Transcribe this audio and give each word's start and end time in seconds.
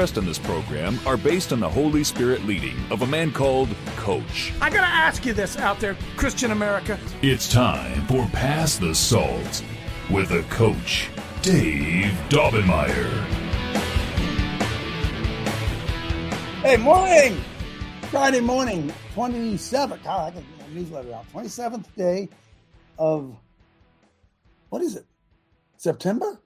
in 0.00 0.24
this 0.24 0.38
program 0.38 0.98
are 1.06 1.18
based 1.18 1.52
on 1.52 1.60
the 1.60 1.68
Holy 1.68 2.02
Spirit 2.04 2.46
leading 2.46 2.74
of 2.90 3.02
a 3.02 3.06
man 3.06 3.30
called 3.30 3.68
Coach. 3.96 4.50
I 4.58 4.70
gotta 4.70 4.86
ask 4.86 5.26
you 5.26 5.34
this 5.34 5.58
out 5.58 5.78
there, 5.78 5.94
Christian 6.16 6.52
America. 6.52 6.98
It's 7.20 7.52
time 7.52 8.06
for 8.06 8.26
Pass 8.28 8.78
the 8.78 8.94
Salt 8.94 9.62
with 10.10 10.30
a 10.30 10.42
coach, 10.44 11.10
Dave 11.42 12.18
Daubenmire. 12.30 13.10
Hey, 16.62 16.78
morning! 16.78 17.38
Friday 18.04 18.40
morning, 18.40 18.90
27th. 19.14 20.02
God, 20.02 20.32
I 20.32 20.34
got 20.34 20.42
my 20.60 20.74
newsletter 20.74 21.12
out. 21.12 21.30
27th 21.30 21.84
day 21.94 22.30
of, 22.98 23.36
what 24.70 24.80
is 24.80 24.96
it? 24.96 25.04
September? 25.76 26.40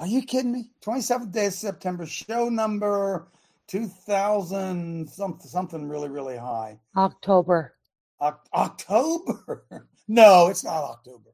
Are 0.00 0.06
you 0.06 0.22
kidding 0.22 0.52
me? 0.52 0.70
27th 0.82 1.30
day 1.30 1.46
of 1.46 1.52
September, 1.52 2.06
show 2.06 2.48
number 2.48 3.28
2000, 3.68 5.06
something, 5.06 5.46
something 5.46 5.86
really, 5.86 6.08
really 6.08 6.38
high. 6.38 6.80
October. 6.96 7.74
Oc- 8.18 8.48
October? 8.54 9.86
no, 10.08 10.48
it's 10.48 10.64
not 10.64 10.84
October. 10.84 11.28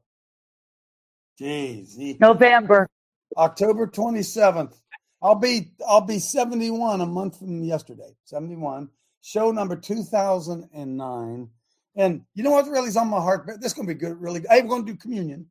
Jeez. 1.39 2.19
November. 2.19 2.89
October 3.37 3.87
27th. 3.87 4.73
I'll 5.21 5.35
be 5.35 5.71
I'll 5.87 6.01
be 6.01 6.19
71 6.19 6.99
a 6.99 7.05
month 7.05 7.39
from 7.39 7.63
yesterday. 7.63 8.15
71. 8.25 8.89
Show 9.21 9.51
number 9.51 9.77
2009. 9.77 11.49
And 11.95 12.21
you 12.35 12.43
know 12.43 12.51
what 12.51 12.67
really 12.67 12.89
is 12.89 12.97
on 12.97 13.07
my 13.07 13.21
heart? 13.21 13.47
This 13.47 13.67
is 13.67 13.73
going 13.73 13.87
to 13.87 13.93
be 13.93 13.99
good, 13.99 14.19
really. 14.21 14.43
I'm 14.51 14.67
going 14.67 14.85
to 14.85 14.91
do 14.91 14.97
communion. 14.97 15.47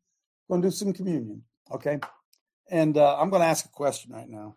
going 0.49 0.61
to 0.61 0.69
do 0.69 0.73
some 0.73 0.93
communion. 0.93 1.43
Okay. 1.73 1.99
And 2.71 2.97
uh, 2.97 3.17
I'm 3.19 3.31
going 3.31 3.43
to 3.43 3.49
ask 3.49 3.65
a 3.65 3.71
question 3.71 4.13
right 4.13 4.29
now. 4.29 4.57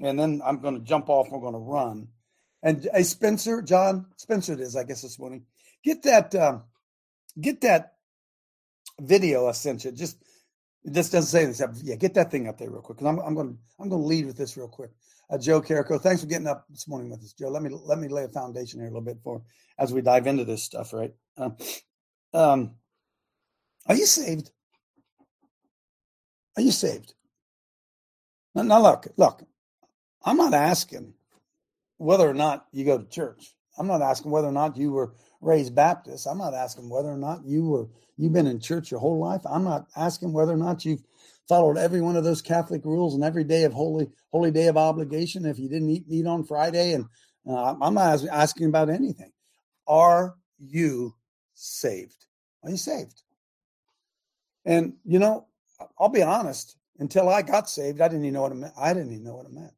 And 0.00 0.18
then 0.18 0.40
I'm 0.44 0.60
going 0.60 0.78
to 0.78 0.84
jump 0.84 1.08
off. 1.08 1.28
We're 1.30 1.40
going 1.40 1.54
to 1.54 1.58
run. 1.58 2.08
And 2.62 2.86
hey, 2.92 3.02
Spencer, 3.02 3.62
John, 3.62 4.06
Spencer, 4.16 4.52
it 4.52 4.60
is, 4.60 4.76
I 4.76 4.84
guess, 4.84 5.02
this 5.02 5.18
morning. 5.18 5.44
Get 5.82 6.02
that, 6.04 6.34
um, 6.34 6.64
get 7.40 7.60
that 7.62 7.94
video 9.00 9.48
I 9.48 9.52
sent 9.52 9.84
you. 9.84 9.92
Just 9.92 10.22
it 10.84 10.94
just 10.94 11.12
doesn't 11.12 11.28
say 11.28 11.44
this. 11.46 11.62
Yeah, 11.82 11.96
get 11.96 12.14
that 12.14 12.30
thing 12.30 12.48
up 12.48 12.58
there 12.58 12.70
real 12.70 12.80
quick. 12.80 12.98
Because 12.98 13.08
I'm, 13.08 13.18
I'm 13.20 13.34
going 13.34 13.58
I'm 13.78 13.88
going 13.88 14.02
to 14.02 14.06
lead 14.08 14.26
with 14.26 14.36
this 14.36 14.56
real 14.56 14.68
quick. 14.68 14.90
Uh, 15.30 15.38
Joe 15.38 15.60
Carrico, 15.60 16.00
thanks 16.00 16.22
for 16.22 16.26
getting 16.26 16.46
up 16.46 16.66
this 16.70 16.88
morning 16.88 17.10
with 17.10 17.20
us, 17.20 17.32
Joe. 17.32 17.48
Let 17.48 17.62
me 17.62 17.70
let 17.70 17.98
me 17.98 18.08
lay 18.08 18.24
a 18.24 18.28
foundation 18.28 18.80
here 18.80 18.88
a 18.88 18.90
little 18.90 19.04
bit 19.04 19.18
for 19.22 19.42
as 19.78 19.92
we 19.92 20.00
dive 20.00 20.26
into 20.26 20.44
this 20.44 20.62
stuff. 20.62 20.92
Right? 20.92 21.12
Um, 21.36 21.56
um, 22.32 22.74
are 23.86 23.94
you 23.94 24.06
saved? 24.06 24.50
Are 26.60 26.62
you 26.62 26.72
saved? 26.72 27.14
Now, 28.54 28.60
now 28.60 28.82
look, 28.82 29.06
look. 29.16 29.42
I'm 30.22 30.36
not 30.36 30.52
asking 30.52 31.14
whether 31.96 32.28
or 32.28 32.34
not 32.34 32.66
you 32.70 32.84
go 32.84 32.98
to 32.98 33.08
church. 33.08 33.54
I'm 33.78 33.86
not 33.86 34.02
asking 34.02 34.30
whether 34.30 34.48
or 34.48 34.52
not 34.52 34.76
you 34.76 34.92
were 34.92 35.14
raised 35.40 35.74
Baptist. 35.74 36.26
I'm 36.26 36.36
not 36.36 36.52
asking 36.52 36.90
whether 36.90 37.08
or 37.08 37.16
not 37.16 37.46
you 37.46 37.64
were 37.64 37.88
you've 38.18 38.34
been 38.34 38.46
in 38.46 38.60
church 38.60 38.90
your 38.90 39.00
whole 39.00 39.18
life. 39.18 39.40
I'm 39.50 39.64
not 39.64 39.86
asking 39.96 40.34
whether 40.34 40.52
or 40.52 40.58
not 40.58 40.84
you've 40.84 41.02
followed 41.48 41.78
every 41.78 42.02
one 42.02 42.16
of 42.16 42.24
those 42.24 42.42
Catholic 42.42 42.84
rules 42.84 43.14
and 43.14 43.24
every 43.24 43.44
day 43.44 43.64
of 43.64 43.72
holy 43.72 44.10
holy 44.30 44.50
day 44.50 44.66
of 44.66 44.76
obligation. 44.76 45.46
If 45.46 45.58
you 45.58 45.70
didn't 45.70 45.88
eat 45.88 46.10
meat 46.10 46.26
on 46.26 46.44
Friday, 46.44 46.92
and 46.92 47.06
uh, 47.48 47.74
I'm 47.80 47.94
not 47.94 48.22
asking 48.30 48.66
about 48.66 48.90
anything. 48.90 49.32
Are 49.88 50.34
you 50.58 51.14
saved? 51.54 52.26
Are 52.62 52.70
you 52.70 52.76
saved? 52.76 53.22
And 54.66 54.96
you 55.06 55.18
know, 55.18 55.46
I'll 55.98 56.08
be 56.08 56.22
honest. 56.22 56.76
Until 56.98 57.28
I 57.30 57.42
got 57.42 57.70
saved, 57.70 58.00
I 58.00 58.08
didn't 58.08 58.24
even 58.24 58.34
know 58.34 58.42
what 58.42 58.52
it 58.52 58.56
meant. 58.56 58.74
I 58.78 58.92
didn't 58.92 59.12
even 59.12 59.24
know 59.24 59.36
what 59.36 59.46
it 59.46 59.52
meant. 59.52 59.72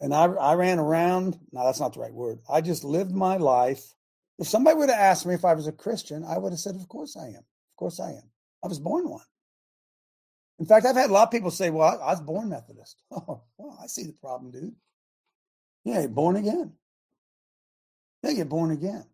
And 0.00 0.14
I, 0.14 0.24
I 0.24 0.54
ran 0.54 0.78
around. 0.78 1.38
No, 1.52 1.64
that's 1.64 1.80
not 1.80 1.92
the 1.94 2.00
right 2.00 2.12
word. 2.12 2.38
I 2.50 2.60
just 2.60 2.84
lived 2.84 3.12
my 3.12 3.36
life. 3.36 3.94
If 4.38 4.48
somebody 4.48 4.76
would 4.76 4.90
have 4.90 4.98
asked 4.98 5.26
me 5.26 5.34
if 5.34 5.44
I 5.44 5.54
was 5.54 5.66
a 5.66 5.72
Christian, 5.72 6.24
I 6.24 6.38
would 6.38 6.52
have 6.52 6.58
said, 6.58 6.74
Of 6.74 6.88
course 6.88 7.16
I 7.16 7.28
am. 7.28 7.36
Of 7.36 7.76
course 7.76 8.00
I 8.00 8.10
am. 8.10 8.30
I 8.64 8.68
was 8.68 8.80
born 8.80 9.08
one. 9.08 9.24
In 10.58 10.66
fact, 10.66 10.86
I've 10.86 10.96
had 10.96 11.10
a 11.10 11.12
lot 11.12 11.24
of 11.24 11.30
people 11.30 11.50
say, 11.50 11.70
Well, 11.70 11.88
I, 11.88 12.06
I 12.06 12.10
was 12.12 12.20
born 12.20 12.48
Methodist. 12.48 13.02
Oh, 13.12 13.42
well, 13.58 13.78
I 13.82 13.86
see 13.86 14.04
the 14.04 14.12
problem, 14.14 14.50
dude. 14.50 14.74
Yeah, 15.84 16.00
you're 16.00 16.08
born 16.08 16.36
again. 16.36 16.72
Yeah, 18.22 18.30
you're 18.30 18.46
born 18.46 18.70
again. 18.70 19.04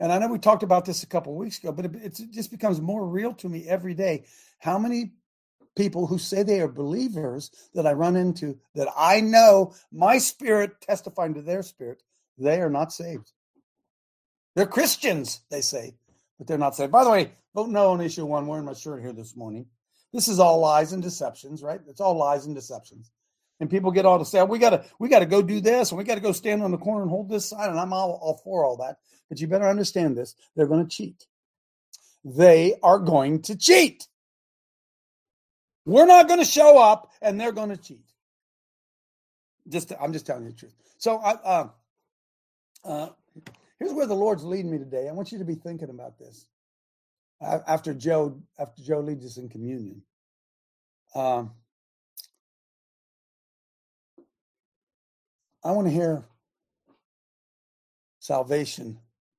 And 0.00 0.12
I 0.12 0.18
know 0.18 0.28
we 0.28 0.38
talked 0.38 0.62
about 0.62 0.84
this 0.84 1.02
a 1.02 1.06
couple 1.06 1.34
weeks 1.34 1.58
ago, 1.58 1.72
but 1.72 1.86
it, 1.86 1.94
it 1.94 2.20
just 2.32 2.50
becomes 2.50 2.80
more 2.80 3.06
real 3.06 3.32
to 3.34 3.48
me 3.48 3.66
every 3.68 3.94
day. 3.94 4.24
How 4.58 4.78
many 4.78 5.12
people 5.76 6.06
who 6.06 6.18
say 6.18 6.42
they 6.42 6.60
are 6.60 6.68
believers 6.68 7.50
that 7.74 7.86
I 7.86 7.92
run 7.92 8.16
into 8.16 8.58
that 8.74 8.88
I 8.96 9.20
know 9.20 9.74
my 9.92 10.18
spirit 10.18 10.80
testifying 10.80 11.34
to 11.34 11.42
their 11.42 11.62
spirit, 11.62 12.02
they 12.38 12.60
are 12.60 12.70
not 12.70 12.92
saved. 12.92 13.32
They're 14.54 14.66
Christians, 14.66 15.40
they 15.50 15.60
say, 15.60 15.94
but 16.38 16.46
they're 16.46 16.58
not 16.58 16.76
saved. 16.76 16.92
By 16.92 17.04
the 17.04 17.10
way, 17.10 17.32
vote 17.54 17.68
no 17.70 17.90
on 17.90 18.00
issue 18.00 18.24
one. 18.24 18.46
Wearing 18.46 18.64
my 18.64 18.74
shirt 18.74 19.02
here 19.02 19.12
this 19.12 19.36
morning. 19.36 19.66
This 20.12 20.28
is 20.28 20.38
all 20.38 20.60
lies 20.60 20.92
and 20.92 21.02
deceptions, 21.02 21.62
right? 21.62 21.80
It's 21.88 22.00
all 22.00 22.16
lies 22.16 22.46
and 22.46 22.54
deceptions. 22.54 23.10
And 23.60 23.70
people 23.70 23.92
get 23.92 24.04
all 24.04 24.18
to 24.18 24.24
say, 24.24 24.42
we 24.42 24.58
gotta, 24.58 24.84
we 24.98 25.08
gotta 25.08 25.26
go 25.26 25.40
do 25.40 25.60
this, 25.60 25.90
and 25.90 25.98
we 25.98 26.04
gotta 26.04 26.20
go 26.20 26.32
stand 26.32 26.62
on 26.62 26.70
the 26.70 26.78
corner 26.78 27.02
and 27.02 27.10
hold 27.10 27.28
this 27.28 27.48
sign. 27.48 27.70
And 27.70 27.78
I'm 27.78 27.92
all, 27.92 28.18
all 28.20 28.40
for 28.44 28.64
all 28.64 28.76
that. 28.78 28.96
But 29.28 29.40
you 29.40 29.46
better 29.46 29.68
understand 29.68 30.16
this: 30.16 30.34
they're 30.54 30.66
going 30.66 30.86
to 30.86 30.90
cheat. 30.90 31.26
They 32.24 32.74
are 32.82 32.98
going 32.98 33.42
to 33.42 33.56
cheat. 33.56 34.06
We're 35.86 36.06
not 36.06 36.28
going 36.28 36.40
to 36.40 36.46
show 36.46 36.78
up, 36.78 37.10
and 37.20 37.40
they're 37.40 37.52
going 37.52 37.70
to 37.70 37.76
cheat. 37.76 38.04
Just, 39.68 39.92
I'm 40.00 40.12
just 40.12 40.26
telling 40.26 40.44
you 40.44 40.50
the 40.50 40.56
truth. 40.56 40.74
So, 40.98 41.18
I, 41.18 41.32
uh, 41.32 41.68
uh, 42.84 43.08
here's 43.78 43.92
where 43.92 44.06
the 44.06 44.14
Lord's 44.14 44.44
leading 44.44 44.70
me 44.70 44.78
today. 44.78 45.08
I 45.08 45.12
want 45.12 45.32
you 45.32 45.38
to 45.38 45.44
be 45.44 45.54
thinking 45.54 45.90
about 45.90 46.18
this 46.18 46.46
after 47.42 47.92
Joe, 47.92 48.40
after 48.58 48.82
Joe 48.82 49.00
leads 49.00 49.24
us 49.24 49.36
in 49.36 49.48
communion. 49.48 50.02
Um, 51.14 51.52
I 55.64 55.72
want 55.72 55.86
to 55.86 55.92
hear 55.92 56.24
salvation 58.18 58.98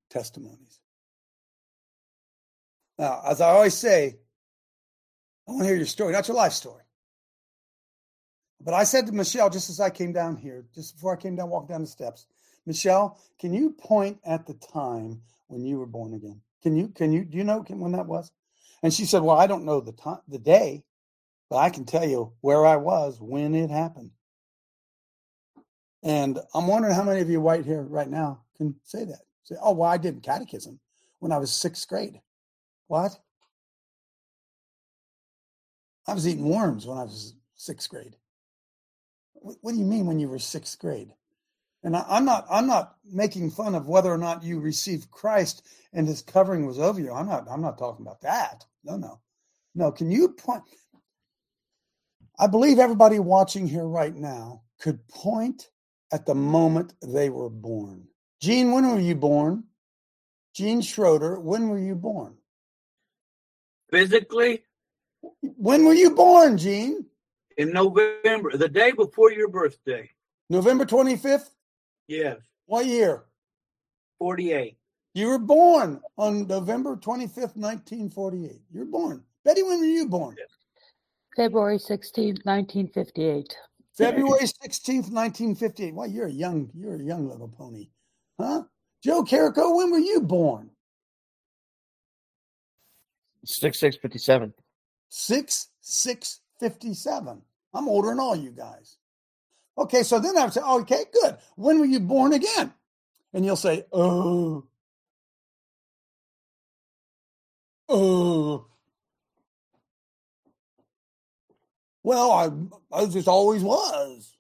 testimonies. 0.10 0.80
Now, 2.98 3.22
as 3.26 3.42
I 3.42 3.50
always 3.50 3.76
say, 3.76 4.18
I 5.48 5.52
want 5.52 5.64
to 5.64 5.68
hear 5.68 5.78
your 5.78 5.86
story, 5.86 6.14
not 6.14 6.28
your 6.28 6.38
life 6.38 6.54
story. 6.54 6.84
But 8.62 8.74
I 8.74 8.84
said 8.84 9.06
to 9.06 9.14
Michelle 9.14 9.50
just 9.50 9.70
as 9.70 9.80
I 9.80 9.90
came 9.90 10.12
down 10.12 10.38
here, 10.38 10.66
just 10.74 10.96
before 10.96 11.14
I 11.14 11.22
came 11.22 11.36
down, 11.36 11.50
walked 11.50 11.70
down 11.70 11.82
the 11.82 11.88
steps, 11.88 12.26
Michelle, 12.66 13.20
can 13.38 13.54
you 13.54 13.72
point 13.72 14.20
at 14.26 14.48
the 14.48 14.56
time 14.56 15.22
when 15.48 15.64
you 15.66 15.78
were 15.78 15.86
born 15.86 16.16
again? 16.16 16.42
Can 16.64 16.76
you? 16.76 16.88
Can 16.88 17.12
you? 17.12 17.24
Do 17.24 17.38
you 17.38 17.44
know 17.44 17.64
when 17.70 17.92
that 17.92 18.08
was? 18.08 18.32
And 18.82 18.92
she 18.92 19.06
said, 19.06 19.22
"Well, 19.22 19.38
I 19.38 19.46
don't 19.46 19.66
know 19.66 19.82
the 19.82 19.92
time, 19.92 20.22
the 20.28 20.40
day, 20.40 20.84
but 21.48 21.58
I 21.58 21.70
can 21.70 21.86
tell 21.86 22.10
you 22.10 22.34
where 22.42 22.66
I 22.66 22.78
was 22.78 23.22
when 23.22 23.54
it 23.54 23.70
happened." 23.70 24.15
And 26.06 26.40
I'm 26.54 26.68
wondering 26.68 26.96
how 26.96 27.04
many 27.04 27.22
of 27.22 27.32
you 27.32 27.42
right 27.42 27.66
here, 27.66 27.84
right 27.84 28.10
now, 28.10 28.44
can 28.58 28.76
say 28.86 29.06
that. 29.06 29.22
Say, 29.44 29.56
"Oh, 29.62 29.74
well, 29.74 29.90
I 29.90 29.98
did 29.98 30.24
catechism 30.24 30.80
when 31.20 31.34
I 31.34 31.40
was 31.40 31.52
sixth 31.54 31.90
grade." 31.90 32.22
What? 32.88 33.20
I 36.08 36.14
was 36.14 36.28
eating 36.28 36.50
worms 36.50 36.88
when 36.88 36.98
I 37.00 37.04
was 37.04 37.36
sixth 37.56 37.90
grade. 37.90 38.18
What, 39.34 39.74
do 39.74 39.78
you 39.80 39.86
mean 39.86 40.06
when 40.08 40.20
you 40.20 40.30
were 40.30 40.40
sixth 40.40 40.80
grade? 40.80 41.14
And 41.84 41.96
I, 41.98 42.06
I'm 42.08 42.26
not 42.26 42.46
I'm 42.50 42.68
not 42.68 42.98
making 43.06 43.52
fun 43.52 43.76
of 43.76 43.88
whether 43.88 44.12
or 44.12 44.18
not 44.20 44.44
you 44.44 44.60
received 44.60 45.12
Christ 45.12 45.68
and 45.94 46.08
his 46.08 46.22
covering 46.22 46.66
was 46.66 46.80
over 46.80 47.02
you. 47.02 47.14
I'm 47.14 47.28
not 47.28 47.48
I'm 47.50 47.62
not 47.62 47.78
talking 47.80 48.06
about 48.06 48.22
that. 48.22 48.66
No, 48.84 48.98
no. 48.98 49.22
No, 49.76 49.92
can 49.92 50.12
you 50.12 50.30
point 50.30 50.64
I 52.40 52.48
believe 52.48 52.80
everybody 52.80 53.20
watching 53.20 53.68
here 53.68 53.88
right 53.88 54.16
now 54.16 54.64
could 54.80 55.08
point 55.08 55.70
at 56.16 56.26
the 56.26 56.34
moment 56.34 56.94
they 57.02 57.30
were 57.30 57.50
born. 57.50 58.08
Gene, 58.40 58.72
when 58.72 58.88
were 58.90 59.02
you 59.02 59.16
born? 59.16 59.66
Gene 60.54 60.82
Schroeder, 60.82 61.38
when 61.42 61.68
were 61.68 61.78
you 61.90 61.94
born? 61.96 62.38
Physically, 63.92 64.64
When 65.42 65.84
were 65.86 65.94
you 66.04 66.12
born, 66.12 66.58
Gene? 66.58 67.06
In 67.58 67.74
November, 67.74 68.56
the 68.56 68.70
day 68.70 68.92
before 68.92 69.32
your 69.34 69.50
birthday. 69.50 70.10
November 70.50 70.86
25th? 70.86 71.50
Yes, 72.08 72.38
What 72.68 72.86
year? 72.86 73.24
48. 74.20 74.78
You 75.16 75.28
were 75.28 75.40
born 75.40 76.00
on 76.18 76.48
November 76.48 76.96
25th, 76.96 77.56
1948. 77.58 78.62
You 78.72 78.80
were 78.80 78.86
born. 78.86 79.24
Betty, 79.44 79.64
when 79.64 79.80
were 79.80 79.94
you 80.00 80.08
born? 80.08 80.36
February 81.36 81.78
16th, 81.78 82.40
1958. 82.46 83.54
February 83.98 84.42
16th, 84.42 85.12
1958. 85.12 85.94
Well, 85.94 86.08
you're 86.08 86.28
a 86.28 86.32
young, 86.32 86.70
you're 86.74 86.96
a 86.96 87.04
young 87.04 87.30
little 87.30 87.48
pony. 87.48 87.88
Huh? 88.40 88.64
Joe 89.04 89.24
Carrico, 89.24 89.76
when 89.76 89.92
were 89.92 90.00
you 90.00 90.22
born? 90.22 90.70
Six 93.46 93.80
six 93.80 93.96
fifty 93.96 94.18
seven. 94.18 94.54
6 95.10 95.70
6 95.82 96.42
57. 96.60 97.42
I'm 97.74 97.88
older 97.88 98.10
than 98.10 98.20
all 98.20 98.36
you 98.36 98.52
guys. 98.52 98.98
Okay, 99.78 100.04
so 100.04 100.20
then 100.20 100.38
I 100.38 100.46
would 100.46 100.54
say, 100.54 100.62
okay, 100.62 101.06
good. 101.14 101.38
When 101.56 101.80
were 101.80 101.86
you 101.86 102.00
born 102.00 102.34
again? 102.34 102.74
And 103.34 103.46
you'll 103.46 103.56
say, 103.58 103.86
oh, 103.92 104.66
oh. 107.90 108.66
Well, 112.06 112.32
I, 112.32 112.52
I 112.96 113.08
just 113.08 113.28
always 113.28 113.64
was. 113.64 114.38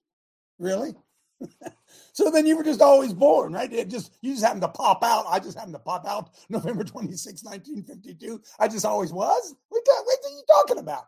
Really? 0.59 0.93
so 2.13 2.29
then 2.29 2.45
you 2.45 2.55
were 2.55 2.63
just 2.63 2.79
always 2.79 3.11
born, 3.11 3.53
right? 3.53 3.73
It 3.73 3.89
just 3.89 4.13
you 4.21 4.33
just 4.33 4.45
happened 4.45 4.61
to 4.61 4.67
pop 4.67 5.03
out. 5.03 5.25
I 5.27 5.39
just 5.39 5.57
happened 5.57 5.73
to 5.73 5.79
pop 5.79 6.05
out 6.05 6.29
November 6.49 6.83
26, 6.83 7.43
1952. 7.43 8.39
I 8.59 8.67
just 8.67 8.85
always 8.85 9.11
was. 9.11 9.55
What, 9.69 9.81
what 9.87 10.19
are 10.25 10.29
you 10.29 10.43
talking 10.47 10.77
about? 10.77 11.05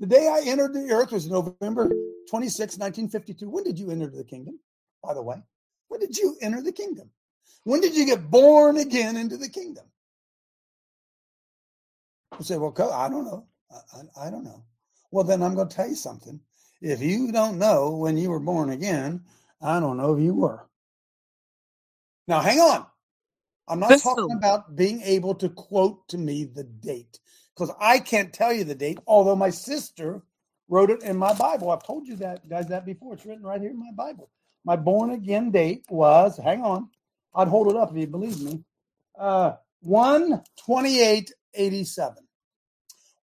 The 0.00 0.08
day 0.08 0.26
I 0.26 0.48
entered 0.50 0.74
the 0.74 0.90
earth 0.90 1.12
was 1.12 1.30
November 1.30 1.88
26, 2.28 2.78
1952. 2.78 3.48
When 3.48 3.62
did 3.62 3.78
you 3.78 3.92
enter 3.92 4.08
the 4.08 4.24
kingdom, 4.24 4.58
by 5.04 5.14
the 5.14 5.22
way? 5.22 5.36
When 5.86 6.00
did 6.00 6.18
you 6.18 6.36
enter 6.42 6.60
the 6.60 6.72
kingdom? 6.72 7.08
When 7.62 7.80
did 7.80 7.96
you 7.96 8.04
get 8.04 8.28
born 8.28 8.78
again 8.78 9.16
into 9.16 9.36
the 9.36 9.48
kingdom? 9.48 9.84
You 12.36 12.44
say, 12.44 12.58
well, 12.58 12.74
I 12.92 13.08
don't 13.08 13.24
know. 13.24 13.46
I, 13.70 13.76
I, 13.98 14.26
I 14.26 14.30
don't 14.30 14.44
know. 14.44 14.64
Well, 15.10 15.24
then 15.24 15.42
I'm 15.42 15.54
going 15.54 15.68
to 15.68 15.74
tell 15.74 15.88
you 15.88 15.96
something. 15.96 16.40
If 16.80 17.02
you 17.02 17.32
don't 17.32 17.58
know 17.58 17.90
when 17.96 18.16
you 18.16 18.30
were 18.30 18.40
born 18.40 18.70
again, 18.70 19.22
I 19.60 19.80
don't 19.80 19.96
know 19.96 20.14
if 20.14 20.22
you 20.22 20.34
were. 20.34 20.66
Now, 22.26 22.40
hang 22.40 22.60
on. 22.60 22.86
I'm 23.68 23.80
not 23.80 23.90
Listen. 23.90 24.14
talking 24.16 24.36
about 24.36 24.74
being 24.74 25.00
able 25.02 25.34
to 25.36 25.48
quote 25.48 26.08
to 26.08 26.18
me 26.18 26.44
the 26.44 26.64
date 26.64 27.20
because 27.54 27.74
I 27.80 27.98
can't 27.98 28.32
tell 28.32 28.52
you 28.52 28.64
the 28.64 28.74
date, 28.74 28.98
although 29.06 29.36
my 29.36 29.50
sister 29.50 30.22
wrote 30.68 30.90
it 30.90 31.02
in 31.02 31.16
my 31.16 31.34
Bible. 31.34 31.70
I've 31.70 31.84
told 31.84 32.06
you 32.08 32.16
that, 32.16 32.48
guys, 32.48 32.66
that 32.68 32.86
before. 32.86 33.14
It's 33.14 33.26
written 33.26 33.44
right 33.44 33.60
here 33.60 33.70
in 33.70 33.78
my 33.78 33.92
Bible. 33.94 34.30
My 34.64 34.76
born 34.76 35.10
again 35.10 35.50
date 35.50 35.84
was, 35.88 36.36
hang 36.36 36.62
on, 36.62 36.88
I'd 37.34 37.48
hold 37.48 37.68
it 37.68 37.76
up 37.76 37.90
if 37.90 37.96
you 37.96 38.06
believe 38.06 38.40
me, 38.40 38.64
uh, 39.18 39.52
1 39.82 40.42
28 40.64 41.32
87. 41.54 42.24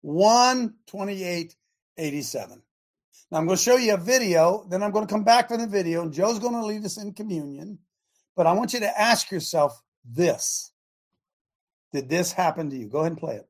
1 0.01 0.73
28 0.87 1.55
87. 1.97 2.61
Now 3.31 3.39
I'm 3.39 3.45
going 3.45 3.57
to 3.57 3.63
show 3.63 3.77
you 3.77 3.93
a 3.93 3.97
video, 3.97 4.65
then 4.69 4.83
I'm 4.83 4.91
going 4.91 5.05
to 5.05 5.13
come 5.13 5.23
back 5.23 5.49
from 5.49 5.59
the 5.59 5.67
video, 5.67 6.01
and 6.01 6.13
Joe's 6.13 6.39
going 6.39 6.53
to 6.53 6.65
lead 6.65 6.85
us 6.85 6.97
in 6.97 7.13
communion. 7.13 7.79
But 8.35 8.47
I 8.47 8.53
want 8.53 8.73
you 8.73 8.79
to 8.79 8.99
ask 8.99 9.31
yourself 9.31 9.81
this 10.05 10.71
Did 11.91 12.07
this 12.07 12.31
happen 12.31 12.69
to 12.69 12.77
you? 12.77 12.87
Go 12.87 12.99
ahead 12.99 13.13
and 13.13 13.19
play 13.19 13.35
it. 13.35 13.47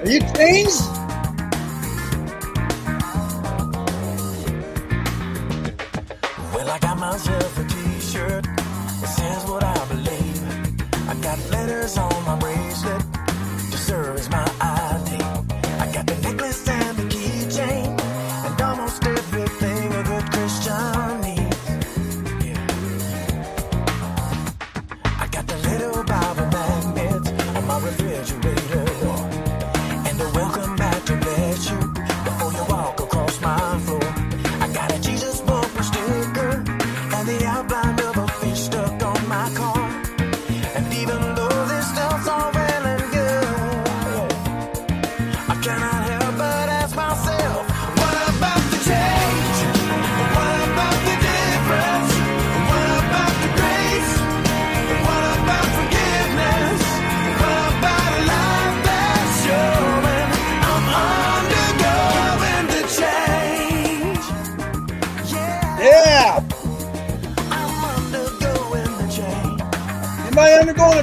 Are 0.00 0.08
you 0.08 0.20
changed? 0.34 1.09
Got 11.96 12.12
letters 12.12 12.28
on 12.28 12.49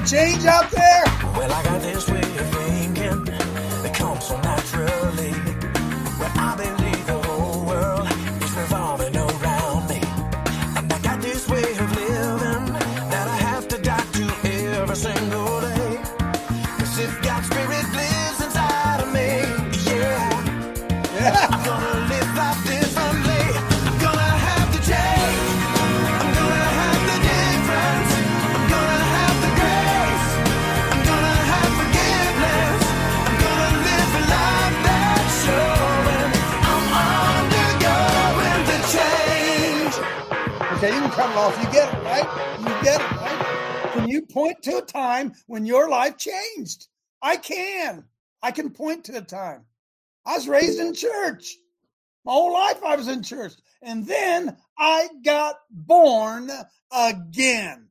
change 0.08 0.46
out 0.46 0.67
It 41.18 41.24
off. 41.24 41.58
You 41.58 41.72
get 41.72 41.92
it, 41.92 42.04
right? 42.04 42.60
You 42.60 42.84
get 42.84 43.02
it, 43.02 43.12
right? 43.22 43.92
Can 43.94 44.08
you 44.08 44.22
point 44.22 44.62
to 44.64 44.78
a 44.78 44.82
time 44.84 45.34
when 45.48 45.66
your 45.66 45.90
life 45.90 46.16
changed? 46.18 46.88
I 47.24 47.38
can. 47.38 48.04
I 48.44 48.52
can 48.52 48.70
point 48.70 49.06
to 49.06 49.18
a 49.18 49.22
time. 49.22 49.66
I 50.28 50.36
was 50.36 50.48
raised 50.48 50.80
in 50.80 50.94
church. 50.94 51.56
My 52.24 52.34
whole 52.34 52.54
life 52.54 52.84
I 52.84 52.96
was 52.96 53.08
in 53.08 53.24
church. 53.24 53.54
And 53.82 54.06
then 54.06 54.58
I 54.78 55.10
got 55.26 55.56
born 55.72 56.52
again. 56.92 57.88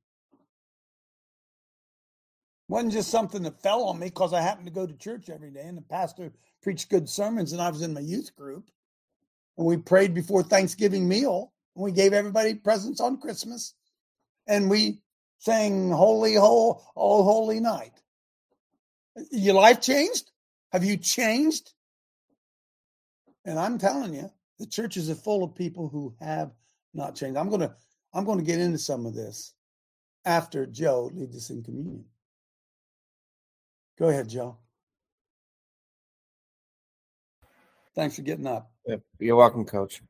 Wasn't 2.68 2.92
just 2.92 3.10
something 3.10 3.42
that 3.42 3.60
fell 3.60 3.84
on 3.84 3.98
me 3.98 4.06
because 4.06 4.32
I 4.32 4.40
happened 4.40 4.68
to 4.68 4.72
go 4.72 4.86
to 4.86 4.94
church 4.94 5.30
every 5.30 5.50
day 5.50 5.64
and 5.64 5.76
the 5.76 5.82
pastor 5.82 6.32
preached 6.62 6.90
good 6.90 7.08
sermons 7.08 7.52
and 7.52 7.60
I 7.60 7.70
was 7.70 7.82
in 7.82 7.92
my 7.92 8.00
youth 8.00 8.36
group. 8.36 8.70
And 9.58 9.66
we 9.66 9.78
prayed 9.78 10.14
before 10.14 10.44
Thanksgiving 10.44 11.08
meal. 11.08 11.52
We 11.76 11.92
gave 11.92 12.12
everybody 12.12 12.54
presents 12.54 13.00
on 13.00 13.20
Christmas. 13.20 13.74
And 14.48 14.70
we 14.70 15.00
sang 15.38 15.90
Holy, 15.90 16.34
Whole, 16.34 16.82
Oh, 16.96 17.22
Holy 17.22 17.60
Night. 17.60 17.92
Your 19.30 19.54
life 19.54 19.80
changed? 19.80 20.30
Have 20.72 20.84
you 20.84 20.96
changed? 20.96 21.72
And 23.44 23.58
I'm 23.58 23.78
telling 23.78 24.14
you, 24.14 24.30
the 24.58 24.66
churches 24.66 25.10
are 25.10 25.14
full 25.14 25.44
of 25.44 25.54
people 25.54 25.88
who 25.88 26.14
have 26.20 26.50
not 26.94 27.14
changed. 27.14 27.36
I'm 27.36 27.50
gonna 27.50 27.74
I'm 28.12 28.24
gonna 28.24 28.42
get 28.42 28.58
into 28.58 28.78
some 28.78 29.06
of 29.06 29.14
this 29.14 29.54
after 30.24 30.66
Joe 30.66 31.10
leads 31.14 31.36
us 31.36 31.50
in 31.50 31.62
communion. 31.62 32.04
Go 33.98 34.08
ahead, 34.08 34.28
Joe. 34.28 34.58
Thanks 37.94 38.16
for 38.16 38.22
getting 38.22 38.46
up. 38.46 38.70
You're 39.18 39.36
welcome, 39.36 39.64
Coach. 39.64 40.02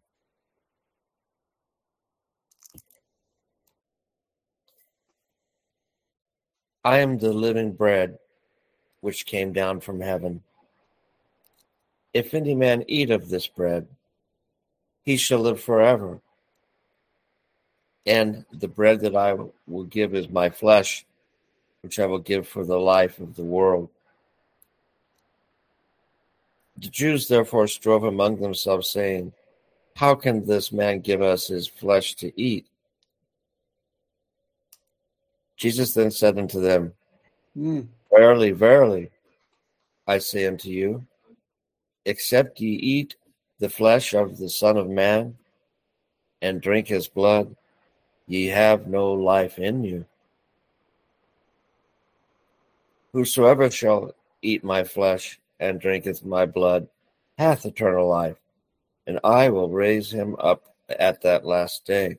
I 6.87 6.99
am 6.99 7.19
the 7.19 7.33
living 7.33 7.73
bread 7.73 8.21
which 9.01 9.27
came 9.27 9.53
down 9.53 9.81
from 9.81 10.01
heaven. 10.01 10.45
If 12.15 12.33
any 12.33 12.55
man 12.55 12.85
eat 12.87 13.11
of 13.11 13.29
this 13.29 13.49
bread, 13.49 13.89
he 15.03 15.17
shall 15.17 15.41
live 15.41 15.61
forever. 15.61 16.21
And 18.07 18.45
the 18.53 18.69
bread 18.69 19.01
that 19.01 19.17
I 19.17 19.35
will 19.67 19.83
give 19.83 20.15
is 20.15 20.29
my 20.29 20.49
flesh, 20.49 21.05
which 21.83 21.99
I 21.99 22.07
will 22.07 22.21
give 22.21 22.47
for 22.47 22.65
the 22.65 22.79
life 22.79 23.19
of 23.19 23.35
the 23.35 23.43
world. 23.43 23.89
The 26.79 26.87
Jews 26.87 27.27
therefore 27.27 27.67
strove 27.67 28.05
among 28.05 28.37
themselves, 28.37 28.89
saying, 28.89 29.33
How 29.97 30.15
can 30.15 30.47
this 30.47 30.71
man 30.71 31.01
give 31.01 31.21
us 31.21 31.49
his 31.49 31.67
flesh 31.67 32.15
to 32.15 32.31
eat? 32.41 32.65
Jesus 35.57 35.95
then 35.95 36.11
said 36.11 36.39
unto 36.39 36.61
them, 36.61 36.93
Mm. 37.57 37.89
Verily, 38.11 38.51
verily, 38.51 39.11
I 40.07 40.19
say 40.19 40.47
unto 40.47 40.69
you, 40.69 41.07
except 42.05 42.61
ye 42.61 42.75
eat 42.75 43.17
the 43.59 43.71
flesh 43.71 44.13
of 44.15 44.37
the 44.37 44.51
Son 44.51 44.77
of 44.77 44.89
Man 44.89 45.37
and 46.43 46.61
drink 46.61 46.87
his 46.87 47.09
blood, 47.09 47.57
ye 48.27 48.47
have 48.47 48.87
no 48.87 49.13
life 49.13 49.59
in 49.59 49.83
you. 49.85 50.05
Whosoever 53.13 53.71
shall 53.71 54.15
eat 54.43 54.63
my 54.63 54.85
flesh 54.85 55.41
and 55.59 55.81
drinketh 55.81 56.25
my 56.25 56.45
blood 56.45 56.89
hath 57.39 57.65
eternal 57.65 58.07
life, 58.07 58.37
and 59.07 59.19
I 59.25 59.49
will 59.49 59.71
raise 59.71 60.13
him 60.13 60.37
up 60.39 60.75
at 60.89 61.23
that 61.23 61.47
last 61.47 61.87
day. 61.87 62.19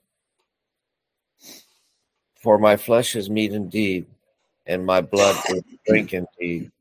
For 2.42 2.58
my 2.58 2.78
flesh 2.78 3.16
is 3.16 3.30
meat 3.30 3.54
indeed, 3.54 4.06
and 4.66 4.86
my 4.86 5.02
blood 5.02 5.36
is 5.50 5.64
drink 5.86 6.14
indeed. 6.14 6.72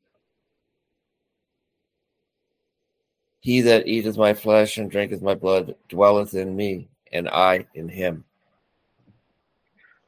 He 3.40 3.60
that 3.62 3.86
eateth 3.86 4.16
my 4.16 4.34
flesh 4.34 4.76
and 4.76 4.90
drinketh 4.90 5.22
my 5.22 5.34
blood 5.34 5.76
dwelleth 5.88 6.34
in 6.34 6.56
me, 6.56 6.88
and 7.12 7.28
I 7.28 7.66
in 7.74 7.88
him. 7.88 8.24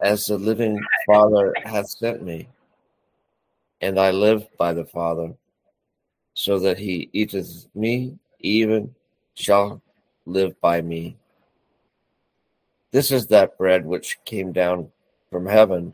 As 0.01 0.27
the 0.27 0.37
living 0.39 0.79
Father 1.07 1.55
hath 1.65 1.89
sent 1.89 2.23
me, 2.23 2.49
and 3.81 3.99
I 3.99 4.11
live 4.11 4.47
by 4.59 4.73
the 4.73 4.85
Father, 4.85 5.35
so 6.35 6.59
that 6.59 6.79
he 6.79 7.09
eateth 7.13 7.67
me, 7.75 8.19
even 8.41 8.95
shall 9.35 9.81
live 10.27 10.61
by 10.61 10.83
me. 10.83 11.17
This 12.91 13.11
is 13.11 13.27
that 13.29 13.57
bread 13.57 13.87
which 13.87 14.19
came 14.25 14.53
down 14.53 14.91
from 15.31 15.47
heaven, 15.47 15.93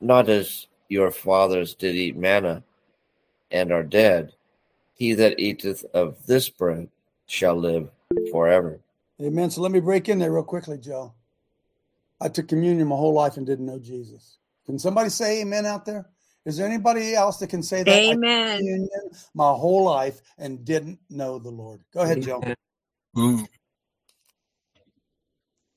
not 0.00 0.28
as 0.28 0.66
your 0.88 1.10
fathers 1.10 1.74
did 1.74 1.94
eat 1.94 2.16
manna 2.16 2.62
and 3.50 3.72
are 3.72 3.82
dead. 3.82 4.32
He 4.94 5.14
that 5.14 5.38
eateth 5.38 5.84
of 5.94 6.26
this 6.26 6.48
bread 6.48 6.88
shall 7.26 7.56
live 7.56 7.90
forever. 8.30 8.80
Amen. 9.22 9.50
So 9.50 9.60
let 9.60 9.72
me 9.72 9.80
break 9.80 10.08
in 10.08 10.18
there 10.18 10.32
real 10.32 10.42
quickly, 10.42 10.78
Joe. 10.78 11.14
I 12.20 12.28
took 12.28 12.48
communion 12.48 12.88
my 12.88 12.96
whole 12.96 13.14
life 13.14 13.36
and 13.36 13.46
didn't 13.46 13.66
know 13.66 13.78
Jesus. 13.78 14.38
Can 14.66 14.78
somebody 14.78 15.08
say 15.08 15.40
amen 15.40 15.64
out 15.64 15.86
there? 15.86 16.06
Is 16.44 16.56
there 16.56 16.66
anybody 16.66 17.14
else 17.14 17.36
that 17.38 17.48
can 17.48 17.62
say 17.62 17.82
that? 17.82 17.92
I 17.92 18.00
took 18.00 18.12
Amen. 18.12 18.58
communion 18.58 18.88
my 19.34 19.50
whole 19.50 19.84
life 19.84 20.20
and 20.38 20.64
didn't 20.64 20.98
know 21.10 21.38
the 21.38 21.50
Lord. 21.50 21.80
Go 21.92 22.00
ahead, 22.00 22.22
Joe. 22.22 22.42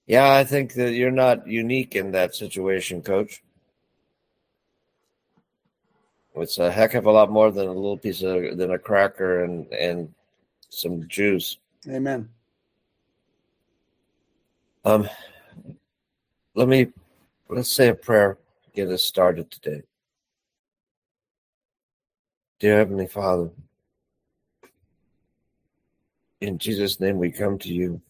Yeah, 0.06 0.34
I 0.34 0.44
think 0.44 0.74
that 0.74 0.94
you're 0.94 1.12
not 1.12 1.48
unique 1.48 1.96
in 1.96 2.12
that 2.12 2.36
situation, 2.36 3.02
coach. 3.02 3.42
It's 6.36 6.58
a 6.58 6.72
heck 6.72 6.94
of 6.96 7.06
a 7.06 7.12
lot 7.12 7.32
more 7.32 7.52
than 7.52 7.68
a 7.68 7.74
little 7.74 7.98
piece 7.98 8.22
of 8.24 8.58
than 8.58 8.72
a 8.72 8.80
cracker 8.80 9.44
and 9.44 9.72
and 9.72 10.14
some 10.70 11.08
juice. 11.08 11.58
Amen. 11.88 12.28
Um, 14.84 15.08
let 16.56 16.68
me 16.68 16.88
let's 17.50 17.72
say 17.72 17.90
a 17.90 17.94
prayer 17.94 18.38
to 18.64 18.70
get 18.72 18.90
us 18.90 19.04
started 19.04 19.52
today. 19.52 19.84
Dear 22.60 22.78
Heavenly 22.78 23.08
Father, 23.08 23.52
in 26.42 26.58
Jesus' 26.58 27.00
name 27.00 27.18
we 27.20 27.32
come 27.32 27.60
to 27.60 27.72
you 27.72 28.02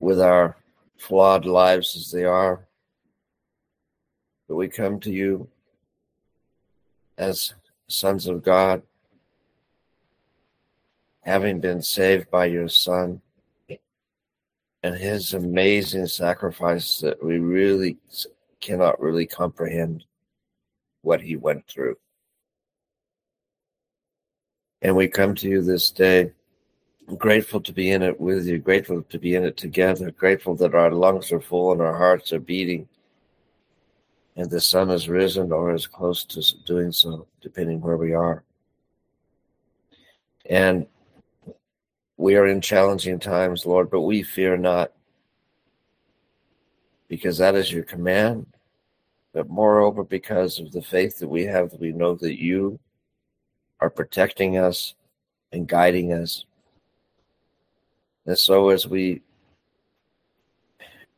with 0.00 0.20
our 0.20 0.56
flawed 0.96 1.44
lives 1.44 1.94
as 1.94 2.10
they 2.10 2.24
are, 2.24 2.66
but 4.48 4.56
we 4.56 4.68
come 4.68 4.98
to 5.00 5.12
you 5.12 5.48
as 7.16 7.54
sons 7.86 8.26
of 8.26 8.42
God, 8.42 8.82
having 11.22 11.60
been 11.60 11.82
saved 11.82 12.30
by 12.30 12.46
your 12.46 12.68
Son 12.68 13.20
and 14.82 14.96
his 14.96 15.34
amazing 15.34 16.06
sacrifice 16.06 16.98
that 17.00 17.22
we 17.22 17.38
really 17.38 17.98
cannot 18.60 19.00
really 19.00 19.26
comprehend 19.26 20.04
what 21.02 21.20
he 21.20 21.36
went 21.36 21.66
through. 21.66 21.96
And 24.82 24.96
we 24.96 25.08
come 25.08 25.34
to 25.36 25.48
you 25.48 25.60
this 25.60 25.90
day 25.90 26.32
grateful 27.16 27.60
to 27.60 27.72
be 27.72 27.90
in 27.90 28.02
it 28.02 28.20
with 28.20 28.46
you, 28.46 28.58
grateful 28.58 29.02
to 29.02 29.18
be 29.18 29.34
in 29.34 29.44
it 29.44 29.56
together, 29.56 30.10
grateful 30.10 30.54
that 30.56 30.74
our 30.74 30.90
lungs 30.90 31.32
are 31.32 31.40
full 31.40 31.72
and 31.72 31.80
our 31.80 31.96
hearts 31.96 32.32
are 32.32 32.40
beating, 32.40 32.88
and 34.36 34.50
the 34.50 34.60
sun 34.60 34.88
has 34.88 35.08
risen 35.08 35.52
or 35.52 35.74
is 35.74 35.86
close 35.86 36.24
to 36.24 36.42
doing 36.64 36.92
so, 36.92 37.26
depending 37.40 37.80
where 37.80 37.96
we 37.96 38.14
are. 38.14 38.44
And 40.48 40.86
we 42.16 42.36
are 42.36 42.46
in 42.46 42.60
challenging 42.60 43.18
times, 43.18 43.64
Lord, 43.64 43.90
but 43.90 44.02
we 44.02 44.22
fear 44.22 44.56
not, 44.56 44.92
because 47.08 47.38
that 47.38 47.54
is 47.54 47.72
your 47.72 47.84
command. 47.84 48.46
But 49.32 49.48
moreover, 49.48 50.02
because 50.02 50.58
of 50.58 50.72
the 50.72 50.82
faith 50.82 51.18
that 51.18 51.28
we 51.28 51.44
have, 51.44 51.70
that 51.70 51.80
we 51.80 51.92
know 51.92 52.14
that 52.16 52.40
you 52.40 52.80
are 53.78 53.90
protecting 53.90 54.58
us 54.58 54.94
and 55.52 55.68
guiding 55.68 56.12
us 56.12 56.44
and 58.26 58.38
so, 58.38 58.68
as 58.68 58.86
we 58.86 59.22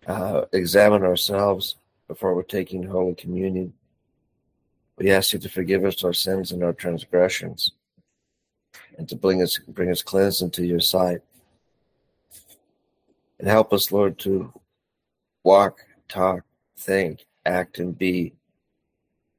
uh, 0.07 0.43
examine 0.53 1.03
ourselves 1.03 1.77
before 2.09 2.35
we're 2.35 2.43
taking 2.43 2.83
Holy 2.83 3.15
Communion, 3.15 3.73
we 4.99 5.11
ask 5.11 5.33
you 5.33 5.39
to 5.39 5.49
forgive 5.49 5.85
us 5.85 6.05
our 6.05 6.13
sins 6.13 6.53
and 6.53 6.63
our 6.63 6.73
transgressions, 6.73 7.73
and 8.99 9.09
to 9.09 9.17
bring 9.17 9.43
us 9.43 9.59
bring 9.69 9.91
us 9.91 10.03
cleansed 10.03 10.43
into 10.43 10.65
your 10.65 10.81
sight, 10.81 11.21
and 13.39 13.49
help 13.49 13.73
us, 13.73 13.91
Lord, 13.91 14.19
to 14.21 14.53
walk, 15.43 15.81
talk, 16.09 16.45
think, 16.77 17.27
act, 17.45 17.79
and 17.79 17.97
be 17.97 18.33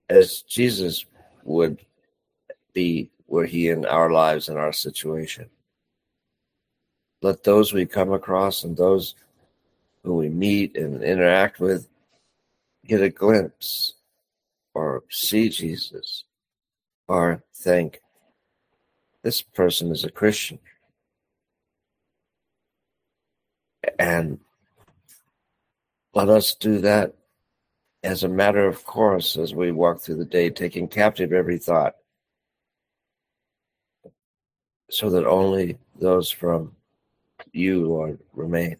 as 0.10 0.42
Jesus 0.42 1.06
would 1.44 1.80
be 2.74 3.10
were 3.28 3.46
he 3.46 3.70
in 3.70 3.86
our 3.86 4.12
lives 4.12 4.50
and 4.50 4.58
our 4.58 4.74
situation 4.74 5.50
let 7.24 7.44
those 7.44 7.74
we 7.74 7.86
come 7.86 8.12
across 8.12 8.64
and 8.64 8.76
those 8.76 9.16
who 10.04 10.16
we 10.16 10.28
meet 10.28 10.76
and 10.76 11.02
interact 11.02 11.60
with 11.60 11.88
get 12.86 13.02
a 13.02 13.10
glimpse 13.10 13.94
or 14.74 15.04
see 15.10 15.48
Jesus 15.48 16.26
or 17.08 17.42
think 17.56 18.02
this 19.24 19.42
person 19.42 19.90
is 19.90 20.04
a 20.04 20.12
Christian. 20.12 20.60
And 23.98 24.40
let 26.14 26.28
us 26.28 26.54
do 26.56 26.80
that 26.80 27.16
as 28.04 28.24
a 28.24 28.30
matter 28.30 28.68
of 28.68 28.84
course 28.84 29.38
as 29.38 29.56
we 29.56 29.72
walk 29.72 30.02
through 30.02 30.18
the 30.18 30.26
day, 30.26 30.50
taking 30.50 30.90
captive 30.90 31.32
every 31.32 31.58
thought, 31.58 31.96
so 34.90 35.10
that 35.10 35.26
only 35.26 35.78
those 35.98 36.30
from 36.30 36.76
you, 37.54 37.88
Lord, 37.88 38.20
remain. 38.34 38.78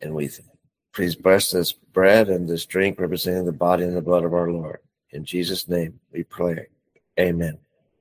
And 0.00 0.14
we 0.14 0.30
please 0.92 1.16
bless 1.16 1.50
this 1.50 1.72
bread 1.72 2.28
and 2.28 2.48
this 2.48 2.66
drink 2.66 3.00
representing 3.00 3.46
the 3.46 3.52
body 3.52 3.84
and 3.84 3.96
the 3.96 4.02
blood 4.02 4.24
of 4.24 4.34
our 4.34 4.50
Lord. 4.50 4.78
In 5.10 5.24
Jesus' 5.24 5.68
name 5.68 5.98
we 6.12 6.22
pray. 6.22 6.66
Amen. 7.18 7.58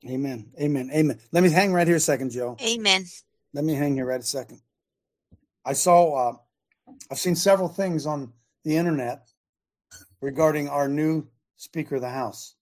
Amen. 0.07 0.45
Amen. 0.59 0.89
Amen. 0.93 1.19
Let 1.31 1.43
me 1.43 1.49
hang 1.49 1.73
right 1.73 1.87
here 1.87 1.95
a 1.95 1.99
second, 1.99 2.31
Joe. 2.31 2.57
Amen. 2.61 3.05
Let 3.53 3.65
me 3.65 3.73
hang 3.73 3.95
here 3.95 4.05
right 4.05 4.19
a 4.19 4.23
second. 4.23 4.61
I 5.65 5.73
saw, 5.73 6.29
uh, 6.29 6.35
I've 7.11 7.19
seen 7.19 7.35
several 7.35 7.67
things 7.67 8.05
on 8.05 8.31
the 8.63 8.77
internet 8.77 9.27
regarding 10.21 10.69
our 10.69 10.87
new 10.87 11.27
Speaker 11.57 11.95
of 11.95 12.01
the 12.01 12.09
House. 12.09 12.55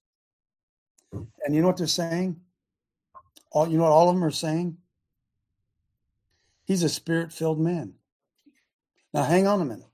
And 1.11 1.53
you 1.53 1.61
know 1.61 1.67
what 1.67 1.77
they're 1.77 1.87
saying? 1.87 2.39
All 3.55 3.69
you 3.69 3.77
know 3.77 3.83
what 3.83 3.93
all 3.93 4.09
of 4.09 4.15
them 4.15 4.23
are 4.25 4.31
saying? 4.31 4.75
He's 6.65 6.83
a 6.83 6.89
spirit-filled 6.89 7.57
man. 7.57 7.93
Now 9.13 9.23
hang 9.23 9.47
on 9.47 9.61
a 9.61 9.65
minute. 9.65 9.85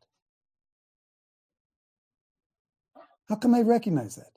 How 3.29 3.35
come 3.35 3.51
they 3.51 3.63
recognize 3.63 4.15
that? 4.15 4.31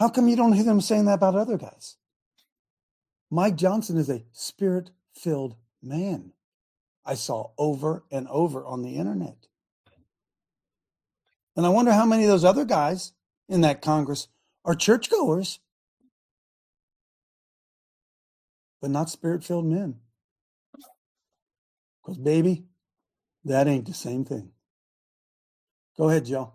How 0.00 0.08
come 0.08 0.26
you 0.26 0.34
don't 0.34 0.52
hear 0.52 0.64
them 0.64 0.80
saying 0.80 1.04
that 1.04 1.14
about 1.14 1.36
other 1.36 1.56
guys? 1.56 1.96
Mike 3.30 3.54
Johnson 3.54 3.96
is 3.96 4.10
a 4.10 4.24
spirit 4.32 4.90
filled 5.12 5.54
man. 5.80 6.32
I 7.06 7.14
saw 7.14 7.52
over 7.56 8.02
and 8.10 8.26
over 8.26 8.66
on 8.66 8.82
the 8.82 8.96
internet. 8.96 9.46
And 11.56 11.64
I 11.64 11.68
wonder 11.68 11.92
how 11.92 12.04
many 12.04 12.24
of 12.24 12.30
those 12.30 12.44
other 12.44 12.64
guys 12.64 13.12
in 13.48 13.62
that 13.62 13.82
Congress 13.82 14.28
are 14.64 14.74
churchgoers, 14.74 15.60
but 18.82 18.90
not 18.90 19.10
spirit 19.10 19.44
filled 19.44 19.66
men. 19.66 19.96
Because, 22.02 22.18
baby, 22.18 22.64
that 23.44 23.68
ain't 23.68 23.86
the 23.86 23.94
same 23.94 24.24
thing. 24.24 24.50
Go 25.96 26.08
ahead, 26.08 26.26
Joe. 26.26 26.54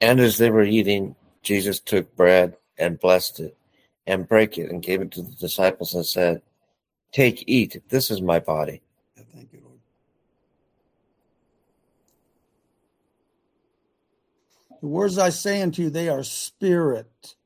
And 0.00 0.20
as 0.20 0.38
they 0.38 0.50
were 0.50 0.64
eating, 0.64 1.16
Jesus 1.42 1.80
took 1.80 2.16
bread 2.16 2.56
and 2.78 3.00
blessed 3.00 3.40
it 3.40 3.58
and 4.06 4.28
brake 4.28 4.58
it 4.58 4.70
and 4.70 4.82
gave 4.82 5.02
it 5.02 5.12
to 5.12 5.22
the 5.22 5.32
disciples 5.32 5.94
and 5.94 6.06
said, 6.06 6.42
Take, 7.12 7.44
eat, 7.46 7.82
this 7.90 8.10
is 8.10 8.22
my 8.22 8.40
body. 8.40 8.82
Thank 9.34 9.52
you, 9.52 9.60
Lord. 9.64 9.80
The 14.84 14.90
words 14.90 15.16
I 15.16 15.30
say 15.30 15.62
unto 15.62 15.80
you, 15.80 15.88
they 15.88 16.10
are 16.10 16.22
spirit. 16.22 17.36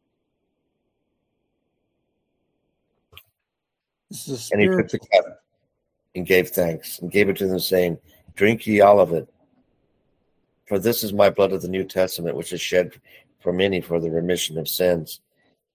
This 4.10 4.26
is 4.26 4.50
a 4.50 4.54
And 4.54 4.60
he 4.60 4.66
took 4.66 4.90
spirit. 4.90 4.90
the 4.90 4.98
cup 5.22 5.44
and 6.16 6.26
gave 6.26 6.48
thanks 6.48 6.98
and 6.98 7.12
gave 7.12 7.28
it 7.28 7.36
to 7.36 7.46
them, 7.46 7.60
saying, 7.60 7.98
Drink 8.34 8.66
ye 8.66 8.80
all 8.80 8.98
of 8.98 9.12
it. 9.12 9.32
For 10.66 10.80
this 10.80 11.04
is 11.04 11.12
my 11.12 11.30
blood 11.30 11.52
of 11.52 11.62
the 11.62 11.68
New 11.68 11.84
Testament, 11.84 12.34
which 12.34 12.52
is 12.52 12.60
shed 12.60 13.00
for 13.38 13.52
many 13.52 13.80
for 13.80 14.00
the 14.00 14.10
remission 14.10 14.58
of 14.58 14.66
sins. 14.66 15.20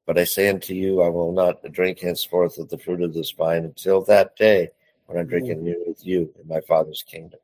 But 0.05 0.19
I 0.19 0.25
say 0.25 0.49
unto 0.49 0.73
you, 0.73 1.01
I 1.01 1.07
will 1.07 1.31
not 1.31 1.63
drink 1.71 1.99
henceforth 1.99 2.57
of 2.57 2.67
the 2.67 2.77
fruit 2.77 3.01
of 3.01 3.13
this 3.13 3.31
vine 3.31 3.63
until 3.63 4.03
that 4.03 4.35
day 4.35 4.71
when 5.05 5.17
I 5.17 5.23
drink 5.23 5.47
mm. 5.47 5.51
it 5.51 5.61
new 5.61 5.81
with 5.87 6.05
you 6.05 6.29
in 6.41 6.45
my 6.45 6.59
Father's 6.59 7.03
kingdom. 7.03 7.39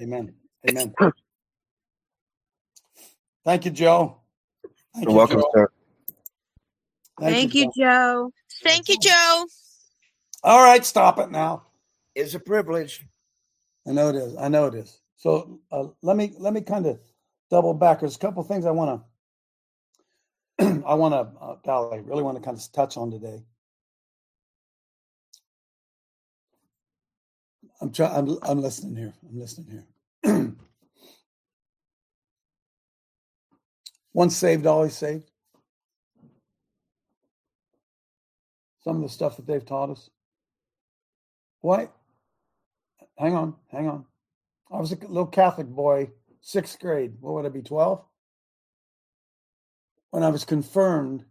Amen. 0.00 0.34
Amen. 0.68 0.94
Thank 3.44 3.64
you, 3.64 3.70
Joe. 3.70 4.18
Thank 4.94 5.06
You're 5.06 5.14
welcome, 5.14 5.40
Joe. 5.40 5.50
sir. 5.54 5.68
Thank 7.20 7.54
you, 7.54 7.70
Joe. 7.76 8.32
Thank 8.62 8.88
you, 8.88 8.98
Joe. 8.98 9.46
All 10.44 10.62
right, 10.62 10.84
stop 10.84 11.18
it 11.18 11.30
now. 11.30 11.62
It's 12.14 12.34
a 12.34 12.40
privilege. 12.40 13.04
I 13.86 13.92
know 13.92 14.08
it 14.08 14.16
is. 14.16 14.36
I 14.36 14.48
know 14.48 14.66
it 14.66 14.74
is. 14.74 15.00
So 15.16 15.60
uh, 15.70 15.86
let 16.02 16.16
me 16.16 16.34
let 16.38 16.52
me 16.52 16.60
kind 16.60 16.86
of 16.86 16.98
double 17.50 17.74
back. 17.74 18.00
There's 18.00 18.16
a 18.16 18.18
couple 18.18 18.42
things 18.42 18.66
I 18.66 18.70
want 18.70 19.02
to 20.58 20.82
I 20.86 20.94
want 20.94 21.14
to 21.14 21.40
uh, 21.40 21.56
golly 21.64 22.00
really 22.00 22.22
want 22.22 22.36
to 22.36 22.42
kind 22.42 22.56
of 22.56 22.72
touch 22.72 22.96
on 22.96 23.10
today. 23.10 23.42
I'm 27.82 27.92
trying. 27.92 28.14
I'm, 28.14 28.38
I'm 28.44 28.62
listening 28.62 28.96
here. 28.96 29.12
I'm 29.28 29.40
listening 29.40 29.84
here. 30.22 30.52
Once 34.14 34.36
saved, 34.36 34.66
always 34.66 34.96
saved. 34.96 35.30
Some 38.84 38.96
of 38.96 39.02
the 39.02 39.08
stuff 39.08 39.36
that 39.36 39.46
they've 39.46 39.66
taught 39.66 39.90
us. 39.90 40.10
Why? 41.60 41.88
Hang 43.18 43.34
on, 43.34 43.56
hang 43.72 43.88
on. 43.88 44.04
I 44.72 44.78
was 44.78 44.92
a 44.92 44.96
little 44.96 45.26
Catholic 45.26 45.66
boy, 45.66 46.10
sixth 46.40 46.78
grade. 46.78 47.14
What 47.20 47.34
would 47.34 47.46
I 47.46 47.48
be, 47.48 47.62
12? 47.62 48.04
When 50.10 50.22
I 50.22 50.28
was 50.28 50.44
confirmed 50.44 51.24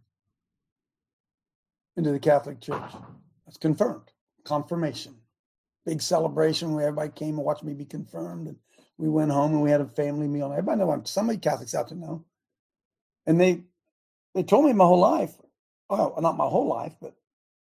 into 1.96 2.12
the 2.12 2.18
Catholic 2.18 2.60
Church. 2.60 2.92
That's 3.46 3.58
confirmed. 3.58 4.10
Confirmation. 4.44 5.14
Big 5.86 6.02
celebration 6.02 6.74
where 6.74 6.88
everybody 6.88 7.10
came 7.10 7.36
and 7.36 7.44
watched 7.46 7.64
me 7.64 7.74
be 7.74 7.84
confirmed. 7.84 8.48
And 8.48 8.56
we 8.98 9.08
went 9.08 9.32
home 9.32 9.52
and 9.52 9.62
we 9.62 9.70
had 9.70 9.80
a 9.80 9.86
family 9.86 10.28
meal. 10.28 10.52
Everybody 10.52 10.80
know 10.80 10.92
I'm 10.92 11.04
somebody 11.06 11.38
Catholics 11.38 11.74
out 11.74 11.88
to 11.88 11.94
know. 11.96 12.24
And 13.26 13.40
they 13.40 13.62
they 14.34 14.42
told 14.44 14.66
me 14.66 14.72
my 14.72 14.84
whole 14.84 15.00
life, 15.00 15.34
well, 15.90 16.16
not 16.20 16.36
my 16.36 16.46
whole 16.46 16.68
life, 16.68 16.94
but 17.00 17.14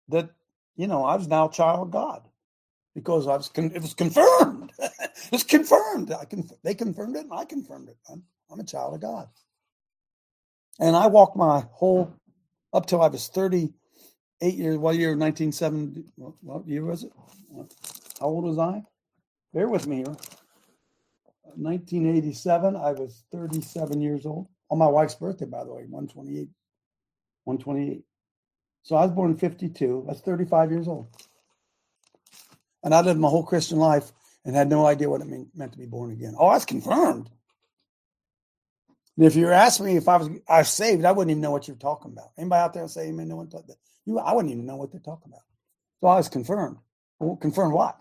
that, 0.09 0.31
you 0.77 0.87
know, 0.87 1.05
I 1.05 1.17
was 1.17 1.29
now 1.29 1.49
a 1.49 1.53
child 1.53 1.81
of 1.89 1.91
God 1.93 2.23
because 2.95 3.27
I 3.29 3.37
was 3.37 3.49
con- 3.49 3.73
it 3.75 3.83
was 3.83 3.95
confirmed. 3.95 4.73
it's 5.33 5.45
confirmed. 5.45 6.13
I 6.13 6.25
can 6.27 6.49
they 6.65 6.75
confirmed 6.75 7.17
it 7.17 7.25
and 7.25 7.33
I 7.33 7.45
confirmed 7.45 7.89
it. 7.89 7.97
I'm, 8.11 8.25
I'm 8.51 8.61
a 8.61 8.65
child 8.65 8.95
of 8.95 9.01
God. 9.01 9.29
And 10.81 10.97
I 10.97 11.07
walked 11.09 11.37
my 11.37 11.65
whole 11.73 12.15
up 12.73 12.87
till 12.87 13.03
I 13.03 13.09
was 13.09 13.73
38 14.43 14.59
years. 14.59 14.77
What 14.77 14.97
year? 14.97 15.17
1970. 15.17 16.05
What, 16.17 16.33
what 16.41 16.69
year 16.69 16.85
was 16.85 17.05
it? 17.05 17.13
How 18.21 18.27
old 18.27 18.45
was 18.45 18.59
I? 18.59 18.83
Bear 19.55 19.69
with 19.69 19.87
me 19.87 19.97
here. 19.97 20.17
1987. 21.55 22.77
I 22.77 22.93
was 22.93 23.23
37 23.31 24.01
years 24.01 24.27
old. 24.27 24.49
On 24.71 24.79
my 24.79 24.87
wife's 24.87 25.15
birthday, 25.15 25.45
by 25.45 25.65
the 25.65 25.73
way, 25.73 25.85
128. 25.89 26.49
128. 27.45 28.05
So 28.83 28.97
I 28.97 29.03
was 29.03 29.13
born 29.13 29.31
in 29.31 29.37
52. 29.37 30.05
That's 30.09 30.21
35 30.21 30.71
years 30.73 30.89
old. 30.89 31.09
And 32.83 32.93
I 32.93 33.01
lived 33.01 33.21
my 33.21 33.29
whole 33.29 33.45
Christian 33.45 33.79
life 33.79 34.11
and 34.45 34.57
had 34.57 34.69
no 34.69 34.87
idea 34.87 35.09
what 35.09 35.21
it 35.21 35.29
mean, 35.29 35.49
meant 35.55 35.73
to 35.73 35.79
be 35.79 35.87
born 35.87 36.11
again. 36.11 36.35
Oh, 36.37 36.51
that's 36.51 36.65
confirmed. 36.65 37.31
And 39.17 39.27
if 39.27 39.37
you 39.37 39.45
were 39.45 39.53
asking 39.53 39.87
me 39.87 39.97
if 39.97 40.09
I 40.09 40.17
was 40.17 40.31
I 40.49 40.59
was 40.59 40.69
saved, 40.71 41.05
I 41.05 41.13
wouldn't 41.13 41.31
even 41.31 41.43
know 41.43 41.53
what 41.53 41.69
you're 41.69 41.77
talking 41.77 42.11
about. 42.11 42.31
Anybody 42.37 42.61
out 42.61 42.73
there 42.73 42.89
say 42.89 43.09
amen? 43.09 43.29
No 43.29 43.37
one 43.37 43.49
that. 43.51 43.77
You, 44.07 44.19
I 44.19 44.33
wouldn't 44.33 44.53
even 44.53 44.67
know 44.67 44.77
what 44.77 44.91
they're 44.91 45.01
talking 45.01 45.33
about. 45.33 45.45
So 46.01 46.09
I 46.09 46.17
was 46.17 46.29
confirmed. 46.29 46.79
Well, 47.21 47.37
confirmed 47.37 47.75
what? 47.75 47.99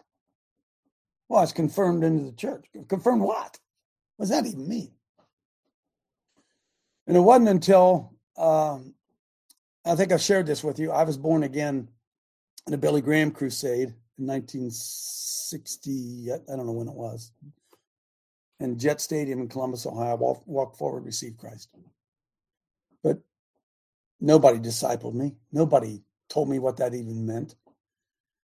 Well, 1.29 1.39
I 1.39 1.43
was 1.43 1.53
confirmed 1.53 2.03
into 2.03 2.25
the 2.25 2.35
church. 2.35 2.65
Confirmed 2.87 3.21
what? 3.21 3.59
What 4.17 4.23
does 4.23 4.29
that 4.29 4.45
even 4.45 4.67
mean? 4.67 4.91
And 7.07 7.15
it 7.15 7.21
wasn't 7.21 7.49
until 7.49 8.13
um, 8.37 8.95
I 9.85 9.95
think 9.95 10.11
I've 10.11 10.21
shared 10.21 10.45
this 10.45 10.63
with 10.63 10.79
you. 10.79 10.91
I 10.91 11.03
was 11.03 11.17
born 11.17 11.43
again 11.43 11.87
in 12.67 12.73
a 12.73 12.77
Billy 12.77 13.01
Graham 13.01 13.31
crusade 13.31 13.93
in 14.17 14.27
1960. 14.27 16.31
I 16.31 16.37
don't 16.55 16.65
know 16.65 16.71
when 16.71 16.87
it 16.87 16.93
was. 16.93 17.31
In 18.59 18.77
Jet 18.77 19.01
Stadium 19.01 19.39
in 19.39 19.47
Columbus, 19.47 19.87
Ohio, 19.87 20.17
walk, 20.17 20.43
walk 20.45 20.77
forward, 20.77 21.05
receive 21.05 21.37
Christ. 21.37 21.69
Nobody 24.21 24.59
discipled 24.59 25.15
me. 25.15 25.33
Nobody 25.51 26.03
told 26.29 26.47
me 26.47 26.59
what 26.59 26.77
that 26.77 26.93
even 26.93 27.25
meant. 27.25 27.55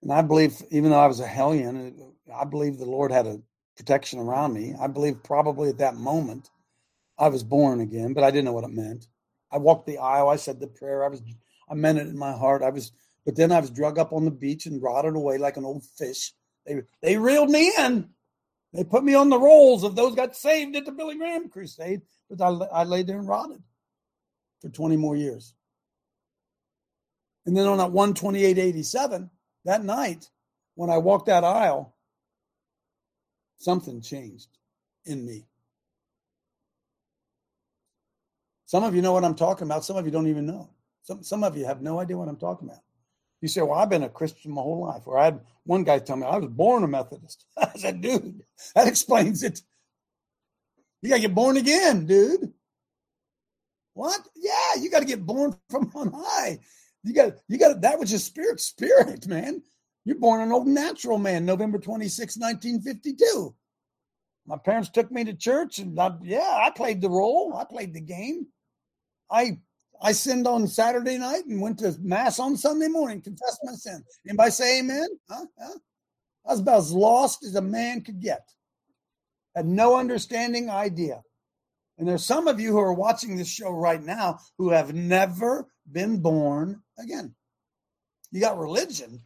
And 0.02 0.12
I 0.14 0.22
believe, 0.22 0.62
even 0.72 0.92
though 0.92 1.00
I 1.00 1.08
was 1.08 1.20
a 1.20 1.28
hellion, 1.28 2.14
I 2.34 2.46
believe 2.46 2.78
the 2.78 2.86
Lord 2.86 3.12
had 3.12 3.28
a 3.28 3.42
protection 3.76 4.20
around 4.20 4.54
me. 4.54 4.74
I 4.80 4.88
believe 4.88 5.24
probably 5.24 5.70
at 5.70 5.80
that 5.80 5.96
moment 5.96 6.50
I 7.18 7.28
was 7.28 7.44
born 7.44 7.82
again, 7.82 8.14
but 8.14 8.24
I 8.24 8.32
didn't 8.32 8.46
know 8.46 8.54
what 8.54 8.64
it 8.64 8.72
meant. 8.72 9.08
I 9.52 9.58
walked 9.58 9.86
the 9.86 9.98
aisle. 9.98 10.30
I 10.30 10.38
said 10.38 10.60
the 10.60 10.68
prayer. 10.68 11.04
I 11.04 11.10
was, 11.10 11.22
I 11.70 11.74
meant 11.76 12.00
it 12.00 12.08
in 12.08 12.18
my 12.18 12.32
heart. 12.32 12.64
I 12.64 12.70
was, 12.70 12.92
but 13.26 13.36
then 13.36 13.52
I 13.52 13.60
was 13.60 13.70
drug 13.70 14.00
up 14.00 14.14
on 14.14 14.26
the 14.26 14.32
beach 14.32 14.66
and 14.66 14.82
rotted 14.82 15.16
away 15.16 15.38
like 15.38 15.58
an 15.58 15.66
old 15.66 15.84
fish. 15.84 16.34
They 16.66 16.82
they 17.02 17.18
reeled 17.18 17.50
me 17.50 17.72
in. 17.78 18.10
They 18.74 18.84
put 18.84 19.04
me 19.04 19.14
on 19.14 19.30
the 19.30 19.40
rolls 19.40 19.84
of 19.84 19.96
those 19.96 20.16
got 20.16 20.36
saved 20.36 20.76
at 20.76 20.86
the 20.86 20.92
Billy 20.92 21.18
Graham 21.18 21.50
crusade, 21.50 22.02
but 22.30 22.42
I, 22.42 22.50
I 22.66 22.84
lay 22.84 23.04
there 23.04 23.20
and 23.20 23.28
rotted 23.28 23.62
for 24.62 24.70
20 24.70 24.98
more 24.98 25.16
years. 25.16 25.54
And 27.46 27.56
then 27.56 27.68
on 27.68 27.78
that 27.78 27.92
12887, 27.92 29.30
that 29.66 29.84
night, 29.84 30.30
when 30.76 30.90
I 30.90 30.98
walked 30.98 31.28
that 31.28 31.44
aisle, 31.44 31.96
something 33.60 34.02
changed 34.02 34.50
in 35.06 35.26
me. 35.26 35.46
Some 38.66 38.84
of 38.84 38.96
you 38.96 39.02
know 39.02 39.14
what 39.14 39.24
I'm 39.24 39.36
talking 39.36 39.68
about. 39.68 39.86
Some 39.86 39.98
of 39.98 40.06
you 40.06 40.12
don't 40.12 40.28
even 40.28 40.46
know. 40.46 40.70
Some 41.04 41.24
some 41.24 41.44
of 41.44 41.56
you 41.56 41.66
have 41.66 41.82
no 41.82 42.00
idea 42.00 42.18
what 42.18 42.28
I'm 42.28 42.38
talking 42.38 42.68
about. 42.68 42.82
You 43.42 43.48
say, 43.48 43.62
"Well, 43.62 43.74
I've 43.80 43.90
been 43.90 44.04
a 44.04 44.10
Christian 44.10 44.52
my 44.52 44.62
whole 44.62 44.82
life." 44.82 45.04
Or 45.06 45.20
I 45.20 45.26
had 45.26 45.42
one 45.66 45.84
guy 45.84 46.00
tell 46.00 46.18
me 46.18 46.26
I 46.26 46.38
was 46.38 46.50
born 46.50 46.84
a 46.84 46.88
Methodist. 46.88 47.46
I 47.58 47.70
said, 47.76 48.02
"Dude, 48.02 48.44
that 48.74 48.88
explains 48.88 49.44
it." 49.44 49.62
You 51.02 51.10
got 51.10 51.18
to 51.18 51.22
get 51.22 51.36
born 51.36 51.58
again, 51.58 52.08
dude. 52.08 52.52
What? 53.94 54.22
Yeah, 54.36 54.82
you 54.82 54.90
got 54.90 55.02
to 55.02 55.06
get 55.06 55.26
born 55.26 55.56
from 55.70 55.92
on 55.96 56.12
high. 56.14 56.60
You 57.06 57.13
got 57.13 57.34
you 57.48 57.60
got 57.60 57.82
that 57.82 58.00
was 58.00 58.12
is 58.12 58.24
spirit, 58.24 58.60
spirit, 58.60 59.28
man. 59.28 59.62
You're 60.06 60.18
born 60.18 60.41
an 60.41 60.52
old 60.52 60.68
natural 60.68 61.20
man, 61.20 61.46
November 61.46 61.78
26, 61.78 62.38
1952. 62.38 63.56
My 64.48 64.58
parents 64.58 64.89
took 64.89 65.12
me 65.12 65.24
to 65.24 65.34
church, 65.34 65.80
and 65.80 66.00
I, 66.00 66.12
yeah, 66.24 66.62
I 66.63 66.72
played 66.72 67.02
the 67.02 67.10
role. 67.10 67.56
I 67.56 67.63
played 67.63 67.94
the 67.94 68.02
game. 68.02 68.48
I 69.30 69.60
I 70.02 70.13
sinned 70.13 70.48
on 70.48 70.68
Saturday 70.68 71.18
night 71.20 71.46
and 71.46 71.62
went 71.62 71.80
to 71.80 71.96
mass 72.02 72.39
on 72.39 72.58
Sunday 72.58 72.88
morning, 72.88 73.22
confessed 73.22 73.60
my 73.63 73.74
sin. 73.74 74.04
Anybody 74.28 74.52
say 74.52 74.80
amen? 74.80 75.08
Huh? 75.30 75.46
huh? 75.60 75.78
I 76.48 76.52
was 76.52 76.60
about 76.60 76.80
as 76.80 76.91
lost 76.91 77.44
as 77.44 77.56
a 77.56 77.62
man 77.62 78.02
could 78.02 78.20
get. 78.20 78.50
Had 79.56 79.68
no 79.68 79.96
understanding 79.96 80.70
idea. 80.70 81.22
And 81.98 82.08
there's 82.08 82.26
some 82.26 82.48
of 82.48 82.60
you 82.60 82.72
who 82.72 82.80
are 82.80 82.94
watching 82.94 83.38
this 83.38 83.48
show 83.48 83.72
right 83.72 84.04
now 84.04 84.39
who 84.58 84.70
have 84.72 84.94
never 84.94 85.68
been 85.91 86.19
born 86.19 86.82
again. 86.98 87.36
You 88.32 88.41
got 88.41 88.58
religion. 88.58 89.21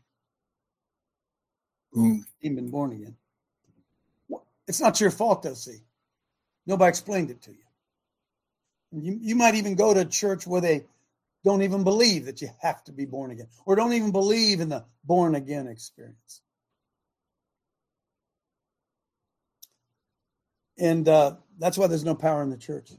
You've 1.94 2.26
been 2.42 2.70
born 2.70 2.92
again. 2.94 3.16
It's 4.68 4.80
not 4.80 5.02
your 5.02 5.12
fault, 5.12 5.44
though, 5.44 5.56
see. 5.56 5.80
Nobody 6.68 6.90
explained 6.90 7.32
it 7.32 7.42
to 7.44 7.52
you. 7.52 7.58
You, 8.92 9.18
you 9.22 9.36
might 9.36 9.56
even 9.56 9.76
go 9.76 9.94
to 9.94 10.02
a 10.02 10.06
church 10.06 10.46
where 10.46 10.62
they 10.62 10.86
don't 11.44 11.64
even 11.64 11.84
believe 11.84 12.26
that 12.26 12.42
you 12.42 12.50
have 12.62 12.84
to 12.84 12.92
be 12.92 13.06
born 13.06 13.32
again 13.32 13.48
or 13.66 13.76
don't 13.76 13.94
even 13.94 14.12
believe 14.12 14.60
in 14.60 14.70
the 14.70 14.84
born 15.04 15.36
again 15.36 15.68
experience. 15.68 16.42
And 20.78 21.08
uh, 21.08 21.36
that's 21.58 21.78
why 21.78 21.88
there's 21.88 22.06
no 22.06 22.16
power 22.16 22.42
in 22.44 22.50
the 22.50 22.58
church. 22.58 22.92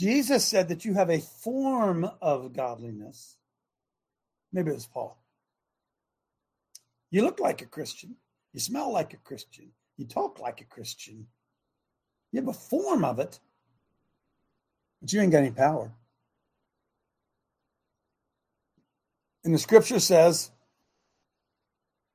Jesus 0.00 0.46
said 0.46 0.68
that 0.68 0.86
you 0.86 0.94
have 0.94 1.10
a 1.10 1.20
form 1.20 2.10
of 2.22 2.54
godliness. 2.54 3.36
Maybe 4.50 4.70
it 4.70 4.74
was 4.74 4.86
Paul. 4.86 5.22
You 7.10 7.20
look 7.20 7.38
like 7.38 7.60
a 7.60 7.66
Christian. 7.66 8.16
You 8.54 8.60
smell 8.60 8.90
like 8.90 9.12
a 9.12 9.18
Christian. 9.18 9.72
You 9.98 10.06
talk 10.06 10.40
like 10.40 10.62
a 10.62 10.64
Christian. 10.64 11.26
You 12.32 12.40
have 12.40 12.48
a 12.48 12.54
form 12.54 13.04
of 13.04 13.18
it, 13.18 13.40
but 15.02 15.12
you 15.12 15.20
ain't 15.20 15.32
got 15.32 15.40
any 15.40 15.50
power. 15.50 15.92
And 19.44 19.52
the 19.52 19.58
scripture 19.58 20.00
says, 20.00 20.50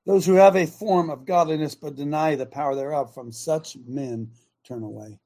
those 0.08 0.26
who 0.26 0.34
have 0.34 0.56
a 0.56 0.66
form 0.66 1.12
of 1.12 1.26
godliness 1.28 1.76
but 1.76 1.96
deny 1.96 2.34
the 2.34 2.48
power 2.48 2.74
thereof, 2.74 3.14
from 3.14 3.32
such 3.32 3.78
men 3.86 4.32
turn 4.64 4.82
away. 4.82 5.20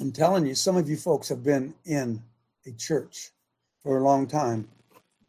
I'm 0.00 0.12
telling 0.12 0.46
you, 0.46 0.54
some 0.54 0.76
of 0.76 0.88
you 0.88 0.96
folks 0.96 1.28
have 1.28 1.42
been 1.42 1.74
in 1.84 2.22
a 2.66 2.72
church 2.72 3.30
for 3.82 3.98
a 3.98 4.02
long 4.02 4.26
time 4.26 4.68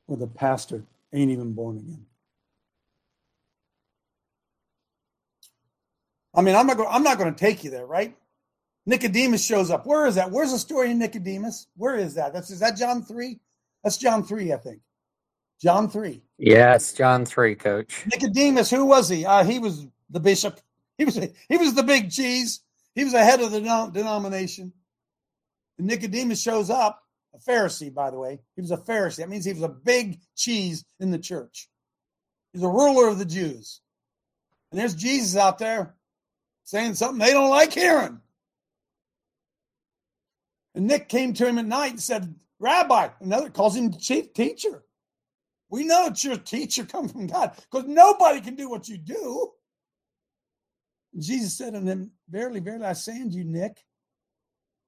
where 0.05 0.17
the 0.17 0.27
pastor 0.27 0.84
ain't 1.13 1.32
even 1.32 1.53
born 1.53 1.77
again. 1.77 2.05
I 6.36 6.41
mean, 6.41 6.55
I'm 6.55 6.67
not 6.67 6.77
going. 6.77 6.89
I'm 6.91 7.03
not 7.03 7.17
going 7.17 7.34
to 7.34 7.39
take 7.39 7.63
you 7.63 7.71
there, 7.71 7.86
right? 7.86 8.15
Nicodemus 8.86 9.45
shows 9.45 9.71
up. 9.71 9.86
Where 9.86 10.05
is 10.05 10.15
that? 10.15 10.32
Where's 10.32 10.51
the 10.51 10.60
story 10.60 10.91
in 10.91 10.99
Nicodemus? 10.99 11.67
Where 11.75 11.95
is 11.95 12.13
that? 12.15 12.34
That's 12.34 12.49
is 12.49 12.60
that 12.60 12.77
John 12.77 13.03
three? 13.03 13.39
That's 13.84 13.97
John 13.97 14.23
three, 14.23 14.53
I 14.53 14.58
think. 14.58 14.82
John 15.62 15.89
three. 15.89 16.21
Yes, 16.38 16.93
John 16.93 17.25
three, 17.25 17.55
Coach. 17.55 18.05
Nicodemus, 18.08 18.69
who 18.69 18.86
was 18.86 19.10
he? 19.10 19.25
Uh, 19.25 19.43
he 19.43 19.60
was 19.60 19.88
the 20.10 20.19
bishop. 20.19 20.60
He 20.97 21.05
was 21.05 21.15
he 21.15 21.58
was 21.58 21.73
the 21.73 21.84
big 21.84 22.12
cheese. 22.12 22.62
He 22.95 23.04
was 23.04 23.13
the 23.13 23.23
head 23.23 23.41
of 23.41 23.52
the 23.52 23.89
denomination. 23.93 24.73
And 25.78 25.88
Nicodemus 25.88 26.41
shows 26.41 26.69
up, 26.69 27.02
a 27.34 27.38
Pharisee, 27.38 27.93
by 27.93 28.10
the 28.10 28.17
way. 28.17 28.39
He 28.56 28.62
was 28.62 28.71
a 28.71 28.78
Pharisee. 28.78 29.17
That 29.17 29.30
means 29.30 29.45
he 29.45 29.54
was 29.54 29.63
a 29.63 29.69
big 29.69 30.19
cheese 30.36 30.84
in 30.99 31.12
the 31.12 31.19
church. 31.19 31.69
He's 32.54 32.63
a 32.63 32.67
ruler 32.67 33.08
of 33.08 33.19
the 33.19 33.25
Jews. 33.25 33.82
And 34.71 34.80
there's 34.80 34.95
Jesus 34.95 35.36
out 35.36 35.60
there 35.60 35.95
saying 36.63 36.95
something 36.95 37.19
they 37.19 37.34
don't 37.34 37.49
like 37.49 37.73
hearing. 37.73 38.19
And 40.75 40.88
Nick 40.88 41.10
came 41.10 41.34
to 41.34 41.47
him 41.47 41.58
at 41.58 41.65
night 41.65 41.91
and 41.91 42.02
said, 42.02 42.36
Rabbi, 42.60 43.10
another 43.21 43.49
calls 43.49 43.75
him 43.75 43.93
chief 43.93 44.34
teacher. 44.34 44.84
We 45.69 45.84
know 45.84 46.08
it's 46.08 46.23
your 46.23 46.38
teacher 46.38 46.84
come 46.84 47.08
from 47.08 47.28
God 47.28 47.54
because 47.71 47.88
nobody 47.88 48.41
can 48.41 48.56
do 48.56 48.69
what 48.69 48.88
you 48.88 48.97
do. 48.97 49.52
And 51.13 51.24
Jesus 51.24 51.58
said 51.58 51.76
unto 51.76 51.88
him, 51.88 52.12
Verily, 52.30 52.60
verily, 52.60 52.86
I 52.86 52.93
say 52.93 53.22
unto 53.22 53.38
you, 53.38 53.43
Nick, 53.43 53.84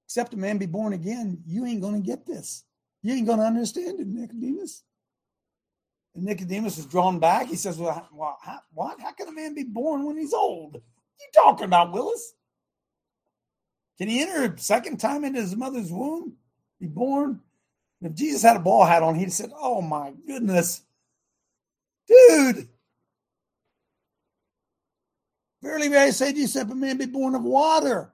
except 0.08 0.34
a 0.34 0.38
man 0.38 0.58
be 0.58 0.66
born 0.66 0.94
again, 0.94 1.42
you 1.46 1.66
ain't 1.66 1.82
going 1.82 2.02
to 2.02 2.06
get 2.06 2.26
this. 2.26 2.64
You 3.02 3.14
ain't 3.14 3.28
going 3.28 3.40
to 3.40 3.46
understand 3.46 4.00
it, 4.00 4.08
Nicodemus. 4.08 4.84
And 6.14 6.26
Nicodemus 6.26 6.78
is 6.78 6.86
drawn 6.86 7.20
back. 7.20 7.48
He 7.48 7.56
says, 7.56 7.78
Well, 7.78 8.06
how, 8.42 8.60
what? 8.74 9.00
How 9.00 9.12
can 9.14 9.28
a 9.28 9.32
man 9.32 9.56
be 9.56 9.64
born 9.64 10.06
when 10.06 10.18
he's 10.18 10.34
old? 10.34 10.76
You 10.76 11.28
talking 11.34 11.66
about, 11.66 11.94
Willis? 11.94 12.34
Can 13.98 14.10
he 14.10 14.22
enter 14.22 14.54
a 14.54 14.58
second 14.58 14.98
time 14.98 15.24
into 15.24 15.42
his 15.42 15.56
mother's 15.56 15.92
womb? 15.92 16.34
Be 16.80 16.88
born? 16.88 17.40
if 18.04 18.16
Jesus 18.16 18.42
had 18.42 18.58
a 18.58 18.60
ball 18.60 18.84
hat 18.84 19.04
on, 19.04 19.16
he'd 19.16 19.26
have 19.26 19.34
said, 19.34 19.52
Oh 19.56 19.82
my 19.82 20.14
goodness. 20.26 20.82
Dude. 22.08 22.68
Verily, 25.62 25.90
verily, 25.90 26.08
I 26.08 26.12
say 26.12 26.32
to 26.32 26.38
you, 26.38 26.46
except 26.46 26.72
a 26.72 26.76
man 26.76 26.98
be 26.98 27.06
born 27.06 27.36
of 27.36 27.44
water 27.44 28.14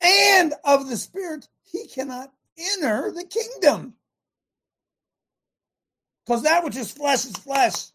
and 0.00 0.54
of 0.64 0.88
the 0.88 0.96
Spirit, 0.96 1.48
he 1.64 1.86
cannot 1.86 2.32
enter 2.56 3.12
the 3.12 3.24
kingdom. 3.24 3.94
Because 6.24 6.42
that 6.42 6.64
which 6.64 6.76
is 6.76 6.90
flesh 6.90 7.24
is 7.24 7.36
flesh. 7.36 7.90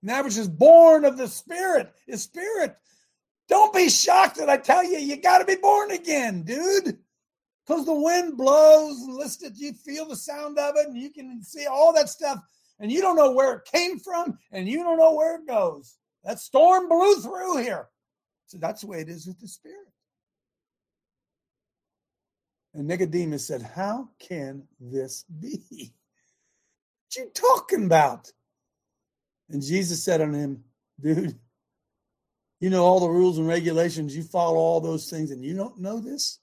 And 0.00 0.10
that 0.10 0.24
which 0.24 0.36
is 0.36 0.48
born 0.48 1.04
of 1.04 1.16
the 1.16 1.28
Spirit 1.28 1.92
is 2.06 2.22
spirit. 2.22 2.76
Don't 3.48 3.74
be 3.74 3.88
shocked 3.88 4.36
that 4.36 4.48
I 4.48 4.56
tell 4.56 4.84
you, 4.84 4.98
you 4.98 5.16
got 5.16 5.38
to 5.38 5.44
be 5.44 5.56
born 5.56 5.90
again, 5.90 6.42
dude. 6.42 6.98
Because 7.66 7.86
the 7.86 7.94
wind 7.94 8.36
blows 8.36 9.00
and 9.02 9.14
listen, 9.14 9.52
you 9.56 9.72
feel 9.72 10.06
the 10.06 10.16
sound 10.16 10.58
of 10.58 10.76
it 10.76 10.86
and 10.86 10.98
you 10.98 11.10
can 11.10 11.42
see 11.42 11.66
all 11.66 11.92
that 11.94 12.08
stuff. 12.08 12.38
And 12.78 12.90
you 12.90 13.00
don't 13.00 13.16
know 13.16 13.32
where 13.32 13.54
it 13.56 13.64
came 13.64 13.98
from 13.98 14.38
and 14.52 14.68
you 14.68 14.82
don't 14.82 14.98
know 14.98 15.14
where 15.14 15.36
it 15.36 15.46
goes. 15.46 15.96
That 16.24 16.40
storm 16.40 16.88
blew 16.88 17.16
through 17.16 17.58
here. 17.58 17.88
So 18.46 18.58
that's 18.58 18.82
the 18.82 18.86
way 18.86 19.00
it 19.00 19.08
is 19.08 19.26
with 19.26 19.40
the 19.40 19.48
Spirit. 19.48 19.88
And 22.74 22.88
Nicodemus 22.88 23.46
said, 23.46 23.62
How 23.62 24.08
can 24.18 24.64
this 24.80 25.24
be? 25.24 25.92
What 27.06 27.16
you 27.16 27.30
talking 27.32 27.84
about? 27.84 28.32
And 29.48 29.62
Jesus 29.62 30.02
said 30.02 30.20
unto 30.20 30.38
him, 30.38 30.64
Dude, 31.00 31.38
you 32.60 32.70
know 32.70 32.84
all 32.84 33.00
the 33.00 33.08
rules 33.08 33.38
and 33.38 33.46
regulations, 33.46 34.16
you 34.16 34.22
follow 34.22 34.56
all 34.56 34.80
those 34.80 35.08
things, 35.08 35.30
and 35.30 35.44
you 35.44 35.54
don't 35.54 35.80
know 35.80 36.00
this? 36.00 36.40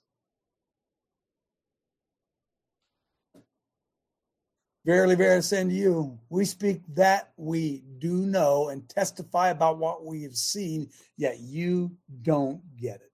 Verily, 4.84 5.14
verily, 5.14 5.38
I 5.38 5.42
say 5.42 5.62
unto 5.62 5.76
you, 5.76 6.20
we 6.30 6.44
speak 6.44 6.82
that 6.96 7.34
we 7.38 7.84
do 8.00 8.26
know 8.26 8.70
and 8.70 8.88
testify 8.90 9.50
about 9.50 9.78
what 9.78 10.04
we 10.06 10.24
have 10.24 10.36
seen, 10.36 10.90
yet 11.18 11.40
you 11.40 11.92
don't 12.24 12.62
get 12.78 12.96
it. 12.96 13.12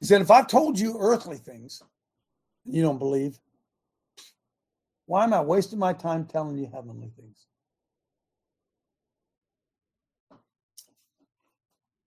He 0.00 0.06
said, 0.06 0.22
if 0.22 0.30
I've 0.30 0.46
told 0.46 0.78
you 0.78 0.96
earthly 0.98 1.36
things 1.36 1.82
you 2.64 2.82
don't 2.82 2.98
believe, 2.98 3.38
why 5.06 5.24
am 5.24 5.34
I 5.34 5.42
wasting 5.42 5.78
my 5.78 5.92
time 5.92 6.24
telling 6.24 6.56
you 6.56 6.70
heavenly 6.72 7.10
things? 7.14 7.46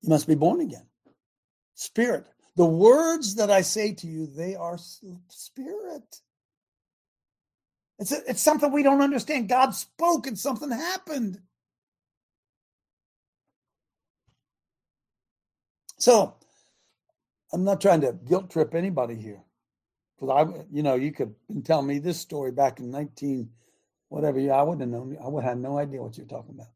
You 0.02 0.10
must 0.10 0.28
be 0.28 0.36
born 0.36 0.62
again. 0.62 0.88
Spirit. 1.76 2.26
The 2.56 2.66
words 2.66 3.36
that 3.36 3.52
I 3.52 3.62
say 3.62 3.94
to 3.94 4.08
you, 4.08 4.26
they 4.26 4.56
are 4.56 4.80
spirit. 4.80 6.22
It's, 8.00 8.12
a, 8.12 8.30
it's 8.30 8.42
something 8.42 8.72
we 8.72 8.84
don't 8.84 9.02
understand. 9.02 9.50
God 9.50 9.72
spoke 9.72 10.28
and 10.28 10.38
something 10.38 10.72
happened. 10.72 11.40
So 15.98 16.36
I'm 17.52 17.64
not 17.64 17.82
trying 17.82 18.02
to 18.02 18.14
guilt 18.14 18.52
trip 18.52 18.76
anybody 18.76 19.16
here. 19.16 19.42
Because 20.20 20.48
I, 20.48 20.66
you 20.72 20.84
know, 20.84 20.96
you 20.96 21.12
could 21.12 21.36
tell 21.64 21.82
me 21.82 22.00
this 22.00 22.20
story 22.20 22.52
back 22.52 22.80
in 22.80 22.90
19, 22.92 23.50
whatever 24.10 24.40
year, 24.40 24.54
I 24.54 24.64
wouldn't 24.64 24.82
have 24.82 24.90
known. 24.90 25.18
I 25.24 25.28
would 25.28 25.44
have 25.44 25.58
no 25.58 25.78
idea 25.78 26.02
what 26.02 26.18
you're 26.18 26.26
talking 26.26 26.56
about. 26.56 26.68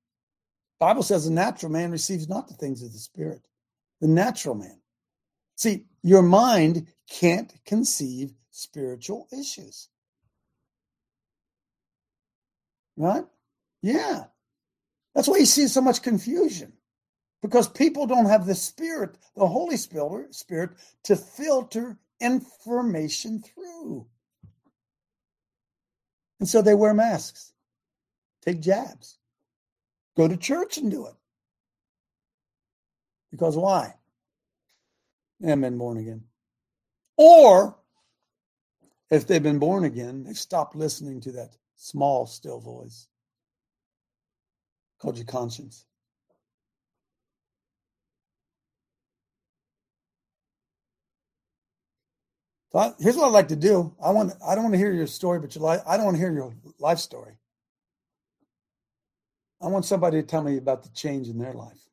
Bible 0.79 1.03
says 1.03 1.25
the 1.25 1.31
natural 1.31 1.71
man 1.71 1.91
receives 1.91 2.27
not 2.27 2.47
the 2.47 2.55
things 2.55 2.81
of 2.83 2.91
the 2.91 2.99
spirit. 2.99 3.47
The 3.99 4.07
natural 4.07 4.55
man. 4.55 4.79
See, 5.55 5.85
your 6.01 6.23
mind 6.23 6.87
can't 7.07 7.53
conceive 7.65 8.33
spiritual 8.49 9.27
issues. 9.31 9.89
Right? 13.01 13.25
Yeah. 13.81 14.25
That's 15.15 15.27
why 15.27 15.37
you 15.37 15.47
see 15.47 15.67
so 15.67 15.81
much 15.81 16.03
confusion. 16.03 16.73
because 17.41 17.67
people 17.67 18.05
don't 18.05 18.27
have 18.27 18.45
the 18.45 18.53
spirit, 18.53 19.17
the 19.35 19.47
Holy 19.47 19.75
Spirit, 19.75 20.71
to 21.03 21.15
filter 21.15 21.97
information 22.19 23.41
through. 23.41 24.05
And 26.39 26.47
so 26.47 26.61
they 26.61 26.75
wear 26.75 26.93
masks, 26.93 27.53
take 28.43 28.61
jabs, 28.61 29.17
go 30.15 30.27
to 30.27 30.37
church 30.37 30.77
and 30.77 30.91
do 30.91 31.07
it. 31.07 31.15
Because 33.31 33.57
why? 33.57 33.95
Haven't 35.41 35.61
been 35.61 35.77
born 35.79 35.97
again. 35.97 36.23
Or 37.17 37.75
if 39.09 39.25
they've 39.25 39.41
been 39.41 39.59
born 39.59 39.85
again, 39.85 40.23
they've 40.23 40.37
stopped 40.37 40.75
listening 40.75 41.21
to 41.21 41.31
that 41.31 41.55
small, 41.81 42.27
still 42.27 42.59
voice 42.59 43.07
called 44.99 45.17
your 45.17 45.25
conscience. 45.25 45.85
So 52.71 52.79
I, 52.79 52.93
here's 52.99 53.17
what 53.17 53.25
I'd 53.25 53.33
like 53.33 53.47
to 53.49 53.55
do. 53.55 53.95
I 54.01 54.11
want 54.11 54.33
I 54.47 54.53
don't 54.53 54.65
want 54.65 54.75
to 54.75 54.79
hear 54.79 54.93
your 54.93 55.07
story, 55.07 55.39
but 55.39 55.55
your 55.55 55.63
life 55.63 55.81
I 55.87 55.97
don't 55.97 56.05
want 56.05 56.17
to 56.17 56.21
hear 56.21 56.31
your 56.31 56.53
life 56.79 56.99
story. 56.99 57.37
I 59.61 59.67
want 59.67 59.85
somebody 59.85 60.21
to 60.21 60.27
tell 60.27 60.43
me 60.43 60.57
about 60.57 60.83
the 60.83 60.89
change 60.89 61.27
in 61.27 61.39
their 61.39 61.53
life. 61.53 61.89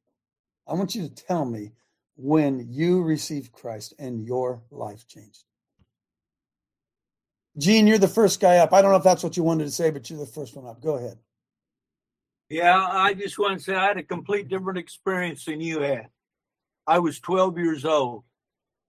I 0.66 0.74
want 0.74 0.94
you 0.94 1.08
to 1.08 1.14
tell 1.14 1.46
me 1.46 1.72
when 2.16 2.66
you 2.68 3.02
received 3.02 3.52
Christ 3.52 3.94
and 3.98 4.24
your 4.26 4.62
life 4.70 5.06
changed. 5.08 5.44
Gene, 7.58 7.86
you're 7.86 7.98
the 7.98 8.08
first 8.08 8.40
guy 8.40 8.58
up. 8.58 8.72
I 8.72 8.80
don't 8.80 8.92
know 8.92 8.98
if 8.98 9.04
that's 9.04 9.24
what 9.24 9.36
you 9.36 9.42
wanted 9.42 9.64
to 9.64 9.70
say, 9.70 9.90
but 9.90 10.08
you're 10.08 10.18
the 10.18 10.26
first 10.26 10.54
one 10.56 10.66
up. 10.66 10.80
Go 10.80 10.96
ahead. 10.96 11.18
Yeah, 12.48 12.78
I 12.80 13.14
just 13.14 13.38
want 13.38 13.58
to 13.58 13.64
say 13.64 13.74
I 13.74 13.88
had 13.88 13.98
a 13.98 14.02
complete 14.02 14.48
different 14.48 14.78
experience 14.78 15.44
than 15.44 15.60
you 15.60 15.80
had. 15.80 16.08
I 16.86 17.00
was 17.00 17.20
12 17.20 17.58
years 17.58 17.84
old 17.84 18.24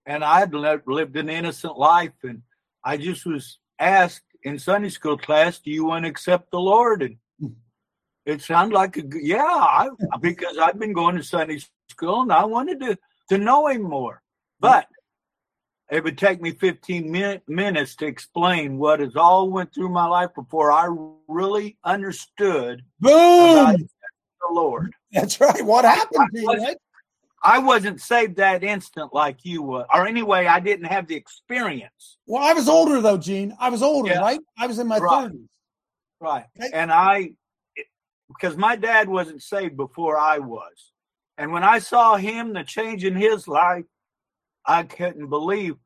and 0.06 0.24
I 0.24 0.38
had 0.38 0.54
lived 0.54 1.16
an 1.16 1.28
innocent 1.28 1.76
life. 1.76 2.12
And 2.22 2.42
I 2.84 2.96
just 2.96 3.26
was 3.26 3.58
asked 3.78 4.22
in 4.44 4.58
Sunday 4.58 4.88
school 4.88 5.18
class, 5.18 5.58
Do 5.58 5.70
you 5.70 5.84
want 5.84 6.04
to 6.04 6.10
accept 6.10 6.50
the 6.50 6.60
Lord? 6.60 7.02
And 7.02 7.16
it 8.24 8.40
sounded 8.40 8.74
like 8.74 8.96
a 8.96 9.02
yeah, 9.20 9.44
I, 9.44 9.88
because 10.20 10.56
I've 10.56 10.78
been 10.78 10.94
going 10.94 11.16
to 11.16 11.22
Sunday 11.22 11.60
school 11.90 12.22
and 12.22 12.32
I 12.32 12.44
wanted 12.44 12.80
to, 12.80 12.98
to 13.30 13.38
know 13.38 13.66
him 13.66 13.82
more. 13.82 14.22
But 14.58 14.86
it 15.90 16.04
would 16.04 16.16
take 16.18 16.40
me 16.40 16.52
15 16.52 17.10
min- 17.10 17.40
minutes 17.48 17.96
to 17.96 18.06
explain 18.06 18.78
what 18.78 19.00
has 19.00 19.16
all 19.16 19.50
went 19.50 19.74
through 19.74 19.88
my 19.90 20.06
life 20.06 20.30
before 20.34 20.70
I 20.70 20.88
really 21.28 21.76
understood 21.84 22.82
Boom! 23.00 23.76
the 23.76 24.52
Lord. 24.52 24.92
That's 25.12 25.40
right. 25.40 25.64
What 25.64 25.84
happened 25.84 26.28
to 26.34 26.40
you? 26.40 26.46
Right? 26.46 26.76
I 27.42 27.58
wasn't 27.58 28.00
saved 28.00 28.36
that 28.36 28.62
instant 28.62 29.14
like 29.14 29.38
you 29.44 29.62
were, 29.62 29.86
or 29.92 30.06
anyway, 30.06 30.46
I 30.46 30.60
didn't 30.60 30.86
have 30.86 31.06
the 31.06 31.16
experience. 31.16 32.18
Well, 32.26 32.42
I 32.44 32.52
was 32.52 32.68
older 32.68 33.00
though, 33.00 33.16
Gene. 33.16 33.56
I 33.58 33.70
was 33.70 33.82
older, 33.82 34.10
Yeah. 34.10 34.20
right? 34.20 34.40
I 34.58 34.66
was 34.66 34.78
in 34.78 34.86
my 34.86 34.98
Right. 34.98 35.30
30s. 35.32 35.48
Right. 36.20 36.44
Okay. 36.58 36.70
And 36.74 36.92
I, 36.92 37.30
because 38.28 38.56
my 38.58 38.76
dad 38.76 39.08
wasn't 39.08 39.42
saved 39.42 39.76
before 39.76 40.18
I 40.18 40.38
was. 40.38 40.92
And 41.38 41.50
when 41.50 41.64
I 41.64 41.78
saw 41.78 42.16
him, 42.16 42.52
the 42.52 42.62
change 42.62 43.04
in 43.06 43.16
his 43.16 43.48
life, 43.48 43.86
I 44.66 44.82
couldn't 44.84 45.28
believe. 45.28 45.76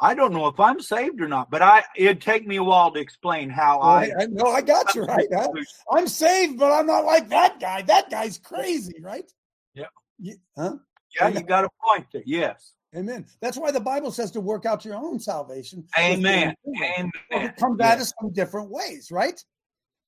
I 0.00 0.14
don't 0.14 0.32
know 0.32 0.48
if 0.48 0.58
I'm 0.58 0.80
saved 0.80 1.20
or 1.20 1.28
not, 1.28 1.50
but 1.50 1.62
I 1.62 1.84
it'd 1.96 2.20
take 2.20 2.46
me 2.46 2.56
a 2.56 2.64
while 2.64 2.90
to 2.92 2.98
explain 3.00 3.48
how 3.48 3.80
I. 3.80 4.06
I, 4.06 4.22
I 4.22 4.26
know 4.26 4.46
I 4.46 4.60
got 4.60 4.92
you 4.94 5.02
right. 5.04 5.28
huh? 5.32 5.48
I'm 5.92 6.08
saved, 6.08 6.58
but 6.58 6.72
I'm 6.72 6.86
not 6.86 7.04
like 7.04 7.28
that 7.28 7.60
guy. 7.60 7.82
That 7.82 8.10
guy's 8.10 8.38
crazy, 8.38 8.96
right? 9.00 9.30
Yeah. 9.74 9.86
You- 10.18 10.36
huh? 10.58 10.76
Yeah, 11.16 11.28
you 11.28 11.42
got 11.42 11.64
a 11.64 11.68
point 11.88 12.06
there. 12.12 12.24
Yes. 12.26 12.72
Amen. 12.96 13.26
That's 13.40 13.56
why 13.56 13.70
the 13.70 13.80
Bible 13.80 14.10
says 14.10 14.32
to 14.32 14.40
work 14.40 14.66
out 14.66 14.84
your 14.84 14.96
own 14.96 15.20
salvation. 15.20 15.84
Amen. 15.98 16.54
fear 16.64 16.84
and 16.98 17.12
trembling. 17.12 17.12
Amen. 17.32 17.46
It 17.50 17.56
comes 17.56 17.80
at 17.80 17.98
us 18.00 18.12
from 18.20 18.32
different 18.32 18.70
ways, 18.70 19.10
right? 19.12 19.40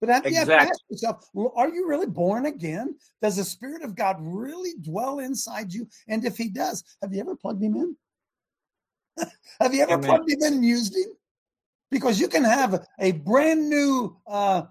But 0.01 0.09
then 0.09 0.23
you 0.33 0.37
have 0.39 0.47
to 0.49 0.53
Exactly. 0.53 0.71
ask 0.71 0.81
yourself, 0.91 1.29
well, 1.33 1.53
are 1.57 1.69
you 1.69 1.89
really 1.89 2.07
born 2.07 2.47
again? 2.47 2.97
Does 3.23 3.37
the 3.37 3.45
Spirit 3.45 3.83
of 3.83 3.95
God 3.95 4.17
really 4.21 4.75
dwell 4.83 5.21
inside 5.21 5.73
you? 5.73 5.89
And 6.09 6.25
if 6.25 6.37
He 6.37 6.49
does, 6.49 6.83
have 7.03 7.12
you 7.12 7.21
ever 7.21 7.35
plugged 7.37 7.62
Him 7.62 7.77
in? 7.77 7.97
have 9.61 9.74
you 9.74 9.83
ever 9.83 9.94
Amen. 9.94 10.05
plugged 10.05 10.31
Him 10.31 10.38
in 10.42 10.52
and 10.55 10.64
used 10.64 10.94
Him? 10.94 11.11
Because 11.90 12.20
you 12.20 12.29
can 12.29 12.44
have 12.44 12.87
a 12.98 13.12
brand 13.12 13.70
new 13.70 14.16
uh, 14.26 14.62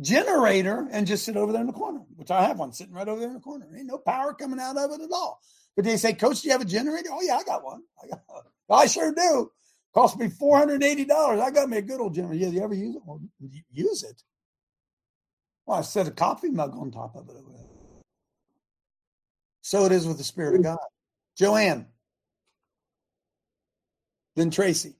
generator 0.00 0.88
and 0.90 1.06
just 1.06 1.24
sit 1.24 1.36
over 1.36 1.52
there 1.52 1.60
in 1.60 1.66
the 1.66 1.72
corner, 1.72 2.00
which 2.16 2.30
I 2.30 2.44
have 2.44 2.58
one 2.58 2.72
sitting 2.72 2.94
right 2.94 3.08
over 3.08 3.20
there 3.20 3.28
in 3.28 3.34
the 3.34 3.40
corner. 3.40 3.66
Ain't 3.76 3.86
no 3.86 3.98
power 3.98 4.32
coming 4.32 4.60
out 4.60 4.76
of 4.76 4.90
it 4.92 5.02
at 5.02 5.10
all. 5.12 5.40
But 5.74 5.84
they 5.84 5.96
say, 5.96 6.14
Coach, 6.14 6.40
do 6.40 6.48
you 6.48 6.52
have 6.52 6.62
a 6.62 6.66
generator? 6.66 7.10
Oh, 7.12 7.20
yeah, 7.22 7.36
I 7.36 7.44
got 7.44 7.62
one. 7.62 7.82
I, 8.02 8.08
got 8.08 8.22
I 8.70 8.86
sure 8.86 9.12
do. 9.12 9.50
Cost 9.94 10.18
me 10.18 10.28
$480. 10.28 11.40
I 11.40 11.50
got 11.50 11.68
me 11.68 11.78
a 11.78 11.82
good 11.82 12.00
old 12.00 12.14
generator. 12.14 12.44
Yeah, 12.44 12.50
you 12.50 12.62
ever 12.62 12.74
use 12.74 12.96
it? 12.96 13.02
Well, 13.04 13.20
use 13.72 14.02
it. 14.02 14.22
Well, 15.66 15.78
I 15.78 15.82
set 15.82 16.06
a 16.06 16.10
coffee 16.10 16.50
mug 16.50 16.76
on 16.76 16.90
top 16.90 17.16
of 17.16 17.28
it. 17.28 17.36
So 19.62 19.84
it 19.84 19.92
is 19.92 20.06
with 20.06 20.18
the 20.18 20.24
Spirit 20.24 20.56
of 20.56 20.62
God. 20.62 20.78
Joanne. 21.36 21.86
Then 24.36 24.50
Tracy. 24.50 24.94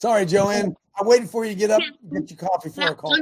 Sorry, 0.00 0.24
Joanne. 0.24 0.74
I 0.96 1.02
waited 1.02 1.28
for 1.28 1.44
you 1.44 1.52
to 1.52 1.58
get 1.58 1.70
up 1.70 1.80
and 1.80 2.28
get 2.28 2.30
your 2.30 2.48
coffee 2.48 2.70
for 2.70 2.82
a 2.82 2.94
call. 2.94 3.16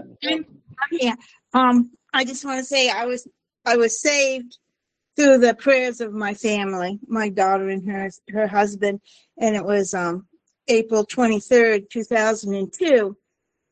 Yeah. 0.90 1.14
Um, 1.55 1.90
I 2.12 2.24
just 2.24 2.44
want 2.44 2.59
to 2.59 2.64
say 2.64 2.90
I 2.90 3.07
was 3.07 3.26
I 3.64 3.76
was 3.76 4.00
saved 4.00 4.59
through 5.16 5.38
the 5.38 5.55
prayers 5.55 6.00
of 6.00 6.12
my 6.12 6.35
family, 6.35 6.98
my 7.07 7.31
daughter 7.31 7.70
and 7.70 7.88
her 7.88 8.11
her 8.31 8.46
husband, 8.46 9.00
and 9.38 9.57
it 9.57 9.64
was 9.64 9.94
um 9.94 10.26
April 10.68 11.05
twenty 11.05 11.40
third, 11.40 11.90
two 11.90 12.05
thousand 12.05 12.55
and 12.55 12.70
two, 12.70 13.16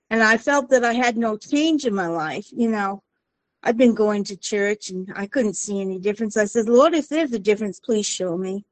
and 0.08 0.22
I 0.22 0.38
felt 0.38 0.70
that 0.70 0.84
I 0.84 0.94
had 0.94 1.18
no 1.18 1.36
change 1.36 1.84
in 1.84 1.94
my 1.94 2.06
life. 2.06 2.46
You 2.50 2.70
know, 2.70 3.02
I'd 3.62 3.76
been 3.76 3.94
going 3.94 4.24
to 4.24 4.36
church 4.36 4.88
and 4.88 5.12
I 5.14 5.26
couldn't 5.26 5.56
see 5.56 5.80
any 5.80 5.98
difference. 5.98 6.38
I 6.38 6.46
said, 6.46 6.68
Lord, 6.68 6.94
if 6.94 7.08
there's 7.08 7.32
a 7.32 7.38
difference, 7.38 7.80
please 7.80 8.06
show 8.06 8.38
me. 8.38 8.64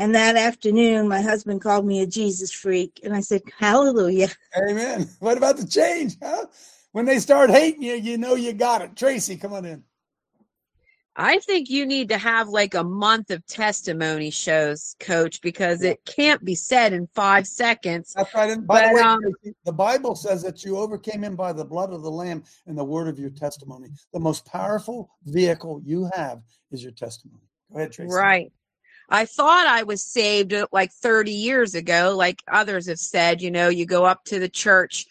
And 0.00 0.14
that 0.14 0.34
afternoon, 0.34 1.08
my 1.08 1.20
husband 1.20 1.60
called 1.60 1.84
me 1.84 2.00
a 2.00 2.06
Jesus 2.06 2.50
freak, 2.50 3.00
and 3.04 3.14
I 3.14 3.20
said, 3.20 3.42
Hallelujah. 3.58 4.30
Amen. 4.56 5.10
What 5.18 5.36
about 5.36 5.58
the 5.58 5.66
change? 5.66 6.16
Huh? 6.22 6.46
When 6.92 7.04
they 7.04 7.18
start 7.18 7.50
hating 7.50 7.82
you, 7.82 7.92
you 7.96 8.16
know 8.16 8.34
you 8.34 8.54
got 8.54 8.80
it. 8.80 8.96
Tracy, 8.96 9.36
come 9.36 9.52
on 9.52 9.66
in. 9.66 9.84
I 11.16 11.38
think 11.40 11.68
you 11.68 11.84
need 11.84 12.08
to 12.08 12.16
have 12.16 12.48
like 12.48 12.72
a 12.72 12.82
month 12.82 13.30
of 13.30 13.46
testimony 13.46 14.30
shows, 14.30 14.96
coach, 15.00 15.42
because 15.42 15.82
it 15.82 16.02
can't 16.06 16.42
be 16.42 16.54
said 16.54 16.94
in 16.94 17.06
five 17.14 17.46
seconds. 17.46 18.14
That's 18.16 18.34
right. 18.34 18.48
And 18.48 18.66
by 18.66 18.80
But, 18.80 18.88
the 18.88 18.94
way, 18.94 19.02
um, 19.02 19.54
the 19.66 19.72
Bible 19.72 20.14
says 20.14 20.42
that 20.44 20.64
you 20.64 20.78
overcame 20.78 21.22
him 21.22 21.36
by 21.36 21.52
the 21.52 21.64
blood 21.64 21.92
of 21.92 22.00
the 22.00 22.10
Lamb 22.10 22.42
and 22.66 22.78
the 22.78 22.84
word 22.84 23.06
of 23.06 23.18
your 23.18 23.28
testimony. 23.28 23.88
The 24.14 24.20
most 24.20 24.46
powerful 24.46 25.10
vehicle 25.26 25.82
you 25.84 26.08
have 26.14 26.40
is 26.70 26.82
your 26.82 26.92
testimony. 26.92 27.44
Go 27.70 27.80
ahead, 27.80 27.92
Tracy. 27.92 28.14
Right. 28.14 28.50
I 29.10 29.24
thought 29.24 29.66
I 29.66 29.82
was 29.82 30.02
saved 30.02 30.54
uh, 30.54 30.66
like 30.72 30.92
30 30.92 31.32
years 31.32 31.74
ago, 31.74 32.14
like 32.16 32.42
others 32.50 32.86
have 32.88 32.98
said, 32.98 33.42
you 33.42 33.50
know, 33.50 33.68
you 33.68 33.86
go 33.86 34.04
up 34.04 34.24
to 34.26 34.38
the 34.38 34.48
church 34.48 35.06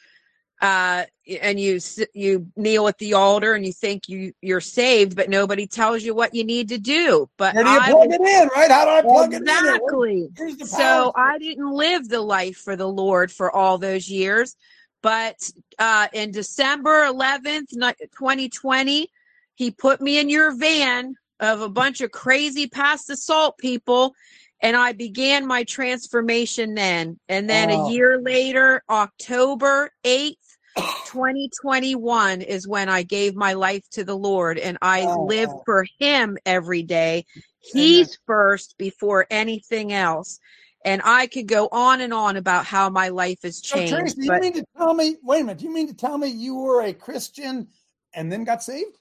uh 0.62 1.05
and 1.41 1.59
you 1.59 1.79
you 2.13 2.47
kneel 2.57 2.88
at 2.88 2.97
the 2.97 3.13
altar 3.13 3.53
and 3.53 3.65
you 3.65 3.71
think 3.71 4.09
you 4.09 4.33
you're 4.41 4.59
saved 4.59 5.15
but 5.15 5.29
nobody 5.29 5.65
tells 5.65 6.03
you 6.03 6.13
what 6.13 6.35
you 6.35 6.43
need 6.43 6.67
to 6.69 6.77
do 6.77 7.29
but 7.38 7.55
Where 7.55 7.63
do 7.63 7.69
you 7.69 7.79
I 7.79 7.91
plug 7.91 8.12
it 8.12 8.19
in, 8.19 8.49
right? 8.49 8.69
How 8.69 8.85
do 8.85 8.91
I 8.91 9.01
plug 9.01 9.33
it 9.33 9.41
in? 9.41 9.47
exactly 9.47 10.29
so 10.65 11.13
i 11.15 11.38
didn't 11.38 11.71
live 11.71 12.09
the 12.09 12.19
life 12.19 12.57
for 12.57 12.75
the 12.75 12.88
lord 12.88 13.31
for 13.31 13.55
all 13.55 13.77
those 13.77 14.09
years 14.09 14.57
but 15.01 15.49
uh 15.77 16.07
in 16.12 16.31
december 16.31 17.05
11th 17.05 17.69
2020 17.69 19.09
he 19.55 19.71
put 19.71 20.01
me 20.01 20.19
in 20.19 20.29
your 20.29 20.53
van 20.57 21.15
of 21.39 21.62
a 21.62 21.69
bunch 21.69 22.02
of 22.02 22.12
crazy 22.12 22.67
Pass 22.67 23.06
the 23.06 23.15
Salt 23.17 23.58
people 23.58 24.13
and 24.62 24.75
i 24.75 24.91
began 24.91 25.47
my 25.47 25.63
transformation 25.63 26.73
then 26.73 27.17
and 27.30 27.49
then 27.49 27.69
Wow. 27.69 27.86
a 27.86 27.91
year 27.91 28.21
later 28.21 28.84
october 28.89 29.89
8th 30.04 30.36
2021 31.06 32.41
is 32.41 32.67
when 32.67 32.88
I 32.88 33.02
gave 33.04 33.36
my 33.36 33.54
life 33.54 33.84
to 33.91 34.04
the 34.04 34.15
Lord 34.15 34.60
and 34.60 34.78
I 34.82 35.06
Wow, 35.06 35.25
live 35.28 35.49
for 35.65 35.86
Him 35.99 36.38
every 36.45 36.84
day. 36.84 37.25
He's 37.62 38.17
first 38.28 38.75
before 38.78 39.25
anything 39.32 39.91
else. 39.91 40.39
And 40.86 41.02
I 41.04 41.28
could 41.28 41.47
go 41.47 41.67
on 41.71 42.02
and 42.02 42.13
on 42.13 42.38
about 42.38 42.65
how 42.65 42.89
my 42.89 43.10
life 43.10 43.39
has 43.43 43.60
So, 43.60 43.75
changed. 43.75 44.17
Tracy, 44.17 44.23
you 44.23 44.39
mean 44.39 44.54
to 44.54 44.65
tell 44.78 44.93
me, 44.93 45.17
wait 45.23 45.41
a 45.41 45.43
minute, 45.45 45.62
you 45.63 45.73
mean 45.73 45.88
to 45.88 45.95
tell 45.95 46.17
me 46.17 46.28
you 46.28 46.56
were 46.56 46.84
a 46.84 46.93
Christian 46.93 47.67
and 48.13 48.32
then 48.32 48.43
got 48.43 48.63
saved? 48.63 48.97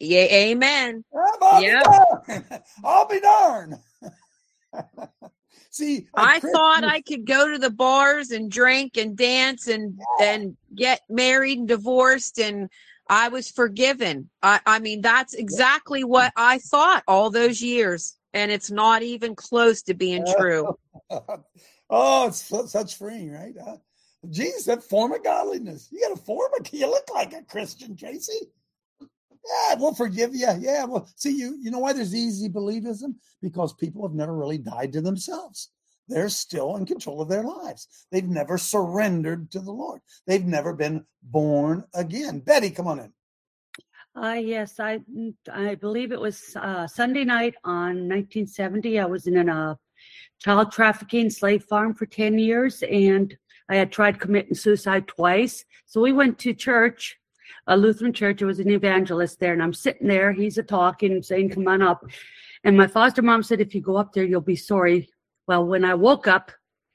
Yeah, 0.00 0.22
amen. 0.22 1.04
I'll 1.42 1.60
Yep. 1.62 1.84
be 1.84 1.88
darned. 2.28 2.62
I'll 2.84 3.08
be 3.08 3.20
darned. 3.20 3.74
See, 5.70 6.08
I 6.16 6.40
thought 6.40 6.82
I 6.84 7.00
could 7.00 7.26
go 7.26 7.52
to 7.52 7.58
the 7.58 7.70
bars 7.70 8.30
and 8.30 8.50
drink 8.50 8.96
and 8.96 9.16
dance 9.16 9.68
and 9.68 10.00
and 10.20 10.56
get 10.74 11.00
married 11.08 11.58
and 11.58 11.68
divorced 11.68 12.40
and 12.40 12.68
I 13.08 13.28
was 13.28 13.50
forgiven. 13.50 14.30
I, 14.42 14.60
I 14.66 14.78
mean, 14.78 15.00
that's 15.00 15.34
exactly 15.34 16.04
what 16.04 16.32
I 16.36 16.58
thought 16.58 17.02
all 17.08 17.30
those 17.30 17.60
years. 17.60 18.16
And 18.32 18.52
it's 18.52 18.70
not 18.70 19.02
even 19.02 19.34
close 19.34 19.82
to 19.82 19.94
being 19.94 20.24
true. 20.38 20.76
oh, 21.90 22.28
it's 22.28 22.42
su- 22.42 22.68
such 22.68 22.96
freeing, 22.96 23.32
right? 23.32 23.54
Uh, 23.58 23.76
Jesus 24.28 24.66
said, 24.66 24.84
form 24.84 25.12
of 25.12 25.24
godliness. 25.24 25.88
You 25.90 26.00
got 26.02 26.16
a 26.16 26.22
form 26.22 26.52
of, 26.60 26.72
you 26.72 26.88
look 26.88 27.12
like 27.12 27.32
a 27.32 27.42
Christian, 27.42 27.96
Casey. 27.96 28.52
Yeah, 29.44 29.74
we'll 29.78 29.94
forgive 29.94 30.34
you. 30.34 30.48
Yeah, 30.58 30.84
well, 30.84 31.08
see, 31.16 31.36
you 31.36 31.56
you 31.60 31.70
know 31.70 31.78
why 31.78 31.92
there's 31.92 32.14
easy 32.14 32.48
believism? 32.48 33.14
Because 33.40 33.72
people 33.72 34.06
have 34.06 34.14
never 34.14 34.34
really 34.34 34.58
died 34.58 34.92
to 34.92 35.00
themselves. 35.00 35.70
They're 36.08 36.28
still 36.28 36.76
in 36.76 36.86
control 36.86 37.20
of 37.20 37.28
their 37.28 37.44
lives. 37.44 37.86
They've 38.10 38.28
never 38.28 38.58
surrendered 38.58 39.50
to 39.52 39.60
the 39.60 39.70
Lord. 39.72 40.00
They've 40.26 40.44
never 40.44 40.74
been 40.74 41.04
born 41.22 41.84
again. 41.94 42.40
Betty, 42.40 42.70
come 42.70 42.88
on 42.88 42.98
in. 42.98 43.12
Uh, 44.20 44.34
yes, 44.34 44.80
I 44.80 44.98
mm, 44.98 45.34
I 45.52 45.76
believe 45.76 46.10
it 46.10 46.20
was 46.20 46.56
uh, 46.56 46.86
Sunday 46.86 47.24
night 47.24 47.54
on 47.64 48.08
1970. 48.08 48.98
I 48.98 49.04
was 49.06 49.26
in 49.28 49.48
a 49.48 49.78
child 50.40 50.72
trafficking 50.72 51.30
slave 51.30 51.62
farm 51.64 51.94
for 51.94 52.06
10 52.06 52.38
years, 52.38 52.82
and 52.82 53.36
I 53.68 53.76
had 53.76 53.92
tried 53.92 54.18
committing 54.18 54.54
suicide 54.54 55.06
twice. 55.06 55.64
So 55.86 56.00
we 56.00 56.12
went 56.12 56.40
to 56.40 56.54
church, 56.54 57.19
a 57.66 57.76
Lutheran 57.76 58.12
church. 58.12 58.38
There 58.38 58.46
was 58.46 58.60
an 58.60 58.70
evangelist 58.70 59.38
there, 59.40 59.52
and 59.52 59.62
I'm 59.62 59.74
sitting 59.74 60.08
there. 60.08 60.32
He's 60.32 60.58
a 60.58 60.62
talking, 60.62 61.22
saying, 61.22 61.50
"Come 61.50 61.68
on 61.68 61.82
up." 61.82 62.04
And 62.64 62.76
my 62.76 62.86
foster 62.86 63.22
mom 63.22 63.42
said, 63.42 63.60
"If 63.60 63.74
you 63.74 63.80
go 63.80 63.96
up 63.96 64.12
there, 64.12 64.24
you'll 64.24 64.40
be 64.40 64.56
sorry." 64.56 65.08
Well, 65.46 65.66
when 65.66 65.84
I 65.84 65.94
woke 65.94 66.28
up, 66.28 66.52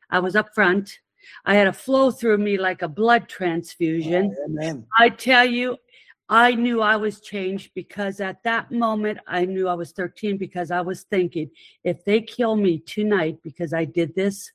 I 0.09 0.19
was 0.19 0.35
up 0.35 0.53
front. 0.53 0.99
I 1.45 1.55
had 1.55 1.67
a 1.67 1.73
flow 1.73 2.11
through 2.11 2.37
me 2.37 2.57
like 2.57 2.81
a 2.81 2.87
blood 2.87 3.27
transfusion. 3.27 4.35
Oh, 4.37 4.45
amen. 4.45 4.85
I 4.97 5.09
tell 5.09 5.45
you, 5.45 5.77
I 6.29 6.55
knew 6.55 6.81
I 6.81 6.95
was 6.95 7.21
changed 7.21 7.71
because 7.75 8.19
at 8.19 8.41
that 8.43 8.71
moment 8.71 9.19
I 9.27 9.45
knew 9.45 9.67
I 9.67 9.75
was 9.75 9.91
13 9.91 10.37
because 10.37 10.71
I 10.71 10.81
was 10.81 11.03
thinking, 11.03 11.51
if 11.83 12.03
they 12.03 12.21
kill 12.21 12.55
me 12.55 12.79
tonight 12.79 13.39
because 13.43 13.73
I 13.73 13.85
did 13.85 14.15
this, 14.15 14.51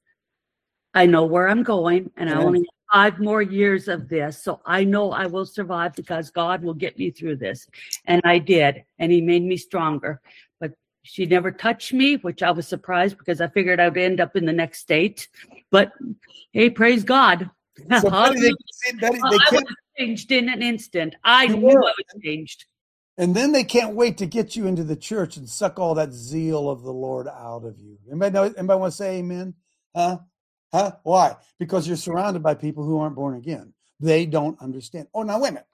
I 0.94 1.06
know 1.06 1.24
where 1.24 1.48
I'm 1.48 1.62
going 1.62 2.10
and 2.16 2.28
I 2.28 2.34
Amen. 2.34 2.46
only 2.46 2.58
have 2.58 2.79
five 2.92 3.18
more 3.18 3.42
years 3.42 3.88
of 3.88 4.08
this. 4.08 4.42
So 4.42 4.60
I 4.66 4.84
know 4.84 5.12
I 5.12 5.26
will 5.26 5.46
survive 5.46 5.94
because 5.94 6.30
God 6.30 6.62
will 6.62 6.74
get 6.74 6.98
me 6.98 7.10
through 7.10 7.36
this. 7.36 7.68
And 8.06 8.20
I 8.24 8.38
did. 8.38 8.84
And 8.98 9.12
He 9.12 9.20
made 9.20 9.42
me 9.42 9.56
stronger. 9.56 10.20
But 10.58 10.72
she 11.02 11.26
never 11.26 11.50
touched 11.50 11.92
me, 11.92 12.16
which 12.16 12.42
I 12.42 12.50
was 12.50 12.66
surprised 12.66 13.18
because 13.18 13.40
I 13.40 13.48
figured 13.48 13.80
I'd 13.80 13.96
end 13.96 14.20
up 14.20 14.36
in 14.36 14.44
the 14.44 14.52
next 14.52 14.80
state. 14.80 15.28
But 15.70 15.92
hey, 16.52 16.70
praise 16.70 17.04
God. 17.04 17.50
So 18.00 18.10
Betty, 18.10 18.40
they, 18.40 18.54
see, 18.72 18.96
they 19.00 19.06
I 19.06 19.30
was 19.52 19.64
changed 19.98 20.32
in 20.32 20.48
an 20.48 20.62
instant. 20.62 21.14
I 21.24 21.46
knew 21.46 21.60
were. 21.60 21.84
I 21.84 21.92
was 21.96 22.22
changed. 22.22 22.66
and 23.16 23.34
then 23.34 23.52
they 23.52 23.64
can't 23.64 23.94
wait 23.94 24.18
to 24.18 24.26
get 24.26 24.56
you 24.56 24.66
into 24.66 24.84
the 24.84 24.96
church 24.96 25.36
and 25.36 25.48
suck 25.48 25.78
all 25.78 25.94
that 25.94 26.12
zeal 26.12 26.68
of 26.68 26.82
the 26.82 26.92
Lord 26.92 27.28
out 27.28 27.64
of 27.64 27.78
you. 27.78 27.98
Anybody 28.10 28.32
know? 28.32 28.42
Anybody 28.56 28.80
want 28.80 28.92
to 28.92 28.96
say 28.96 29.18
Amen? 29.18 29.54
Huh? 29.94 30.18
Huh? 30.72 30.92
Why? 31.02 31.36
Because 31.58 31.86
you're 31.86 31.96
surrounded 31.96 32.42
by 32.42 32.54
people 32.54 32.84
who 32.84 32.98
aren't 32.98 33.16
born 33.16 33.36
again. 33.36 33.72
They 33.98 34.24
don't 34.26 34.60
understand. 34.60 35.08
Oh, 35.12 35.22
now 35.22 35.40
wait 35.40 35.50
a 35.50 35.52
minute. 35.52 35.66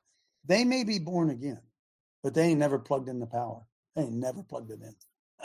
They 0.46 0.64
may 0.64 0.84
be 0.84 0.98
born 0.98 1.30
again, 1.30 1.60
but 2.22 2.34
they 2.34 2.42
ain't 2.42 2.60
never 2.60 2.78
plugged 2.78 3.08
in 3.08 3.20
the 3.20 3.26
power. 3.26 3.62
They 3.94 4.02
ain't 4.02 4.12
never 4.12 4.42
plugged 4.42 4.70
it 4.70 4.80
in 4.80 4.94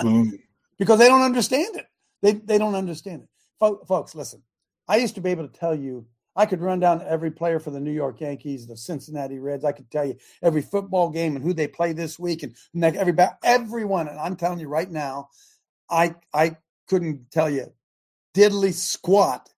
mm. 0.05 0.39
because 0.79 0.99
they 0.99 1.07
don't 1.07 1.21
understand 1.21 1.75
it. 1.75 1.87
They 2.21 2.33
they 2.33 2.57
don't 2.57 2.75
understand 2.75 3.23
it. 3.23 3.29
Fo- 3.59 3.83
folks, 3.85 4.15
listen. 4.15 4.41
I 4.87 4.97
used 4.97 5.15
to 5.15 5.21
be 5.21 5.31
able 5.31 5.47
to 5.47 5.59
tell 5.59 5.75
you. 5.75 6.05
I 6.33 6.45
could 6.45 6.61
run 6.61 6.79
down 6.79 7.03
every 7.05 7.29
player 7.29 7.59
for 7.59 7.71
the 7.71 7.79
New 7.79 7.91
York 7.91 8.21
Yankees, 8.21 8.65
the 8.65 8.77
Cincinnati 8.77 9.37
Reds. 9.37 9.65
I 9.65 9.73
could 9.73 9.91
tell 9.91 10.05
you 10.05 10.15
every 10.41 10.61
football 10.61 11.09
game 11.09 11.35
and 11.35 11.43
who 11.43 11.53
they 11.53 11.67
play 11.67 11.91
this 11.91 12.17
week 12.17 12.43
and 12.43 12.55
every 12.83 13.13
everyone. 13.43 14.07
And 14.07 14.17
I'm 14.17 14.37
telling 14.37 14.59
you 14.59 14.69
right 14.69 14.89
now, 14.89 15.27
I 15.89 16.15
I 16.33 16.55
couldn't 16.87 17.29
tell 17.31 17.49
you 17.49 17.73
diddly 18.34 18.74
squat 18.74 19.50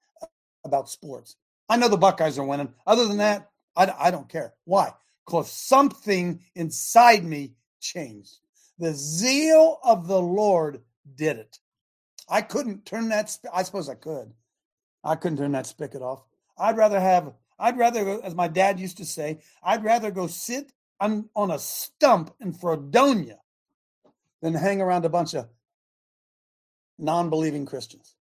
about 0.65 0.89
sports. 0.89 1.35
I 1.69 1.77
know 1.77 1.87
the 1.87 1.97
Buckeyes 1.97 2.37
are 2.37 2.45
winning. 2.45 2.73
Other 2.85 3.07
than 3.07 3.17
that, 3.17 3.49
I, 3.75 3.93
I 3.97 4.11
don't 4.11 4.29
care. 4.29 4.53
Why? 4.65 4.93
Because 5.25 5.51
something 5.51 6.39
inside 6.55 7.23
me 7.23 7.53
changed. 7.79 8.39
The 8.79 8.93
zeal 8.93 9.79
of 9.83 10.07
the 10.07 10.21
Lord 10.21 10.81
did 11.15 11.37
it. 11.37 11.59
I 12.29 12.41
couldn't 12.41 12.85
turn 12.85 13.09
that. 13.09 13.29
Sp- 13.31 13.53
I 13.53 13.63
suppose 13.63 13.89
I 13.89 13.95
could. 13.95 14.33
I 15.03 15.15
couldn't 15.15 15.37
turn 15.37 15.51
that 15.53 15.67
spigot 15.67 16.01
off. 16.01 16.23
I'd 16.57 16.77
rather 16.77 16.99
have. 16.99 17.33
I'd 17.59 17.77
rather, 17.77 18.21
as 18.23 18.35
my 18.35 18.47
dad 18.47 18.79
used 18.79 18.97
to 18.97 19.05
say, 19.05 19.39
I'd 19.63 19.83
rather 19.83 20.11
go 20.11 20.27
sit 20.27 20.73
on, 20.99 21.29
on 21.35 21.51
a 21.51 21.59
stump 21.59 22.33
in 22.39 22.53
Fredonia 22.53 23.39
than 24.41 24.53
hang 24.53 24.81
around 24.81 25.05
a 25.05 25.09
bunch 25.09 25.33
of 25.33 25.47
non-believing 26.97 27.65
Christians. 27.65 28.15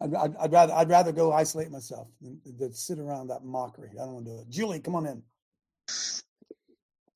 I'd, 0.00 0.14
I'd, 0.14 0.36
I'd 0.36 0.52
rather 0.52 0.72
I'd 0.74 0.88
rather 0.88 1.12
go 1.12 1.32
isolate 1.32 1.70
myself 1.70 2.08
than, 2.20 2.40
than 2.58 2.72
sit 2.72 2.98
around 2.98 3.28
that 3.28 3.44
mockery. 3.44 3.90
I 3.92 4.04
don't 4.04 4.14
want 4.14 4.26
to 4.26 4.32
do 4.32 4.38
it. 4.40 4.50
Julie, 4.50 4.80
come 4.80 4.94
on 4.94 5.06
in. 5.06 5.22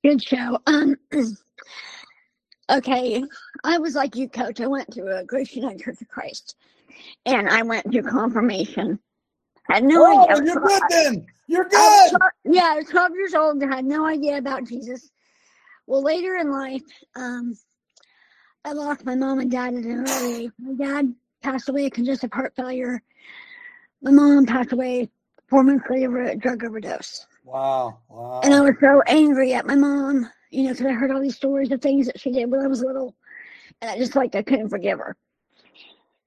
Good 0.05 0.23
show. 0.23 0.59
Um, 0.67 0.97
okay, 2.71 3.23
I 3.65 3.79
was 3.79 3.95
like 3.95 4.17
you, 4.17 4.29
Coach. 4.29 4.61
I 4.61 4.67
went 4.67 4.91
to 4.95 5.03
a 5.07 5.25
United 5.53 5.81
Church 5.83 6.01
of 6.03 6.09
Christ, 6.09 6.57
and 7.27 7.49
I 7.49 7.63
went 7.63 7.91
to 7.93 8.03
confirmation. 8.03 8.99
had 9.71 9.85
no 9.85 10.05
Oh, 10.05 10.29
idea. 10.29 10.45
You're 10.45 10.61
good 10.61 10.83
then. 10.91 11.27
You're 11.47 11.67
I 11.73 12.09
good. 12.11 12.19
tw- 12.19 12.55
yeah, 12.55 12.73
I 12.73 12.77
was 12.77 12.87
12 12.87 13.13
years 13.15 13.35
old 13.35 13.63
and 13.63 13.73
had 13.73 13.85
no 13.85 14.07
idea 14.07 14.39
about 14.39 14.65
Jesus. 14.67 15.11
Well, 15.87 16.03
later 16.03 16.37
in 16.37 16.51
life, 16.51 16.83
um, 17.15 17.57
I 18.65 18.73
lost 18.73 19.05
my 19.05 19.15
mom 19.15 19.41
and 19.41 19.51
dad 19.51 19.75
at 19.75 19.85
an 19.85 20.05
early 20.09 20.45
age. 20.45 20.51
My 20.59 20.73
dad 20.75 21.15
passed 21.43 21.69
away 21.69 21.87
of 21.87 21.93
congestive 21.93 22.33
heart 22.33 22.55
failure. 22.57 23.03
My 24.03 24.11
mom 24.11 24.47
passed 24.47 24.73
away 24.73 25.11
four 25.49 25.63
months 25.63 25.85
later 25.91 26.21
of 26.21 26.29
a 26.29 26.37
drug 26.37 26.65
overdose. 26.65 27.27
Wow. 27.45 27.99
Wow. 28.09 28.41
And 28.43 28.55
I 28.55 28.61
was 28.61 28.75
so 28.81 29.03
angry 29.07 29.53
at 29.55 29.67
my 29.67 29.75
mom, 29.75 30.29
you 30.51 30.65
know, 30.65 30.71
because 30.71 30.87
I 30.87 30.93
heard 30.93 31.11
all 31.11 31.21
these 31.21 31.37
stories 31.37 31.71
of 31.73 31.81
things 31.81 32.07
that 32.07 32.21
she 32.21 32.31
did 32.31 32.51
when 32.51 32.61
I 32.61 32.67
was 32.67 32.83
little. 32.83 33.15
And 33.81 33.91
I 33.91 33.99
just 33.99 34.17
like, 34.17 34.35
I 34.35 34.43
couldn't 34.43 34.71
forgive 34.71 34.99
her. 34.99 35.17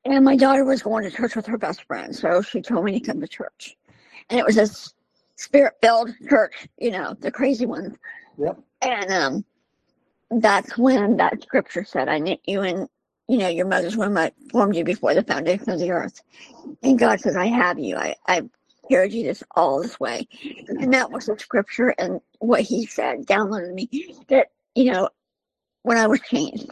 And 0.05 0.23
my 0.23 0.35
daughter 0.35 0.63
was 0.63 0.83
going 0.83 1.03
to 1.03 1.15
church 1.15 1.35
with 1.35 1.47
her 1.47 1.57
best 1.57 1.83
friend. 1.83 2.15
So 2.15 2.41
she 2.41 2.61
told 2.61 2.85
me 2.85 2.99
to 2.99 3.05
come 3.05 3.19
to 3.21 3.27
church. 3.27 3.75
And 4.29 4.39
it 4.39 4.45
was 4.45 4.55
this 4.55 4.93
spirit 5.35 5.73
filled 5.81 6.11
church, 6.29 6.67
you 6.77 6.91
know, 6.91 7.15
the 7.19 7.31
crazy 7.31 7.65
ones. 7.65 7.95
Yep. 8.37 8.59
And 8.81 9.11
um, 9.11 9.45
that's 10.41 10.77
when 10.77 11.17
that 11.17 11.41
scripture 11.41 11.83
said, 11.83 12.07
I 12.09 12.19
knit 12.19 12.41
you 12.45 12.61
in, 12.61 12.87
you 13.27 13.37
know, 13.37 13.47
your 13.47 13.67
mother's 13.67 13.97
womb, 13.97 14.17
I 14.17 14.31
formed 14.51 14.75
you 14.75 14.83
before 14.83 15.13
the 15.13 15.23
foundation 15.23 15.69
of 15.71 15.79
the 15.79 15.91
earth. 15.91 16.21
And 16.83 16.99
God 16.99 17.19
says, 17.19 17.35
I 17.35 17.47
have 17.47 17.79
you. 17.79 17.95
I, 17.95 18.15
I 18.27 18.43
carried 18.89 19.13
you 19.13 19.23
this 19.23 19.43
all 19.55 19.81
this 19.81 19.99
way. 19.99 20.27
And 20.67 20.93
that 20.93 21.11
was 21.11 21.25
the 21.25 21.37
scripture 21.39 21.95
and 21.97 22.21
what 22.39 22.61
he 22.61 22.85
said 22.85 23.25
downloaded 23.25 23.73
me 23.73 24.15
that, 24.27 24.47
you 24.75 24.91
know, 24.91 25.09
when 25.83 25.97
I 25.97 26.07
was 26.07 26.21
changed. 26.21 26.69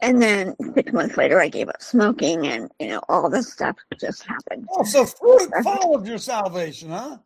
And 0.00 0.20
then 0.20 0.54
six 0.74 0.92
months 0.92 1.16
later, 1.16 1.40
I 1.40 1.48
gave 1.48 1.68
up 1.68 1.80
smoking 1.80 2.46
and, 2.46 2.70
you 2.78 2.88
know, 2.88 3.00
all 3.08 3.30
this 3.30 3.52
stuff 3.52 3.76
just 3.98 4.22
happened. 4.24 4.66
Oh, 4.70 4.84
so 4.84 5.06
fruit 5.06 5.50
followed 5.62 6.06
your 6.06 6.18
salvation, 6.18 6.90
huh? 6.90 7.18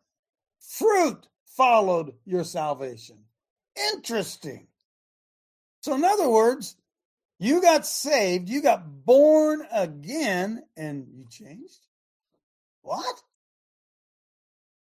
Fruit 0.61 1.27
followed 1.45 2.13
your 2.25 2.43
salvation. 2.43 3.17
Interesting. 3.93 4.67
So, 5.81 5.95
in 5.95 6.03
other 6.05 6.29
words, 6.29 6.75
you 7.39 7.61
got 7.61 7.85
saved, 7.85 8.49
you 8.49 8.61
got 8.61 9.05
born 9.05 9.65
again, 9.71 10.63
and 10.75 11.07
you 11.13 11.25
changed? 11.29 11.79
What? 12.81 13.21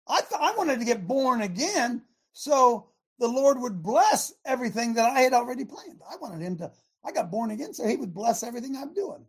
I 0.07 0.21
th- 0.21 0.41
I 0.41 0.55
wanted 0.57 0.79
to 0.79 0.85
get 0.85 1.07
born 1.07 1.41
again 1.41 2.03
so 2.33 2.89
the 3.19 3.29
Lord 3.29 3.59
would 3.61 3.83
bless 3.83 4.35
everything 4.45 4.95
that 4.95 5.09
I 5.09 5.21
had 5.21 5.33
already 5.33 5.65
planned. 5.65 6.01
I 6.11 6.17
wanted 6.17 6.43
him 6.43 6.57
to, 6.59 6.71
I 7.05 7.13
got 7.13 7.31
born 7.31 7.51
again 7.51 7.73
so 7.73 7.87
he 7.87 7.97
would 7.97 8.13
bless 8.13 8.43
everything 8.43 8.77
I'm 8.77 8.93
doing. 8.93 9.25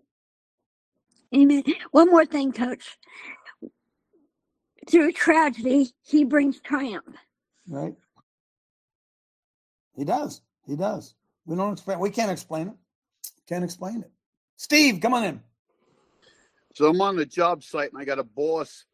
Amen. 1.34 1.64
One 1.92 2.10
more 2.10 2.26
thing, 2.26 2.52
coach. 2.52 2.98
Through 4.90 5.14
tragedy, 5.14 5.94
he 6.02 6.26
brings 6.26 6.60
triumph. 6.60 7.16
Right? 7.70 7.96
He 9.96 10.04
does. 10.04 10.42
He 10.68 10.76
does. 10.76 11.16
We 11.46 11.56
don't 11.56 11.74
explain. 11.74 12.00
We 12.00 12.10
can't 12.10 12.32
explain 12.32 12.70
it. 12.70 12.74
Can't 13.54 13.64
explain 13.64 14.02
it. 14.02 14.10
Steve, 14.58 15.00
come 15.00 15.14
on 15.14 15.24
in. 15.26 15.40
So 16.74 16.90
I'm 16.90 17.00
on 17.02 17.16
the 17.16 17.26
job 17.28 17.64
site 17.64 17.92
and 17.94 18.02
I 18.02 18.04
got 18.04 18.18
a 18.18 18.24
boss 18.24 18.86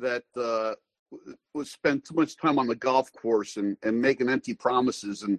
that 0.00 0.24
uh, 0.36 0.74
was 1.54 1.70
spent 1.70 2.06
too 2.06 2.16
much 2.16 2.36
time 2.36 2.58
on 2.58 2.66
the 2.66 2.74
golf 2.74 3.12
course 3.12 3.56
and, 3.56 3.76
and 3.84 4.02
making 4.02 4.28
empty 4.28 4.52
promises 4.52 5.22
and 5.22 5.38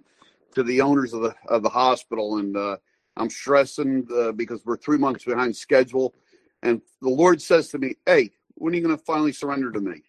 to 0.54 0.62
the 0.62 0.80
owners 0.80 1.12
of 1.12 1.20
the 1.20 1.34
of 1.48 1.62
the 1.62 1.68
hospital 1.68 2.38
and 2.38 2.56
uh, 2.56 2.78
I'm 3.18 3.28
stressing 3.28 4.08
uh, 4.10 4.32
because 4.32 4.64
we're 4.64 4.78
three 4.78 4.96
months 4.96 5.24
behind 5.24 5.54
schedule 5.54 6.14
and 6.62 6.80
the 7.02 7.10
Lord 7.10 7.42
says 7.42 7.68
to 7.68 7.78
me, 7.78 7.96
"Hey, 8.06 8.30
when 8.54 8.72
are 8.72 8.76
you 8.76 8.82
going 8.82 8.96
to 8.96 9.04
finally 9.04 9.32
surrender 9.34 9.70
to 9.70 9.82
me?" 9.82 10.02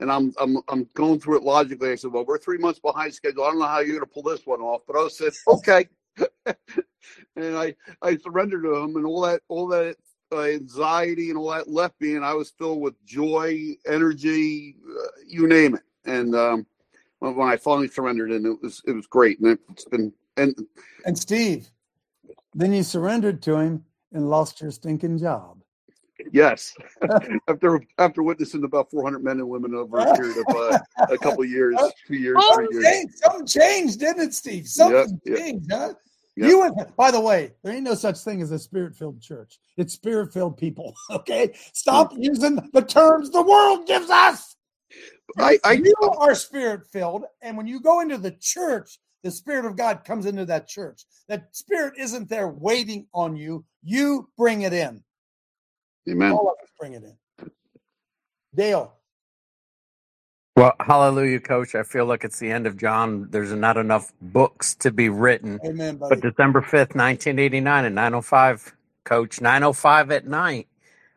and 0.00 0.10
I'm 0.10 0.32
I'm 0.40 0.58
I'm 0.66 0.88
going 0.94 1.20
through 1.20 1.36
it 1.36 1.44
logically. 1.44 1.92
I 1.92 1.94
said, 1.94 2.10
well, 2.10 2.24
we're 2.24 2.38
three 2.38 2.58
months 2.58 2.80
behind 2.80 3.14
schedule. 3.14 3.44
I 3.44 3.50
don't 3.50 3.60
know 3.60 3.66
how 3.66 3.78
you're 3.78 3.98
going 3.98 4.00
to 4.00 4.06
pull 4.06 4.24
this 4.24 4.44
one 4.44 4.60
off, 4.60 4.82
but 4.88 4.96
I 4.96 5.06
said, 5.06 5.32
okay. 5.46 5.88
and 7.36 7.56
I 7.56 7.74
I 8.02 8.16
surrendered 8.16 8.64
to 8.64 8.76
him, 8.76 8.96
and 8.96 9.06
all 9.06 9.22
that 9.22 9.42
all 9.48 9.66
that 9.68 9.96
uh, 10.32 10.42
anxiety 10.42 11.30
and 11.30 11.38
all 11.38 11.50
that 11.50 11.68
left 11.68 12.00
me, 12.00 12.16
and 12.16 12.24
I 12.24 12.34
was 12.34 12.50
filled 12.50 12.80
with 12.80 12.94
joy, 13.04 13.76
energy, 13.86 14.76
uh, 14.88 15.06
you 15.26 15.46
name 15.46 15.76
it. 15.76 15.82
And 16.04 16.34
um, 16.34 16.66
when 17.20 17.36
when 17.36 17.48
I 17.48 17.56
finally 17.56 17.88
surrendered, 17.88 18.30
and 18.30 18.46
it 18.46 18.58
was 18.62 18.82
it 18.86 18.92
was 18.92 19.06
great, 19.06 19.40
and 19.40 19.58
it's 19.70 19.84
been 19.84 20.12
and 20.36 20.54
And 21.04 21.18
Steve, 21.18 21.70
then 22.54 22.72
you 22.72 22.82
surrendered 22.82 23.42
to 23.42 23.56
him 23.56 23.84
and 24.12 24.28
lost 24.28 24.60
your 24.60 24.70
stinking 24.70 25.18
job. 25.18 25.62
yes, 26.32 26.74
after 27.48 27.80
after 27.98 28.22
witnessing 28.22 28.64
about 28.64 28.90
400 28.90 29.22
men 29.22 29.38
and 29.38 29.48
women 29.48 29.74
over 29.74 29.98
a 29.98 30.14
period 30.16 30.36
of 30.48 30.56
uh, 30.56 30.78
a 31.10 31.18
couple 31.18 31.42
of 31.42 31.50
years, 31.50 31.76
two 32.06 32.16
years, 32.16 32.42
three 32.54 32.68
years. 32.72 33.20
something 33.22 33.46
changed, 33.46 34.00
didn't 34.00 34.28
it, 34.28 34.34
Steve? 34.34 34.66
Something 34.66 35.20
yep. 35.24 35.36
changed, 35.38 35.70
huh? 35.70 35.94
Yep. 36.36 36.50
You 36.50 36.60
went, 36.60 36.96
by 36.96 37.10
the 37.10 37.20
way, 37.20 37.52
there 37.62 37.72
ain't 37.72 37.84
no 37.84 37.94
such 37.94 38.18
thing 38.18 38.42
as 38.42 38.50
a 38.50 38.58
spirit 38.58 38.94
filled 38.94 39.22
church. 39.22 39.58
It's 39.78 39.94
spirit 39.94 40.32
filled 40.32 40.56
people. 40.56 40.94
Okay. 41.10 41.54
Stop 41.72 42.12
hmm. 42.12 42.22
using 42.22 42.56
the 42.72 42.82
terms 42.82 43.30
the 43.30 43.42
world 43.42 43.86
gives 43.86 44.10
us. 44.10 44.56
I, 45.38 45.58
I 45.64 45.72
you 45.72 45.94
are 46.18 46.34
spirit 46.34 46.86
filled. 46.92 47.24
And 47.42 47.56
when 47.56 47.66
you 47.66 47.80
go 47.80 48.00
into 48.00 48.18
the 48.18 48.32
church, 48.32 48.98
the 49.22 49.30
spirit 49.30 49.64
of 49.64 49.76
God 49.76 50.04
comes 50.04 50.26
into 50.26 50.44
that 50.46 50.68
church. 50.68 51.04
That 51.28 51.48
spirit 51.56 51.94
isn't 51.98 52.28
there 52.28 52.48
waiting 52.48 53.06
on 53.12 53.36
you. 53.36 53.64
You 53.82 54.28
bring 54.36 54.62
it 54.62 54.72
in. 54.72 55.02
Amen. 56.08 56.32
All 56.32 56.48
of 56.48 56.56
us 56.62 56.70
bring 56.78 56.92
it 56.94 57.02
in. 57.02 57.50
Dale. 58.54 58.94
Well, 60.56 60.74
hallelujah, 60.80 61.40
coach. 61.40 61.74
I 61.74 61.82
feel 61.84 62.06
like 62.06 62.24
it's 62.24 62.38
the 62.40 62.50
end 62.52 62.68
of 62.68 62.78
John. 62.78 63.28
There's 63.30 63.52
not 63.52 63.76
enough 63.78 64.12
books 64.22 64.76
to 64.76 64.92
be 64.92 65.10
written. 65.10 65.62
Amen, 65.66 65.96
buddy. 65.98 66.22
But 66.22 66.22
December 66.22 66.62
5th, 66.62 66.94
1989 66.96 67.86
at 67.86 67.92
905, 67.92 68.76
coach, 69.04 69.40
905 69.42 70.12
at 70.12 70.28
night, 70.28 70.68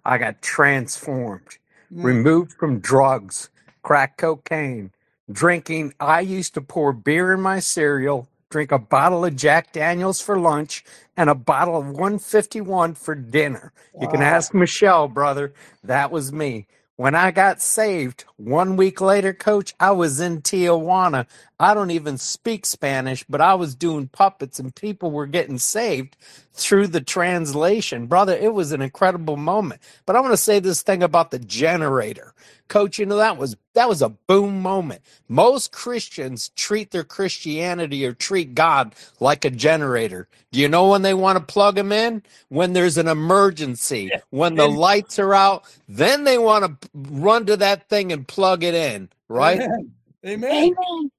I 0.05 0.17
got 0.19 0.41
transformed, 0.41 1.59
Mm. 1.93 2.03
removed 2.05 2.53
from 2.53 2.79
drugs, 2.79 3.49
crack 3.83 4.17
cocaine, 4.17 4.91
drinking. 5.31 5.93
I 6.01 6.21
used 6.21 6.55
to 6.55 6.61
pour 6.61 6.93
beer 6.93 7.33
in 7.33 7.41
my 7.41 7.59
cereal, 7.59 8.27
drink 8.49 8.71
a 8.73 8.79
bottle 8.79 9.25
of 9.25 9.37
Jack 9.37 9.73
Daniels 9.73 10.21
for 10.21 10.39
lunch, 10.39 10.83
and 11.17 11.29
a 11.29 11.35
bottle 11.35 11.77
of 11.77 11.89
151 11.91 12.95
for 12.95 13.15
dinner. 13.15 13.73
You 13.99 14.07
can 14.09 14.21
Wow. 14.21 14.27
ask 14.35 14.53
Michelle, 14.55 15.07
brother. 15.09 15.53
That 15.83 16.11
was 16.11 16.33
me. 16.33 16.67
When 16.97 17.15
I 17.15 17.31
got 17.31 17.61
saved, 17.61 18.25
one 18.39 18.77
week 18.77 19.01
later, 19.01 19.33
coach, 19.33 19.75
I 19.81 19.91
was 19.91 20.21
in 20.21 20.41
Tijuana. 20.41 21.27
I 21.59 21.73
don't 21.73 21.91
even 21.91 22.17
speak 22.17 22.65
Spanish, 22.65 23.25
but 23.27 23.41
I 23.41 23.53
was 23.55 23.75
doing 23.75 24.07
puppets 24.07 24.59
and 24.59 24.73
people 24.73 25.11
were 25.11 25.27
getting 25.27 25.57
saved 25.57 26.15
through 26.53 26.87
the 26.87 27.01
translation. 27.01 28.07
Brother, 28.07 28.35
it 28.35 28.53
was 28.53 28.71
an 28.71 28.81
incredible 28.81 29.35
moment. 29.35 29.81
But 30.05 30.15
I 30.15 30.21
want 30.21 30.31
to 30.33 30.37
say 30.37 30.59
this 30.59 30.81
thing 30.81 31.03
about 31.03 31.31
the 31.31 31.39
generator. 31.39 32.33
Coach, 32.69 32.99
you 32.99 33.05
know 33.05 33.17
that 33.17 33.37
was 33.37 33.57
that 33.73 33.89
was 33.89 34.01
a 34.01 34.09
boom 34.09 34.61
moment. 34.61 35.01
Most 35.27 35.71
Christians 35.71 36.49
treat 36.55 36.91
their 36.91 37.03
Christianity 37.03 38.05
or 38.05 38.13
treat 38.13 38.53
God 38.55 38.93
like 39.19 39.43
a 39.43 39.49
generator. 39.49 40.27
Do 40.51 40.59
you 40.59 40.67
know 40.67 40.87
when 40.89 41.01
they 41.01 41.13
want 41.13 41.37
to 41.39 41.53
plug 41.53 41.77
him 41.77 41.91
in? 41.91 42.23
When 42.49 42.73
there's 42.73 42.97
an 42.97 43.07
emergency, 43.07 44.11
when 44.29 44.55
the 44.55 44.67
lights 44.67 45.17
are 45.17 45.33
out, 45.33 45.65
then 45.87 46.25
they 46.25 46.37
want 46.37 46.81
to 46.81 46.89
run 46.93 47.45
to 47.47 47.57
that 47.57 47.89
thing 47.89 48.11
and 48.11 48.27
plug 48.29 48.63
it 48.63 48.75
in, 48.75 49.09
right? 49.27 49.59
Amen. 49.59 49.91
Amen. 50.25 51.11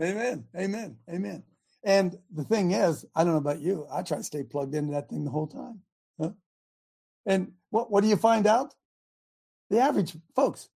Amen. 0.00 0.44
Amen. 0.56 0.96
Amen. 1.10 1.42
And 1.84 2.18
the 2.34 2.44
thing 2.44 2.72
is, 2.72 3.04
I 3.14 3.24
don't 3.24 3.32
know 3.32 3.38
about 3.38 3.60
you. 3.60 3.86
I 3.92 4.02
try 4.02 4.16
to 4.18 4.22
stay 4.24 4.42
plugged 4.42 4.74
into 4.74 4.92
that 4.92 5.08
thing 5.08 5.24
the 5.24 5.30
whole 5.30 5.46
time. 5.46 5.80
Huh? 6.20 6.30
And 7.26 7.52
what 7.70 7.90
what 7.90 8.02
do 8.02 8.08
you 8.08 8.16
find 8.16 8.46
out? 8.46 8.74
The 9.70 9.80
average 9.80 10.16
folks, 10.34 10.68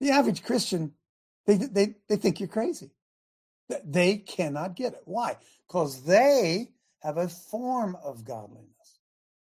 the 0.00 0.10
average 0.10 0.42
Christian, 0.42 0.92
they 1.46 1.56
they 1.56 1.94
they 2.08 2.16
think 2.16 2.40
you're 2.40 2.48
crazy. 2.48 2.90
They 3.84 4.18
cannot 4.18 4.76
get 4.76 4.92
it. 4.92 5.02
Why? 5.04 5.36
Because 5.66 6.02
they 6.02 6.70
have 7.02 7.16
a 7.16 7.28
form 7.28 7.96
of 8.04 8.24
godliness. 8.24 8.75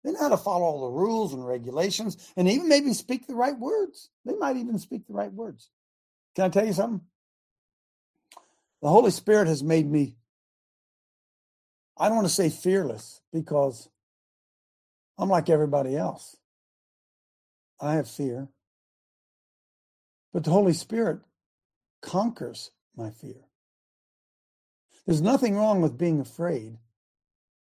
They 0.05 0.11
know 0.11 0.19
how 0.19 0.29
to 0.29 0.37
follow 0.37 0.65
all 0.65 0.81
the 0.81 0.99
rules 0.99 1.33
and 1.33 1.45
regulations, 1.45 2.31
and 2.37 2.47
even 2.47 2.69
maybe 2.69 2.93
speak 2.93 3.25
the 3.25 3.33
right 3.33 3.57
words. 3.57 4.11
They 4.23 4.35
might 4.35 4.55
even 4.55 4.77
speak 4.77 5.07
the 5.07 5.15
right 5.15 5.33
words. 5.33 5.71
Can 6.35 6.45
I 6.45 6.49
tell 6.49 6.65
you 6.65 6.73
something? 6.73 7.01
The 8.83 8.89
Holy 8.89 9.09
Spirit 9.09 9.47
has 9.47 9.63
made 9.63 9.89
me, 9.89 10.15
I 11.97 12.07
don't 12.07 12.17
want 12.17 12.27
to 12.27 12.33
say 12.33 12.51
fearless 12.51 13.21
because 13.33 13.89
I'm 15.17 15.29
like 15.29 15.49
everybody 15.49 15.97
else. 15.97 16.37
I 17.81 17.95
have 17.95 18.07
fear. 18.07 18.49
But 20.31 20.43
the 20.43 20.51
Holy 20.51 20.73
Spirit 20.73 21.21
conquers 22.03 22.69
my 22.95 23.09
fear. 23.09 23.47
There's 25.07 25.21
nothing 25.21 25.55
wrong 25.55 25.81
with 25.81 25.97
being 25.97 26.19
afraid. 26.19 26.77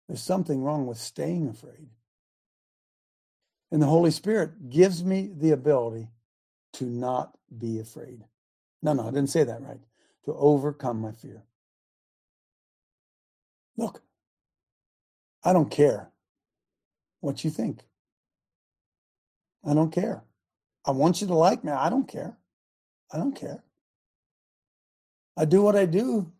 There's 0.06 0.22
something 0.22 0.62
wrong 0.62 0.86
with 0.86 0.98
staying 0.98 1.48
afraid. 1.48 1.88
And 3.70 3.80
the 3.80 3.86
Holy 3.86 4.10
Spirit 4.10 4.70
gives 4.70 5.04
me 5.04 5.30
the 5.34 5.50
ability 5.52 6.08
to 6.74 6.84
not 6.84 7.36
be 7.56 7.78
afraid. 7.78 8.24
No, 8.82 8.92
no, 8.92 9.02
I 9.02 9.10
didn't 9.10 9.30
say 9.30 9.44
that 9.44 9.62
right. 9.62 9.80
To 10.24 10.34
overcome 10.34 11.00
my 11.00 11.12
fear. 11.12 11.42
Look, 13.76 14.02
I 15.44 15.52
don't 15.52 15.70
care 15.70 16.10
what 17.20 17.44
you 17.44 17.50
think. 17.50 17.80
I 19.64 19.74
don't 19.74 19.92
care. 19.92 20.22
I 20.86 20.92
want 20.92 21.20
you 21.20 21.26
to 21.28 21.34
like 21.34 21.64
me. 21.64 21.72
I 21.72 21.90
don't 21.90 22.08
care. 22.08 22.36
I 23.12 23.18
don't 23.18 23.34
care. 23.34 23.62
I 25.36 25.44
do 25.44 25.62
what 25.62 25.76
I 25.76 25.86
do, 25.86 26.32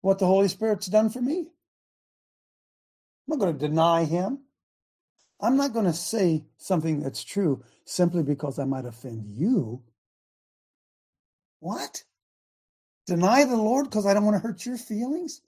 what 0.00 0.18
the 0.18 0.26
Holy 0.26 0.48
Spirit's 0.48 0.86
done 0.86 1.10
for 1.10 1.20
me. 1.20 1.38
I'm 1.38 1.46
not 3.28 3.38
going 3.38 3.58
to 3.58 3.66
deny 3.68 4.04
him. 4.04 4.40
I'm 5.40 5.56
not 5.56 5.72
going 5.72 5.84
to 5.84 5.92
say 5.92 6.44
something 6.56 7.00
that's 7.00 7.22
true 7.22 7.62
simply 7.84 8.22
because 8.22 8.58
I 8.58 8.64
might 8.64 8.86
offend 8.86 9.26
you. 9.26 9.82
What? 11.60 12.02
Deny 13.06 13.44
the 13.44 13.56
Lord 13.56 13.86
because 13.86 14.06
I 14.06 14.14
don't 14.14 14.24
want 14.24 14.36
to 14.36 14.46
hurt 14.46 14.64
your 14.66 14.78
feelings? 14.78 15.42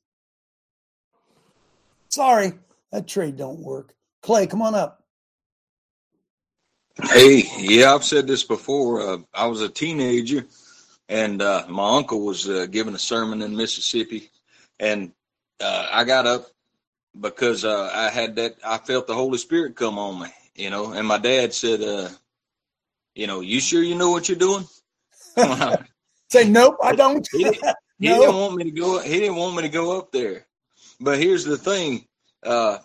Sorry, 2.08 2.52
that 2.92 3.06
trade 3.06 3.36
don't 3.36 3.60
work. 3.60 3.94
Clay, 4.22 4.46
come 4.46 4.62
on 4.62 4.74
up. 4.74 5.04
Hey, 7.02 7.44
yeah, 7.58 7.94
I've 7.94 8.04
said 8.04 8.26
this 8.26 8.42
before. 8.42 9.00
Uh, 9.00 9.18
I 9.32 9.46
was 9.46 9.62
a 9.62 9.68
teenager, 9.68 10.46
and 11.08 11.40
uh, 11.40 11.64
my 11.68 11.96
uncle 11.96 12.24
was 12.24 12.48
uh, 12.48 12.66
giving 12.68 12.94
a 12.94 12.98
sermon 12.98 13.40
in 13.42 13.56
Mississippi, 13.56 14.30
and 14.80 15.12
uh, 15.60 15.86
I 15.92 16.04
got 16.04 16.26
up 16.26 16.48
because 17.18 17.64
uh, 17.64 17.90
I 17.94 18.10
had 18.10 18.36
that. 18.36 18.56
I 18.64 18.78
felt 18.78 19.06
the 19.06 19.14
Holy 19.14 19.38
Spirit 19.38 19.76
come 19.76 19.98
on 19.98 20.20
me, 20.22 20.28
you 20.54 20.70
know. 20.70 20.92
And 20.92 21.06
my 21.06 21.18
dad 21.18 21.52
said, 21.54 21.82
uh, 21.82 22.08
"You 23.14 23.26
know, 23.26 23.40
you 23.40 23.60
sure 23.60 23.82
you 23.82 23.94
know 23.94 24.10
what 24.10 24.28
you're 24.28 24.38
doing?" 24.38 24.64
Say 26.30 26.48
nope, 26.48 26.76
I 26.82 26.94
don't. 26.94 27.26
he 27.32 27.44
didn't, 27.44 27.64
he 27.98 28.08
No. 28.08 28.20
didn't 28.20 28.36
want 28.36 28.54
me 28.56 28.64
to 28.64 28.70
go. 28.70 28.98
He 29.00 29.20
didn't 29.20 29.36
want 29.36 29.56
me 29.56 29.62
to 29.62 29.68
go 29.68 29.98
up 29.98 30.12
there. 30.12 30.46
But 31.00 31.18
here's 31.18 31.44
the 31.44 31.56
thing, 31.56 32.06
uh, 32.42 32.78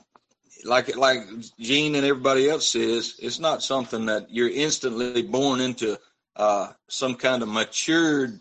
like 0.65 0.95
like 0.95 1.19
Gene 1.59 1.95
and 1.95 2.05
everybody 2.05 2.49
else 2.49 2.69
says, 2.69 3.15
it's 3.19 3.39
not 3.39 3.63
something 3.63 4.05
that 4.05 4.27
you're 4.29 4.49
instantly 4.49 5.23
born 5.23 5.59
into 5.61 5.99
uh, 6.35 6.71
some 6.87 7.15
kind 7.15 7.41
of 7.43 7.49
matured, 7.49 8.39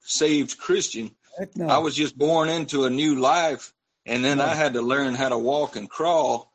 saved 0.00 0.58
Christian. 0.58 1.10
No. 1.54 1.66
I 1.66 1.78
was 1.78 1.94
just 1.94 2.16
born 2.16 2.48
into 2.48 2.84
a 2.84 2.90
new 2.90 3.16
life, 3.16 3.72
and 4.06 4.24
then 4.24 4.40
I 4.40 4.54
had 4.54 4.72
to 4.74 4.82
learn 4.82 5.14
how 5.14 5.28
to 5.28 5.38
walk 5.38 5.76
and 5.76 5.90
crawl. 5.90 6.52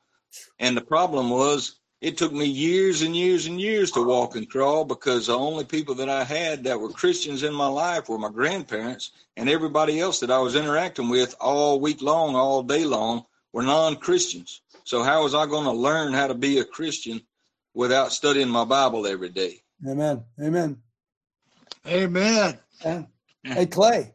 And 0.60 0.76
the 0.76 0.82
problem 0.82 1.30
was, 1.30 1.76
it 2.00 2.18
took 2.18 2.32
me 2.32 2.46
years 2.46 3.04
and 3.04 3.16
years 3.16 3.46
and 3.46 3.62
years 3.62 3.92
to 3.92 4.04
walk 4.04 4.36
and 4.36 4.50
crawl 4.50 4.86
because 4.86 5.28
the 5.28 5.38
only 5.38 5.66
people 5.66 5.94
that 5.96 6.10
I 6.10 6.24
had 6.24 6.64
that 6.64 6.80
were 6.80 6.90
Christians 6.90 7.44
in 7.44 7.54
my 7.54 7.68
life 7.68 8.10
were 8.10 8.18
my 8.18 8.32
grandparents, 8.32 9.12
and 9.38 9.48
everybody 9.48 10.00
else 10.00 10.20
that 10.22 10.32
I 10.32 10.40
was 10.40 10.56
interacting 10.56 11.10
with 11.10 11.36
all 11.40 11.80
week 11.80 12.02
long, 12.02 12.36
all 12.36 12.64
day 12.64 12.86
long, 12.86 13.26
were 13.54 13.62
non 13.62 13.98
Christians. 13.98 14.62
So, 14.84 15.04
how 15.04 15.24
was 15.24 15.36
I 15.36 15.46
going 15.46 15.66
to 15.66 15.72
learn 15.72 16.14
how 16.14 16.28
to 16.28 16.34
be 16.34 16.58
a 16.58 16.66
Christian 16.66 17.22
without 17.76 18.12
studying 18.12 18.50
my 18.50 18.66
Bible 18.66 19.06
every 19.06 19.30
day? 19.30 19.62
Amen. 19.88 20.24
Amen. 20.42 20.78
Amen. 21.86 22.60
Yeah. 22.84 23.04
Hey 23.44 23.66
Clay, 23.66 24.14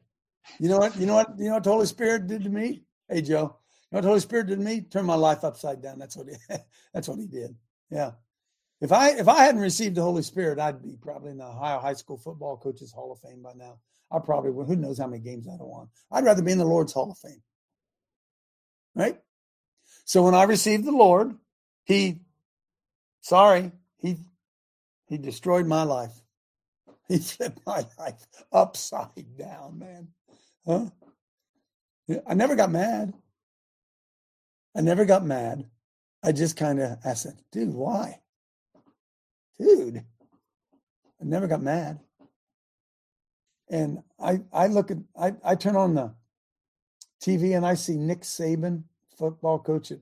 you 0.58 0.68
know 0.68 0.78
what? 0.78 0.96
You 0.96 1.06
know 1.06 1.14
what? 1.14 1.38
You 1.38 1.46
know 1.48 1.54
what 1.54 1.64
the 1.64 1.70
Holy 1.70 1.86
Spirit 1.86 2.26
did 2.26 2.44
to 2.44 2.50
me? 2.50 2.82
Hey 3.08 3.22
Joe, 3.22 3.34
you 3.34 3.38
know 3.40 3.52
what 3.90 4.00
the 4.02 4.08
Holy 4.08 4.20
Spirit 4.20 4.48
did 4.48 4.58
to 4.58 4.64
me? 4.64 4.80
Turn 4.80 5.04
my 5.06 5.14
life 5.14 5.44
upside 5.44 5.82
down. 5.82 5.98
That's 5.98 6.16
what 6.16 6.28
he. 6.28 6.36
that's 6.94 7.08
what 7.08 7.18
he 7.18 7.26
did. 7.26 7.54
Yeah. 7.90 8.12
If 8.80 8.92
I 8.92 9.10
if 9.10 9.28
I 9.28 9.44
hadn't 9.44 9.60
received 9.60 9.94
the 9.94 10.02
Holy 10.02 10.22
Spirit, 10.22 10.58
I'd 10.58 10.82
be 10.82 10.96
probably 11.00 11.30
in 11.30 11.38
the 11.38 11.46
Ohio 11.46 11.78
High 11.78 11.94
School 11.94 12.18
Football 12.18 12.58
Coaches 12.58 12.92
Hall 12.92 13.12
of 13.12 13.20
Fame 13.20 13.42
by 13.42 13.52
now. 13.54 13.78
I 14.10 14.18
probably 14.18 14.50
would. 14.50 14.66
Who 14.66 14.76
knows 14.76 14.98
how 14.98 15.06
many 15.06 15.22
games 15.22 15.48
I'd 15.48 15.52
have 15.52 15.60
won? 15.60 15.88
I'd 16.10 16.24
rather 16.24 16.42
be 16.42 16.52
in 16.52 16.58
the 16.58 16.64
Lord's 16.64 16.92
Hall 16.92 17.10
of 17.10 17.18
Fame. 17.18 17.42
Right? 18.94 19.18
So 20.04 20.22
when 20.22 20.34
I 20.34 20.44
received 20.44 20.84
the 20.84 20.92
Lord, 20.92 21.34
He, 21.84 22.20
sorry, 23.20 23.72
He, 23.98 24.16
He 25.06 25.18
destroyed 25.18 25.66
my 25.66 25.82
life. 25.82 26.12
He 27.08 27.18
flipped 27.18 27.60
my 27.66 27.84
life 27.98 28.26
upside 28.52 29.36
down, 29.36 29.78
man. 29.78 30.08
Huh? 30.66 30.86
I 32.26 32.34
never 32.34 32.54
got 32.54 32.70
mad. 32.70 33.14
I 34.76 34.80
never 34.80 35.04
got 35.04 35.24
mad. 35.24 35.66
I 36.22 36.32
just 36.32 36.56
kind 36.56 36.80
of 36.80 36.98
I 37.04 37.14
said, 37.14 37.34
dude, 37.50 37.72
why? 37.72 38.20
Dude. 39.58 40.04
I 41.20 41.24
never 41.24 41.46
got 41.46 41.62
mad. 41.62 42.00
And 43.68 44.02
I 44.20 44.40
I 44.52 44.66
look 44.68 44.90
at 44.90 44.98
I, 45.18 45.34
I 45.44 45.54
turn 45.54 45.76
on 45.76 45.94
the 45.94 46.14
TV 47.20 47.56
and 47.56 47.66
I 47.66 47.74
see 47.74 47.96
Nick 47.96 48.20
Saban, 48.20 48.84
football 49.18 49.58
coach 49.58 49.90
at 49.90 50.00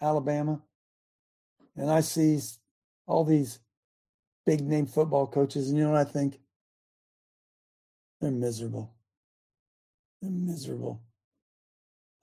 Alabama. 0.00 0.62
And 1.76 1.90
I 1.90 2.00
see 2.00 2.38
all 3.06 3.24
these 3.24 3.58
big 4.44 4.60
name 4.60 4.86
football 4.86 5.26
coaches, 5.26 5.68
and 5.68 5.78
you 5.78 5.84
know 5.84 5.90
what 5.90 6.06
I 6.06 6.10
think? 6.10 6.38
They're 8.20 8.30
miserable. 8.30 8.92
They're 10.20 10.30
miserable. 10.30 11.00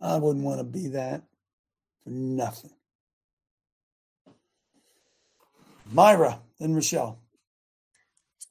I 0.02 0.16
wouldn't 0.18 0.45
want 0.45 0.60
to 0.60 0.64
be 0.64 0.88
that 0.88 1.24
for 2.04 2.10
nothing. 2.10 2.72
Myra 5.91 6.39
and 6.60 6.76
Rochelle. 6.76 7.20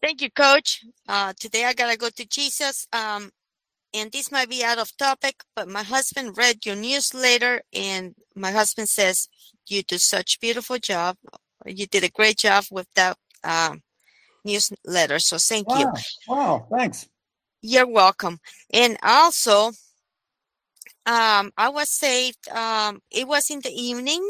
Thank 0.02 0.22
you, 0.22 0.30
Coach. 0.30 0.84
Uh, 1.08 1.32
today 1.38 1.64
I 1.64 1.72
gotta 1.72 1.96
go 1.96 2.08
to 2.08 2.26
Jesus. 2.26 2.86
Um, 2.92 3.30
and 3.94 4.12
this 4.12 4.30
might 4.30 4.50
be 4.50 4.62
out 4.62 4.78
of 4.78 4.96
topic, 4.96 5.42
but 5.56 5.68
my 5.68 5.82
husband 5.82 6.36
read 6.36 6.66
your 6.66 6.76
newsletter, 6.76 7.62
and 7.72 8.14
my 8.34 8.52
husband 8.52 8.88
says 8.88 9.28
you 9.66 9.82
do 9.82 9.98
such 9.98 10.40
beautiful 10.40 10.78
job. 10.78 11.16
You 11.64 11.86
did 11.86 12.04
a 12.04 12.10
great 12.10 12.38
job 12.38 12.64
with 12.70 12.86
that 12.94 13.16
um, 13.44 13.82
newsletter. 14.44 15.18
So 15.18 15.38
thank 15.38 15.68
wow. 15.68 15.78
you. 15.78 15.86
Wow, 16.28 16.66
thanks. 16.70 17.08
You're 17.62 17.88
welcome. 17.88 18.38
And 18.72 18.98
also, 19.02 19.72
um, 21.06 21.52
I 21.56 21.68
was 21.68 21.88
saved. 21.88 22.48
Um, 22.50 23.00
it 23.10 23.26
was 23.26 23.50
in 23.50 23.60
the 23.60 23.70
evening, 23.70 24.22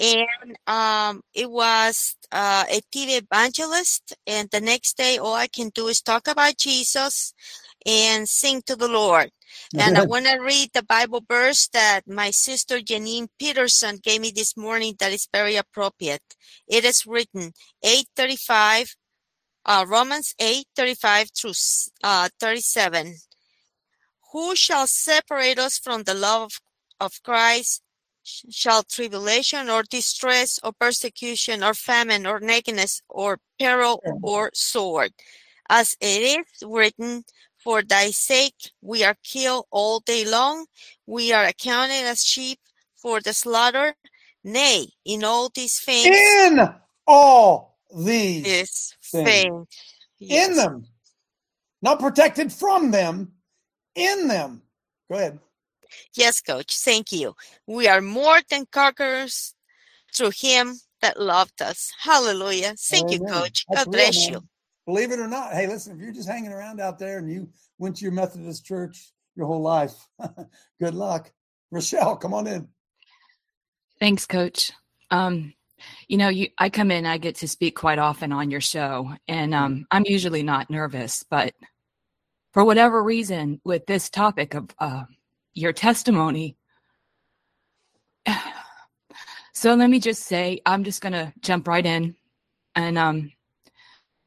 and 0.00 0.56
um, 0.66 1.22
it 1.34 1.50
was 1.50 2.16
uh, 2.32 2.64
a 2.70 2.80
TV 2.94 3.20
evangelist. 3.22 4.14
And 4.26 4.48
the 4.50 4.60
next 4.60 4.96
day, 4.96 5.18
all 5.18 5.34
I 5.34 5.48
can 5.48 5.70
do 5.70 5.88
is 5.88 6.00
talk 6.00 6.28
about 6.28 6.56
Jesus 6.58 7.34
and 7.86 8.28
sing 8.28 8.62
to 8.66 8.76
the 8.76 8.88
Lord. 8.88 9.30
And 9.76 9.96
I 9.98 10.02
want 10.04 10.26
to 10.26 10.38
read 10.38 10.70
the 10.74 10.82
Bible 10.84 11.24
verse 11.28 11.68
that 11.68 12.02
my 12.06 12.30
sister 12.30 12.78
Janine 12.80 13.28
Peterson 13.38 13.98
gave 14.02 14.20
me 14.20 14.32
this 14.34 14.56
morning 14.56 14.94
that 15.00 15.12
is 15.12 15.28
very 15.32 15.56
appropriate. 15.56 16.22
It 16.68 16.84
is 16.84 17.06
written 17.06 17.52
835, 17.82 18.96
uh, 19.66 19.84
Romans 19.88 20.34
8, 20.38 20.66
35 20.76 21.30
through 21.36 21.52
uh, 22.04 22.28
37. 22.40 23.16
Who 24.32 24.54
shall 24.54 24.86
separate 24.86 25.58
us 25.58 25.78
from 25.78 26.02
the 26.02 26.14
love 26.14 26.60
of 27.00 27.22
Christ? 27.22 27.82
Shall 28.22 28.82
tribulation 28.82 29.70
or 29.70 29.82
distress 29.82 30.60
or 30.62 30.72
persecution 30.72 31.64
or 31.64 31.72
famine 31.72 32.26
or 32.26 32.40
nakedness 32.40 33.00
or 33.08 33.40
peril 33.58 34.02
or 34.22 34.50
sword? 34.52 35.12
As 35.70 35.96
it 36.00 36.40
is 36.40 36.62
written, 36.62 37.24
for 37.56 37.82
thy 37.82 38.10
sake 38.10 38.72
we 38.82 39.02
are 39.02 39.16
killed 39.24 39.66
all 39.70 40.00
day 40.00 40.26
long. 40.26 40.66
We 41.06 41.32
are 41.32 41.44
accounted 41.44 42.04
as 42.04 42.22
sheep 42.22 42.58
for 42.96 43.20
the 43.20 43.32
slaughter. 43.32 43.94
Nay, 44.44 44.88
in 45.04 45.24
all 45.24 45.50
these 45.54 45.80
things. 45.80 46.06
In 46.06 46.70
all 47.06 47.78
these 47.96 48.44
This 48.44 48.94
things. 49.02 49.26
thing. 49.26 49.66
In 50.20 50.54
them. 50.54 50.86
Not 51.80 51.98
protected 51.98 52.52
from 52.52 52.90
them. 52.90 53.32
In 53.98 54.28
them. 54.28 54.62
Go 55.10 55.16
ahead. 55.16 55.38
Yes, 56.14 56.40
coach. 56.40 56.76
Thank 56.76 57.12
you. 57.12 57.34
We 57.66 57.88
are 57.88 58.00
more 58.00 58.40
than 58.50 58.66
conquerors 58.70 59.54
through 60.14 60.32
him 60.36 60.78
that 61.00 61.20
loved 61.20 61.62
us. 61.62 61.92
Hallelujah. 62.00 62.74
Thank 62.78 63.12
you, 63.12 63.20
coach. 63.20 63.64
That's 63.68 63.84
God 63.84 63.92
bless 63.92 64.24
man. 64.24 64.34
you. 64.34 64.48
Believe 64.86 65.12
it 65.12 65.20
or 65.20 65.28
not. 65.28 65.52
Hey, 65.52 65.66
listen, 65.66 65.96
if 65.96 66.02
you're 66.02 66.12
just 66.12 66.28
hanging 66.28 66.52
around 66.52 66.80
out 66.80 66.98
there 66.98 67.18
and 67.18 67.30
you 67.30 67.48
went 67.78 67.96
to 67.96 68.02
your 68.02 68.12
Methodist 68.12 68.64
church 68.64 69.12
your 69.36 69.46
whole 69.46 69.62
life, 69.62 69.94
good 70.80 70.94
luck. 70.94 71.30
Rochelle, 71.70 72.16
come 72.16 72.34
on 72.34 72.46
in. 72.46 72.68
Thanks, 74.00 74.26
Coach. 74.26 74.72
Um, 75.10 75.54
you 76.08 76.16
know, 76.16 76.28
you 76.28 76.48
I 76.58 76.70
come 76.70 76.90
in, 76.90 77.06
I 77.06 77.18
get 77.18 77.36
to 77.36 77.48
speak 77.48 77.76
quite 77.76 77.98
often 77.98 78.32
on 78.32 78.50
your 78.50 78.60
show, 78.60 79.12
and 79.28 79.54
um, 79.54 79.86
I'm 79.90 80.04
usually 80.06 80.42
not 80.42 80.70
nervous, 80.70 81.24
but 81.28 81.54
for 82.52 82.64
whatever 82.64 83.02
reason, 83.02 83.60
with 83.64 83.86
this 83.86 84.08
topic 84.08 84.54
of 84.54 84.70
uh, 84.78 85.04
your 85.54 85.72
testimony, 85.72 86.56
so 89.52 89.74
let 89.74 89.90
me 89.90 90.00
just 90.00 90.24
say, 90.24 90.60
I'm 90.66 90.84
just 90.84 91.00
gonna 91.00 91.32
jump 91.40 91.68
right 91.68 91.84
in, 91.84 92.16
and 92.74 92.98
um, 92.98 93.32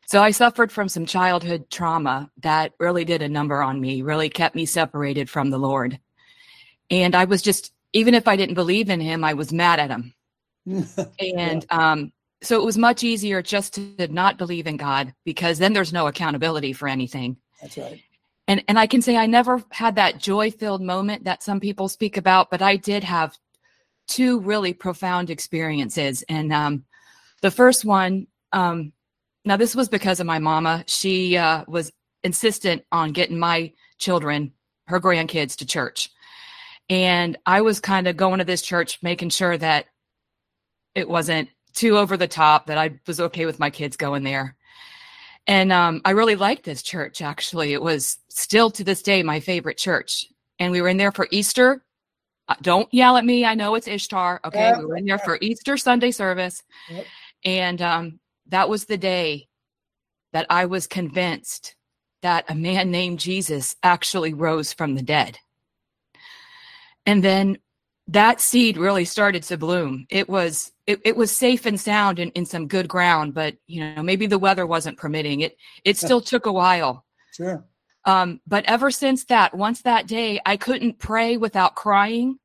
so 0.06 0.22
I 0.22 0.32
suffered 0.32 0.72
from 0.72 0.90
some 0.90 1.06
childhood 1.06 1.70
trauma 1.70 2.30
that 2.42 2.74
really 2.80 3.06
did 3.06 3.22
a 3.22 3.30
number 3.30 3.62
on 3.62 3.80
me, 3.80 4.02
really 4.02 4.30
kept 4.30 4.56
me 4.56 4.66
separated 4.66 5.30
from 5.30 5.50
the 5.50 5.60
Lord, 5.60 6.00
and 6.90 7.16
I 7.16 7.26
was 7.26 7.42
just, 7.42 7.74
even 7.94 8.14
if 8.14 8.28
I 8.28 8.36
didn't 8.36 8.56
believe 8.56 8.90
in 8.90 9.00
Him, 9.00 9.24
I 9.24 9.34
was 9.34 9.52
mad 9.54 9.80
at 9.80 9.90
Him. 9.90 10.14
And 11.20 11.66
um, 11.70 12.12
so 12.44 12.60
it 12.60 12.66
was 12.66 12.78
much 12.78 13.04
easier 13.04 13.42
just 13.42 13.76
to 13.76 14.08
not 14.10 14.38
believe 14.38 14.68
in 14.68 14.78
God 14.78 15.14
because 15.26 15.60
then 15.60 15.74
there's 15.74 15.94
no 15.94 16.08
accountability 16.08 16.74
for 16.74 16.88
anything. 16.88 17.38
That's 17.62 17.78
right. 17.78 18.02
And 18.52 18.62
and 18.68 18.78
I 18.78 18.86
can 18.86 19.02
say 19.02 19.16
I 19.16 19.28
never 19.28 19.64
had 19.70 19.96
that 19.96 20.18
joy-filled 20.18 20.82
moment 20.82 21.24
that 21.24 21.42
some 21.42 21.62
people 21.62 21.88
speak 21.88 22.18
about, 22.18 22.52
but 22.52 22.62
I 22.62 22.76
did 22.76 23.02
have 23.02 23.38
two 24.10 24.42
really 24.42 24.74
profound 24.74 25.30
experiences. 25.30 26.22
And 26.28 26.52
um, 26.52 26.84
the 27.42 27.50
first 27.50 27.86
one, 27.86 28.28
um, 28.52 28.92
now 29.46 29.56
this 29.56 29.74
was 29.74 29.88
because 29.88 30.20
of 30.20 30.28
my 30.28 30.40
mama. 30.40 30.84
She 30.86 31.38
uh, 31.38 31.64
was 31.66 31.94
insistent 32.26 32.84
on 32.92 33.14
getting 33.14 33.40
my 33.40 33.72
children, 34.00 34.52
her 34.88 35.00
grandkids, 35.00 35.56
to 35.60 35.66
church. 35.66 36.10
And 36.90 37.38
I 37.46 37.62
was 37.62 37.80
kind 37.80 38.06
of 38.06 38.18
going 38.18 38.40
to 38.40 38.46
this 38.46 38.62
church, 38.62 39.00
making 39.02 39.30
sure 39.30 39.58
that 39.58 39.86
it 40.94 41.08
wasn't 41.08 41.48
too 41.74 41.98
over 41.98 42.18
the 42.18 42.28
top, 42.28 42.66
that 42.66 42.78
I 42.78 43.00
was 43.08 43.22
okay 43.22 43.46
with 43.46 43.60
my 43.60 43.70
kids 43.70 43.96
going 43.96 44.24
there. 44.24 44.58
And 45.48 45.72
um, 45.72 46.02
I 46.06 46.12
really 46.12 46.36
liked 46.36 46.64
this 46.64 46.84
church, 46.84 47.22
actually. 47.22 47.74
It 47.74 47.82
was 47.82 48.20
still 48.30 48.70
to 48.72 48.84
this 48.84 49.02
day 49.02 49.24
my 49.24 49.40
favorite 49.40 49.78
church. 49.78 50.28
And 50.60 50.72
we 50.72 50.82
were 50.82 50.90
in 50.90 50.98
there 50.98 51.12
for 51.12 51.28
Easter. 51.32 51.84
Uh, 52.48 52.56
don't 52.62 52.94
yell 52.94 53.18
at 53.18 53.26
me. 53.26 53.46
I 53.46 53.56
know 53.56 53.76
it's 53.76 53.88
Ishtar. 53.88 54.40
Okay. 54.46 54.74
We 54.78 54.86
were 54.86 54.98
in 54.98 55.06
there 55.06 55.20
for 55.20 55.38
Easter 55.42 55.78
Sunday 55.78 56.12
service. 56.12 56.62
Yep. 56.90 57.06
And 57.44 57.82
um, 57.82 58.20
that 58.48 58.70
was 58.70 58.86
the 58.86 58.98
day 58.98 59.48
that 60.34 60.46
I 60.50 60.66
was 60.66 60.88
convinced 60.88 61.76
that 62.22 62.46
a 62.50 62.56
man 62.56 62.92
named 62.92 63.20
Jesus 63.20 63.76
actually 63.84 64.34
rose 64.34 64.74
from 64.74 64.96
the 64.96 65.02
dead. 65.02 65.40
And 67.06 67.24
then 67.24 67.58
that 68.12 68.42
seed 68.42 68.78
really 68.78 69.06
started 69.06 69.44
to 69.44 69.58
bloom. 69.58 70.06
It 70.10 70.28
was 70.28 70.72
it, 70.86 71.00
it 71.06 71.16
was 71.16 71.36
safe 71.36 71.66
and 71.66 71.80
sound 71.80 72.20
in, 72.20 72.30
in 72.32 72.46
some 72.46 72.68
good 72.68 72.88
ground, 72.88 73.34
but 73.34 73.56
you 73.68 73.82
know, 73.82 74.04
maybe 74.04 74.28
the 74.28 74.40
weather 74.40 74.66
wasn't 74.66 74.98
permitting. 74.98 75.42
It 75.42 75.58
it 75.86 75.98
still 75.98 76.22
took 76.22 76.46
a 76.46 76.52
while. 76.52 77.06
Sure. 77.34 77.66
Um, 78.04 78.42
but 78.46 78.66
ever 78.66 78.92
since 78.92 79.26
that, 79.26 79.56
once 79.56 79.84
that 79.84 80.08
day, 80.08 80.42
I 80.46 80.58
couldn't 80.58 81.00
pray 81.00 81.38
without 81.38 81.76
crying. 81.76 82.38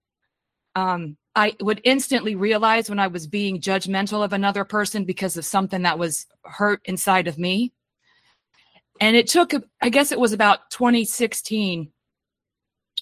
Um, 0.77 1.17
I 1.35 1.57
would 1.61 1.81
instantly 1.83 2.35
realize 2.35 2.89
when 2.89 2.99
I 2.99 3.09
was 3.09 3.27
being 3.27 3.61
judgmental 3.61 4.25
of 4.25 4.33
another 4.33 4.65
person 4.65 5.05
because 5.05 5.37
of 5.37 5.45
something 5.45 5.83
that 5.83 5.99
was 5.99 6.27
hurt 6.45 6.81
inside 6.85 7.27
of 7.27 7.39
me. 7.39 7.73
And 9.01 9.17
it 9.17 9.27
took, 9.27 9.53
I 9.83 9.89
guess 9.89 10.13
it 10.13 10.21
was 10.21 10.33
about 10.33 10.71
2016 10.71 11.91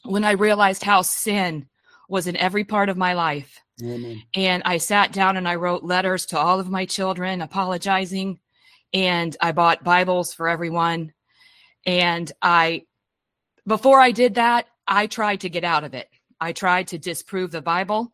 when 0.04 0.24
I 0.24 0.32
realized 0.32 0.82
how 0.82 1.02
sin 1.02 1.68
was 2.08 2.26
in 2.26 2.36
every 2.36 2.64
part 2.64 2.88
of 2.88 2.96
my 2.96 3.14
life. 3.14 3.60
Amen. 3.82 4.22
And 4.34 4.62
I 4.64 4.78
sat 4.78 5.12
down 5.12 5.36
and 5.36 5.48
I 5.48 5.56
wrote 5.56 5.82
letters 5.82 6.26
to 6.26 6.38
all 6.38 6.60
of 6.60 6.70
my 6.70 6.86
children 6.86 7.40
apologizing. 7.40 8.38
And 8.92 9.36
I 9.40 9.52
bought 9.52 9.82
Bibles 9.82 10.32
for 10.32 10.48
everyone. 10.48 11.12
And 11.84 12.30
I, 12.40 12.84
before 13.66 14.00
I 14.00 14.12
did 14.12 14.34
that, 14.36 14.66
I 14.86 15.06
tried 15.06 15.40
to 15.40 15.48
get 15.48 15.64
out 15.64 15.84
of 15.84 15.94
it. 15.94 16.08
I 16.40 16.52
tried 16.52 16.88
to 16.88 16.98
disprove 16.98 17.50
the 17.50 17.62
Bible. 17.62 18.12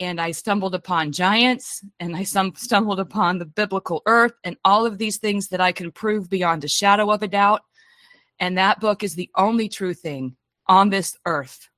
and 0.00 0.20
I 0.20 0.30
stumbled 0.30 0.74
upon 0.74 1.12
giants 1.12 1.84
and 1.98 2.14
I 2.16 2.22
stumbled 2.22 3.00
upon 3.00 3.38
the 3.38 3.46
biblical 3.46 4.02
earth 4.06 4.32
and 4.44 4.56
all 4.64 4.86
of 4.86 4.98
these 4.98 5.18
things 5.18 5.48
that 5.48 5.60
I 5.60 5.72
can 5.72 5.90
prove 5.90 6.30
beyond 6.30 6.64
a 6.64 6.68
shadow 6.68 7.10
of 7.10 7.22
a 7.22 7.28
doubt. 7.28 7.62
And 8.38 8.56
that 8.58 8.80
book 8.80 9.02
is 9.02 9.14
the 9.14 9.30
only 9.36 9.68
true 9.68 9.94
thing 9.94 10.36
on 10.68 10.90
this 10.90 11.16
earth. 11.26 11.68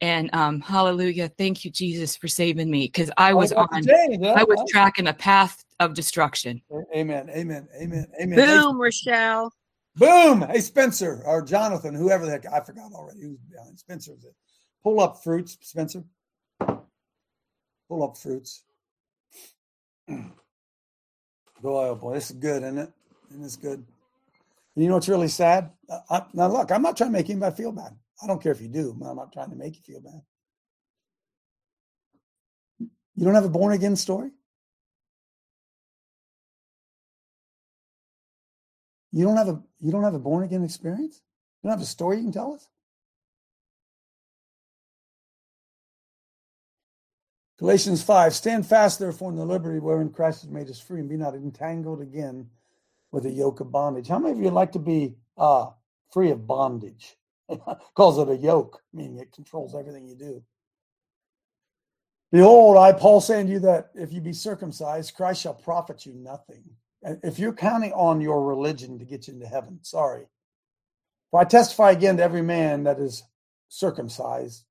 And 0.00 0.30
um, 0.34 0.60
hallelujah, 0.60 1.28
thank 1.36 1.64
you, 1.64 1.70
Jesus, 1.70 2.16
for 2.16 2.28
saving 2.28 2.70
me 2.70 2.86
because 2.86 3.10
I 3.18 3.34
was 3.34 3.52
Oh, 3.52 3.66
on, 3.70 3.82
James, 3.82 4.18
huh? 4.22 4.34
I 4.36 4.44
was 4.44 4.58
tracking 4.70 5.08
a 5.08 5.12
path 5.12 5.62
of 5.78 5.94
destruction. 5.94 6.62
Amen. 6.94 7.28
Amen. 7.30 7.68
Amen. 7.76 8.06
Amen. 8.20 8.38
Hey, 8.38 8.46
Boom, 8.46 8.80
Rochelle. 8.80 9.52
Boom! 9.96 10.42
Hey, 10.42 10.60
Spencer 10.60 11.20
or 11.26 11.42
Jonathan, 11.42 11.94
whoever 11.94 12.24
the 12.24 12.30
heck 12.32 12.46
I 12.46 12.60
forgot 12.60 12.92
already 12.92 13.22
who's 13.22 13.40
behind 13.40 13.78
spencer 13.78 14.12
is 14.16 14.24
it. 14.24 14.34
Pull 14.82 15.00
up 15.00 15.22
fruits, 15.22 15.58
Spencer. 15.60 16.04
Pull 17.88 18.02
up 18.02 18.16
fruits. 18.16 18.62
boy, 20.08 20.24
oh 21.62 21.94
boy, 21.96 22.14
this 22.14 22.30
is 22.30 22.36
good, 22.36 22.62
isn't 22.62 22.78
it? 22.78 22.90
Isn't 23.30 23.42
this 23.42 23.56
good? 23.56 23.84
And 24.74 24.84
you 24.84 24.88
know 24.88 24.94
what's 24.94 25.08
really 25.08 25.28
sad? 25.28 25.70
Uh, 25.88 25.98
I, 26.08 26.22
now, 26.32 26.46
look, 26.48 26.70
I'm 26.70 26.82
not 26.82 26.96
trying 26.96 27.10
to 27.10 27.18
make 27.18 27.28
anybody 27.28 27.56
feel 27.56 27.72
bad. 27.72 27.96
I 28.22 28.26
don't 28.26 28.42
care 28.42 28.52
if 28.52 28.60
you 28.60 28.68
do. 28.68 28.96
I'm 29.04 29.16
not 29.16 29.32
trying 29.32 29.50
to 29.50 29.56
make 29.56 29.76
you 29.76 29.82
feel 29.82 30.00
bad. 30.00 30.20
You 33.16 33.24
don't 33.24 33.34
have 33.34 33.44
a 33.44 33.50
born 33.50 33.72
again 33.72 33.96
story? 33.96 34.30
You 39.12 39.24
don't 39.24 39.36
have 39.36 39.48
a 39.48 39.62
you 39.80 39.90
don't 39.90 40.04
have 40.04 40.14
a 40.14 40.18
born 40.18 40.44
again 40.44 40.64
experience? 40.64 41.20
You 41.62 41.68
don't 41.68 41.78
have 41.78 41.82
a 41.82 41.88
story 41.88 42.18
you 42.18 42.22
can 42.24 42.32
tell 42.32 42.54
us? 42.54 42.68
Galatians 47.58 48.02
5 48.02 48.34
Stand 48.34 48.66
fast, 48.66 48.98
therefore, 48.98 49.30
in 49.30 49.36
the 49.36 49.44
liberty 49.44 49.78
wherein 49.80 50.08
Christ 50.08 50.42
has 50.42 50.50
made 50.50 50.70
us 50.70 50.80
free, 50.80 51.00
and 51.00 51.08
be 51.08 51.16
not 51.16 51.34
entangled 51.34 52.00
again 52.00 52.48
with 53.12 53.26
a 53.26 53.30
yoke 53.30 53.60
of 53.60 53.70
bondage. 53.70 54.08
How 54.08 54.18
many 54.18 54.32
of 54.32 54.42
you 54.42 54.50
like 54.50 54.72
to 54.72 54.78
be 54.78 55.16
uh, 55.36 55.66
free 56.10 56.30
of 56.30 56.46
bondage? 56.46 57.16
Calls 57.94 58.18
it 58.18 58.28
a 58.28 58.36
yoke, 58.36 58.80
meaning 58.92 59.18
it 59.18 59.32
controls 59.32 59.74
everything 59.74 60.06
you 60.06 60.16
do. 60.16 60.42
Behold, 62.32 62.76
I, 62.76 62.92
Paul, 62.92 63.20
say 63.20 63.40
unto 63.40 63.52
you 63.52 63.58
that 63.60 63.90
if 63.94 64.12
you 64.12 64.20
be 64.20 64.32
circumcised, 64.32 65.14
Christ 65.14 65.42
shall 65.42 65.54
profit 65.54 66.06
you 66.06 66.14
nothing. 66.14 66.62
And 67.02 67.18
if 67.22 67.38
you're 67.38 67.52
counting 67.52 67.92
on 67.92 68.20
your 68.20 68.44
religion 68.44 68.98
to 68.98 69.04
get 69.04 69.26
you 69.26 69.34
into 69.34 69.46
heaven, 69.46 69.80
sorry. 69.82 70.26
For 71.30 71.40
I 71.40 71.44
testify 71.44 71.92
again 71.92 72.18
to 72.18 72.22
every 72.22 72.42
man 72.42 72.84
that 72.84 72.98
is 72.98 73.22
circumcised 73.68 74.64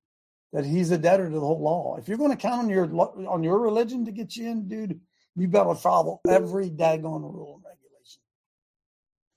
that 0.54 0.66
he's 0.66 0.92
a 0.92 0.98
debtor 0.98 1.30
to 1.30 1.36
the 1.36 1.40
whole 1.40 1.62
law. 1.62 1.98
If 1.98 2.08
you're 2.08 2.18
going 2.18 2.32
to 2.32 2.38
count 2.38 2.64
on 2.64 2.70
your 2.70 2.86
on 3.28 3.44
your 3.44 3.60
religion 3.60 4.06
to 4.06 4.12
get 4.12 4.36
you 4.36 4.50
in, 4.50 4.68
dude, 4.68 5.00
you 5.36 5.48
better 5.48 5.76
follow 5.76 6.22
every 6.28 6.70
daggone 6.70 7.22
rule 7.22 7.56
and 7.56 7.64
regulation. 7.64 8.22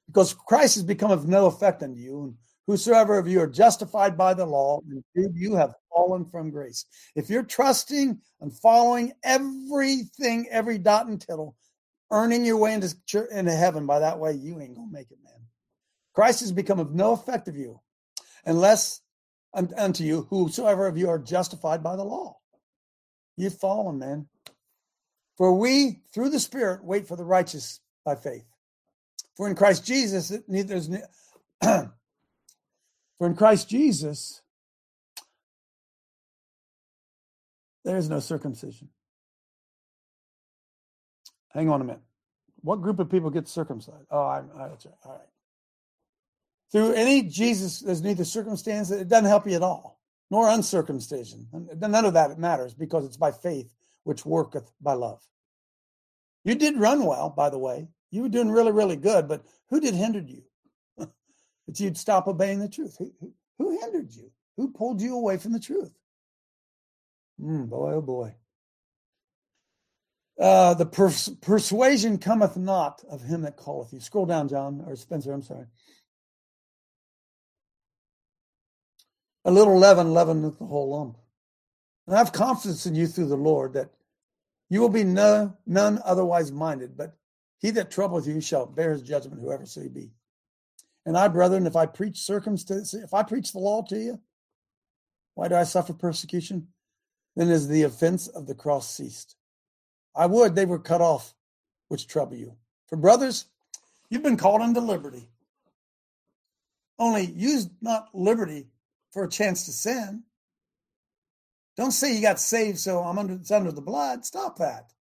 Because 0.07 0.35
Christ 0.35 0.75
has 0.77 0.85
become 0.85 1.11
of 1.11 1.29
no 1.29 1.47
effect 1.47 1.83
unto 1.83 2.01
you, 2.01 2.25
and 2.25 2.35
whosoever 2.67 3.19
of 3.19 3.29
you 3.29 3.41
are 3.41 3.47
justified 3.47 4.17
by 4.17 4.35
the 4.35 4.47
law, 4.47 4.81
dude, 5.15 5.33
you 5.35 5.55
have 5.55 5.75
fallen 5.95 6.25
from 6.25 6.51
grace. 6.51 6.87
If 7.17 7.29
you're 7.29 7.43
trusting 7.43 8.19
and 8.41 8.59
following 8.59 9.13
everything, 9.23 10.47
every 10.51 10.79
dot 10.79 11.07
and 11.07 11.21
tittle, 11.21 11.57
earning 12.11 12.45
your 12.45 12.59
way 12.59 12.75
into, 12.75 12.95
into 13.31 13.53
heaven 13.53 13.87
by 13.87 13.99
that 13.99 14.19
way, 14.19 14.33
you 14.33 14.61
ain't 14.61 14.77
gonna 14.77 14.91
make 14.91 15.11
it, 15.11 15.19
man. 15.25 15.41
Christ 16.15 16.41
has 16.41 16.53
become 16.53 16.79
of 16.79 16.95
no 16.95 17.13
effect 17.13 17.49
of 17.49 17.57
you, 17.57 17.81
unless 18.45 19.01
unto 19.55 20.05
you, 20.05 20.27
whosoever 20.31 20.87
of 20.87 20.97
you 20.97 21.09
are 21.09 21.19
justified 21.19 21.83
by 21.83 21.97
the 21.97 22.05
law. 22.05 22.37
You've 23.37 23.59
fallen, 23.59 23.99
man. 23.99 24.29
For 25.37 25.55
we, 25.55 26.03
through 26.13 26.31
the 26.31 26.41
Spirit, 26.41 26.85
wait 26.85 27.09
for 27.09 27.17
the 27.17 27.25
righteous 27.25 27.81
by 28.05 28.15
faith. 28.15 28.45
For 29.37 29.49
in 29.49 29.57
Christ 29.57 29.87
Jesus, 29.87 30.31
it 30.31 30.45
neither 30.49 30.77
is. 30.77 30.91
for 33.19 33.27
in 33.27 33.35
Christ 33.35 33.69
Jesus, 33.69 34.43
there 37.85 37.97
is 37.97 38.09
no 38.09 38.21
circumcision. 38.21 38.89
Hang 41.51 41.69
on 41.69 41.81
a 41.81 41.85
minute. 41.85 42.03
What 42.63 42.81
group 42.81 42.99
of 42.99 43.11
people 43.11 43.31
get 43.31 43.49
circumcised? 43.49 44.07
Oh, 44.11 44.27
I'm, 44.27 44.51
I, 44.57 44.69
that's. 44.69 44.87
All 44.87 45.13
right. 45.13 45.21
Through 46.71 46.95
any 46.95 47.23
Jesus, 47.25 47.81
there's 47.81 48.03
neither 48.03 48.25
circumstance, 48.25 48.91
it 48.91 49.09
doesn't 49.09 49.29
help 49.29 49.47
you 49.47 49.57
at 49.57 49.63
all, 49.63 50.01
nor 50.31 50.49
uncircumcision. 50.49 51.47
None 51.53 52.05
of 52.07 52.15
that 52.15 52.39
matters 52.39 52.73
because 52.73 53.05
it's 53.05 53.19
by 53.19 53.31
faith 53.31 53.75
which 54.05 54.25
worketh 54.25 54.73
by 54.81 54.95
love. 54.95 55.21
You 56.45 56.55
did 56.55 56.79
run 56.79 57.05
well, 57.05 57.29
by 57.29 57.51
the 57.51 57.59
way. 57.59 57.89
You 58.11 58.23
were 58.23 58.29
doing 58.31 58.51
really, 58.51 58.73
really 58.73 58.97
good, 58.97 59.29
but 59.29 59.45
who 59.69 59.81
did 59.81 59.95
hinder 59.95 60.21
you? 60.21 60.43
That 61.67 61.81
you'd 61.81 61.97
stop 61.97 62.27
obeying 62.27 62.59
the 62.59 62.69
truth. 62.69 62.97
Who, 62.99 63.13
who, 63.59 63.79
hindered 63.81 64.13
you? 64.13 64.31
Who 64.57 64.71
pulled 64.71 65.01
you 65.01 65.17
away 65.17 65.39
from 65.39 65.53
the 65.53 65.61
truth? 65.61 65.93
Mm, 67.41 67.69
boy, 67.69 67.93
oh 67.93 68.03
boy. 68.03 68.35
Uh, 70.39 70.75
the 70.75 70.87
pers- 70.87 71.29
persuasion 71.41 72.19
cometh 72.19 72.57
not 72.57 73.03
of 73.09 73.23
him 73.23 73.43
that 73.43 73.57
calleth 73.57 73.93
you. 73.93 74.01
Scroll 74.01 74.27
down, 74.27 74.49
John, 74.49 74.83
or 74.87 74.97
Spencer, 74.97 75.33
I'm 75.33 75.43
sorry. 75.43 75.67
A 79.45 79.51
little 79.51 79.79
leaven 79.79 80.13
leaveneth 80.13 80.59
the 80.59 80.67
whole 80.67 80.91
lump. 80.91 81.19
And 82.07 82.17
I 82.17 82.19
have 82.19 82.33
confidence 82.33 82.87
in 82.87 82.95
you 82.95 83.07
through 83.07 83.27
the 83.27 83.37
Lord 83.37 83.75
that 83.75 83.91
you 84.71 84.81
will 84.81 84.89
be 84.89 85.05
no, 85.05 85.57
none 85.67 86.01
otherwise 86.05 86.51
minded, 86.51 86.97
but 86.97 87.17
he 87.59 87.71
that 87.71 87.91
troubleth 87.91 88.27
you 88.27 88.41
shall 88.41 88.67
bear 88.67 88.93
his 88.93 89.03
judgment, 89.03 89.41
whoever 89.41 89.67
so 89.67 89.83
he 89.83 89.89
be. 89.89 90.11
And 91.05 91.17
I, 91.17 91.29
brethren, 91.29 91.67
if 91.67 91.77
I 91.77 91.87
preach 91.87 92.19
circumstance, 92.19 92.95
if 92.95 93.13
I 93.13 93.23
preach 93.23 93.53
the 93.53 93.59
law 93.59 93.83
to 93.83 93.99
you, 93.99 94.21
why 95.35 95.49
do 95.49 95.57
I 95.57 95.65
suffer 95.65 95.93
persecution? 95.93 96.69
Then 97.35 97.49
is 97.49 97.69
the 97.69 97.83
offense 97.83 98.29
of 98.29 98.47
the 98.47 98.55
cross 98.55 98.89
ceased. 98.89 99.37
I 100.15 100.27
would 100.27 100.55
they 100.55 100.67
were 100.67 100.79
cut 100.79 101.01
off, 101.01 101.35
which 101.89 102.07
trouble 102.07 102.37
you. 102.37 102.57
For 102.87 102.97
brothers, 102.97 103.47
you've 104.11 104.23
been 104.23 104.37
called 104.37 104.61
into 104.61 104.81
liberty. 104.81 105.29
Only 106.99 107.25
use 107.25 107.69
not 107.81 108.09
liberty 108.15 108.67
for 109.11 109.25
a 109.25 109.31
chance 109.31 109.65
to 109.65 109.73
sin. 109.73 110.25
Don't 111.77 111.93
say 111.93 112.15
you 112.15 112.21
got 112.21 112.39
saved, 112.39 112.79
so 112.79 113.01
I'm 113.03 113.19
under 113.19 113.35
it's 113.35 113.51
under 113.51 113.73
the 113.73 113.81
blood. 113.81 114.27
Stop 114.27 114.59
that. 114.59 114.93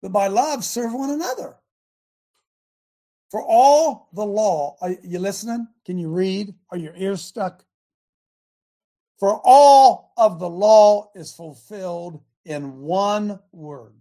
But 0.00 0.12
by 0.12 0.28
love, 0.28 0.64
serve 0.64 0.94
one 0.94 1.10
another. 1.10 1.56
For 3.34 3.42
all 3.42 4.10
the 4.12 4.24
law, 4.24 4.76
are 4.80 4.94
you 5.02 5.18
listening? 5.18 5.66
Can 5.84 5.98
you 5.98 6.08
read? 6.08 6.54
Are 6.70 6.78
your 6.78 6.94
ears 6.94 7.20
stuck? 7.20 7.64
For 9.18 9.40
all 9.42 10.12
of 10.16 10.38
the 10.38 10.48
law 10.48 11.10
is 11.16 11.32
fulfilled 11.32 12.22
in 12.44 12.78
one 12.82 13.40
word. 13.50 13.94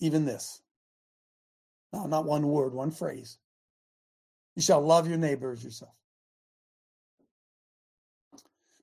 Even 0.00 0.24
this. 0.24 0.62
No, 1.92 2.06
not 2.06 2.24
one 2.24 2.48
word, 2.48 2.72
one 2.72 2.90
phrase. 2.90 3.36
You 4.54 4.62
shall 4.62 4.80
love 4.80 5.06
your 5.06 5.18
neighbor 5.18 5.52
as 5.52 5.62
yourself. 5.62 5.94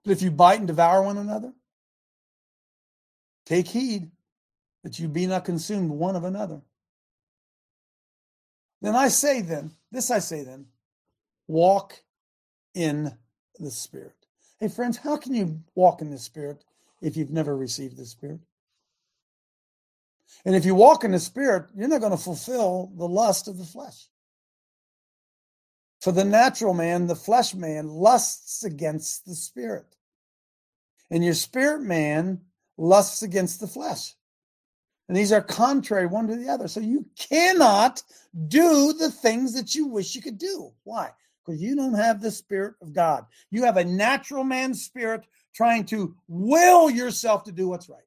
But 0.03 0.11
if 0.11 0.21
you 0.21 0.29
bite 0.29 0.59
and 0.59 0.67
devour 0.67 1.01
one 1.01 1.17
another, 1.17 1.53
take 3.47 3.67
heed 3.67 4.11
that 4.83 4.99
you 4.99 5.07
be 5.07 5.25
not 5.25 5.43
consumed 5.43 5.89
one 5.89 6.15
of 6.15 6.23
another. 6.23 6.61
Then 8.83 8.95
I 8.97 9.07
say, 9.07 9.41
then, 9.41 9.71
this 9.91 10.11
I 10.11 10.19
say, 10.19 10.43
then, 10.43 10.65
walk 11.47 12.03
in 12.75 13.17
the 13.57 13.71
Spirit. 13.71 14.13
Hey, 14.59 14.67
friends, 14.67 14.97
how 14.97 15.15
can 15.15 15.33
you 15.33 15.61
walk 15.73 16.01
in 16.01 16.11
the 16.11 16.17
Spirit 16.17 16.65
if 17.01 17.15
you've 17.15 17.31
never 17.31 17.55
received 17.55 17.95
the 17.95 18.05
Spirit? 18.05 18.41
And 20.45 20.53
if 20.53 20.65
you 20.65 20.75
walk 20.75 21.05
in 21.05 21.11
the 21.11 21.19
Spirit, 21.19 21.69
you're 21.73 21.87
not 21.87 22.01
going 22.01 22.11
to 22.11 22.17
fulfill 22.17 22.91
the 22.97 23.07
lust 23.07 23.47
of 23.47 23.57
the 23.57 23.63
flesh. 23.63 24.09
For 26.01 26.11
the 26.11 26.25
natural 26.25 26.73
man, 26.73 27.07
the 27.07 27.15
flesh 27.15 27.55
man, 27.55 27.87
lusts 27.87 28.65
against 28.65 29.25
the 29.25 29.35
Spirit. 29.35 29.95
And 31.09 31.23
your 31.23 31.35
spirit 31.35 31.83
man 31.83 32.41
lusts 32.77 33.21
against 33.21 33.61
the 33.61 33.67
flesh. 33.67 34.15
And 35.07 35.17
these 35.17 35.31
are 35.31 35.41
contrary 35.41 36.07
one 36.07 36.27
to 36.27 36.35
the 36.35 36.49
other. 36.49 36.67
So 36.67 36.79
you 36.79 37.05
cannot 37.17 38.01
do 38.47 38.93
the 38.93 39.11
things 39.11 39.53
that 39.53 39.75
you 39.75 39.87
wish 39.87 40.15
you 40.15 40.21
could 40.21 40.37
do. 40.37 40.71
Why? 40.83 41.09
Because 41.45 41.61
you 41.61 41.75
don't 41.75 41.93
have 41.93 42.21
the 42.21 42.31
Spirit 42.31 42.75
of 42.81 42.93
God. 42.93 43.25
You 43.51 43.63
have 43.65 43.77
a 43.77 43.83
natural 43.83 44.43
man's 44.43 44.83
spirit 44.83 45.25
trying 45.53 45.85
to 45.85 46.15
will 46.27 46.89
yourself 46.89 47.43
to 47.43 47.51
do 47.51 47.67
what's 47.67 47.89
right. 47.89 47.99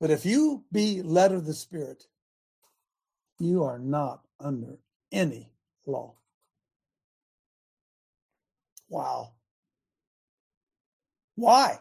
But 0.00 0.10
if 0.10 0.24
you 0.24 0.64
be 0.70 1.02
led 1.02 1.32
of 1.32 1.44
the 1.44 1.54
Spirit, 1.54 2.06
you 3.38 3.64
are 3.64 3.78
not 3.78 4.22
under 4.38 4.78
any 5.10 5.50
law. 5.86 6.14
Wow. 8.88 9.32
Why? 11.36 11.78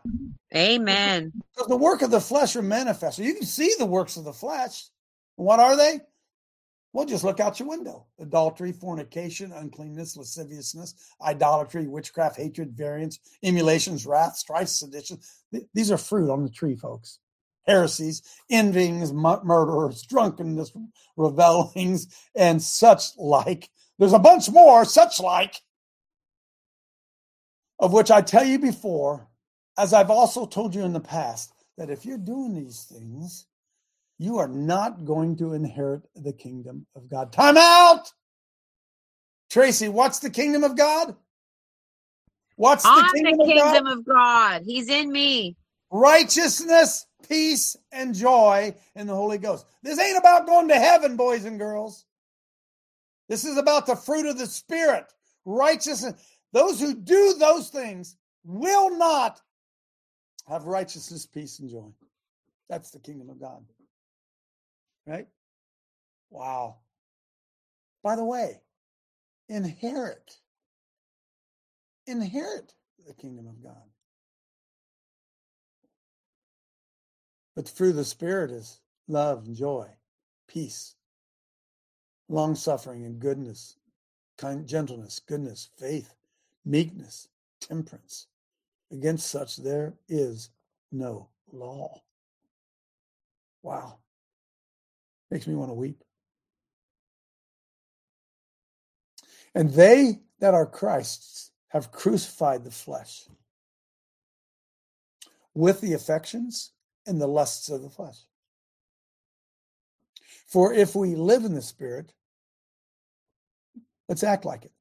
Amen. 0.55 1.31
Because 1.53 1.67
the 1.67 1.75
work 1.75 2.01
of 2.01 2.11
the 2.11 2.21
flesh 2.21 2.55
are 2.55 2.61
manifest. 2.61 3.19
You 3.19 3.33
can 3.33 3.45
see 3.45 3.73
the 3.77 3.85
works 3.85 4.17
of 4.17 4.25
the 4.25 4.33
flesh. 4.33 4.85
What 5.37 5.59
are 5.59 5.75
they? 5.75 6.01
Well, 6.93 7.05
just 7.05 7.25
look 7.25 7.41
out 7.41 7.59
your 7.59 7.67
window. 7.67 8.05
Adultery, 8.19 8.71
fornication, 8.71 9.51
uncleanness, 9.51 10.15
lasciviousness, 10.15 10.95
idolatry, 11.21 11.87
witchcraft, 11.87 12.37
hatred, 12.37 12.71
variance, 12.71 13.19
emulations, 13.43 14.05
wrath, 14.05 14.37
strife, 14.37 14.69
sedition. 14.69 15.19
These 15.73 15.91
are 15.91 15.97
fruit 15.97 16.29
on 16.31 16.43
the 16.43 16.49
tree, 16.49 16.75
folks. 16.75 17.19
Heresies, 17.67 18.21
envyings, 18.49 19.11
mu- 19.11 19.43
murderers, 19.43 20.03
drunkenness, 20.03 20.71
revelings, 21.17 22.07
and 22.35 22.61
such 22.61 23.17
like. 23.17 23.69
There's 23.99 24.13
a 24.13 24.19
bunch 24.19 24.49
more, 24.49 24.85
such 24.85 25.19
like, 25.19 25.55
of 27.79 27.91
which 27.91 28.11
I 28.11 28.21
tell 28.21 28.45
you 28.45 28.59
before, 28.59 29.27
as 29.77 29.93
I've 29.93 30.09
also 30.09 30.45
told 30.45 30.73
you 30.73 30.83
in 30.83 30.93
the 30.93 30.99
past, 30.99 31.53
that 31.77 31.89
if 31.89 32.05
you're 32.05 32.17
doing 32.17 32.53
these 32.53 32.83
things, 32.83 33.47
you 34.17 34.37
are 34.37 34.47
not 34.47 35.03
going 35.05 35.35
to 35.37 35.53
inherit 35.53 36.03
the 36.15 36.31
kingdom 36.31 36.85
of 36.95 37.09
God. 37.09 37.33
Time 37.33 37.57
out! 37.57 38.11
Tracy, 39.49 39.89
what's 39.89 40.19
the 40.19 40.29
kingdom 40.29 40.63
of 40.63 40.77
God? 40.77 41.15
What's 42.55 42.83
the 42.83 42.89
I'm 42.89 43.11
kingdom, 43.11 43.37
the 43.37 43.43
of 43.43 43.49
God? 43.49 43.73
kingdom 43.73 43.87
of 43.87 44.05
God. 44.05 44.61
He's 44.65 44.89
in 44.89 45.11
me. 45.11 45.57
Righteousness, 45.91 47.05
peace, 47.27 47.75
and 47.91 48.15
joy 48.15 48.73
in 48.95 49.07
the 49.07 49.15
Holy 49.15 49.37
Ghost. 49.37 49.65
This 49.83 49.99
ain't 49.99 50.17
about 50.17 50.47
going 50.47 50.69
to 50.69 50.75
heaven, 50.75 51.17
boys 51.17 51.45
and 51.45 51.59
girls. 51.59 52.05
This 53.27 53.43
is 53.43 53.57
about 53.57 53.85
the 53.85 53.95
fruit 53.95 54.25
of 54.25 54.37
the 54.37 54.47
Spirit. 54.47 55.05
Righteousness. 55.45 56.21
Those 56.53 56.79
who 56.79 56.93
do 56.95 57.35
those 57.37 57.69
things 57.69 58.15
will 58.45 58.97
not 58.97 59.41
have 60.47 60.65
righteousness, 60.65 61.25
peace, 61.25 61.59
and 61.59 61.69
joy. 61.69 61.91
That's 62.69 62.91
the 62.91 62.99
kingdom 62.99 63.29
of 63.29 63.39
God. 63.39 63.65
Right? 65.05 65.27
Wow. 66.29 66.77
By 68.03 68.15
the 68.15 68.23
way, 68.23 68.61
inherit. 69.49 70.37
Inherit 72.07 72.73
the 73.05 73.13
kingdom 73.13 73.47
of 73.47 73.63
God. 73.63 73.83
But 77.55 77.65
the 77.65 77.71
fruit 77.71 77.91
of 77.91 77.95
the 77.95 78.05
Spirit 78.05 78.51
is 78.51 78.79
love 79.07 79.45
and 79.45 79.55
joy, 79.55 79.87
peace, 80.47 80.95
long 82.27 82.55
suffering 82.55 83.05
and 83.05 83.19
goodness, 83.19 83.77
kind 84.37 84.67
gentleness, 84.67 85.19
goodness, 85.19 85.69
faith, 85.77 86.13
meekness, 86.65 87.29
temperance. 87.61 88.27
Against 88.91 89.27
such 89.27 89.57
there 89.57 89.95
is 90.07 90.49
no 90.91 91.29
law. 91.51 92.01
Wow. 93.63 93.97
Makes 95.31 95.47
me 95.47 95.55
want 95.55 95.69
to 95.69 95.75
weep. 95.75 96.03
And 99.55 99.71
they 99.71 100.21
that 100.39 100.53
are 100.53 100.65
Christ's 100.65 101.51
have 101.69 101.91
crucified 101.91 102.63
the 102.63 102.71
flesh 102.71 103.27
with 105.53 105.81
the 105.81 105.93
affections 105.93 106.71
and 107.07 107.19
the 107.19 107.27
lusts 107.27 107.69
of 107.69 107.81
the 107.81 107.89
flesh. 107.89 108.17
For 110.47 110.73
if 110.73 110.95
we 110.95 111.15
live 111.15 111.43
in 111.43 111.55
the 111.55 111.61
Spirit, 111.61 112.13
let's 114.07 114.23
act 114.23 114.45
like 114.45 114.65
it. 114.65 114.74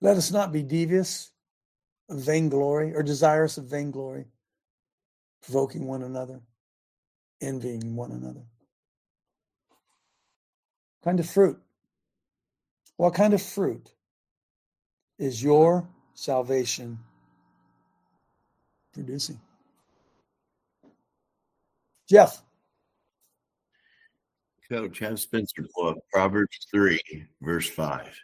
Let 0.00 0.16
us 0.16 0.30
not 0.30 0.52
be 0.52 0.62
devious 0.62 1.32
of 2.08 2.18
vainglory 2.18 2.94
or 2.94 3.02
desirous 3.02 3.58
of 3.58 3.64
vainglory, 3.64 4.26
provoking 5.42 5.86
one 5.86 6.02
another, 6.02 6.40
envying 7.40 7.96
one 7.96 8.12
another. 8.12 8.42
Kind 11.02 11.20
of 11.20 11.28
fruit. 11.28 11.58
What 12.96 13.14
kind 13.14 13.34
of 13.34 13.42
fruit 13.42 13.92
is 15.18 15.42
your 15.42 15.88
salvation 16.14 16.98
producing? 18.92 19.40
Jeff. 22.08 22.42
Coach, 24.70 24.98
have 24.98 25.18
Spencer 25.18 25.66
Proverbs 26.12 26.66
3, 26.70 27.00
verse 27.40 27.68
5. 27.70 28.14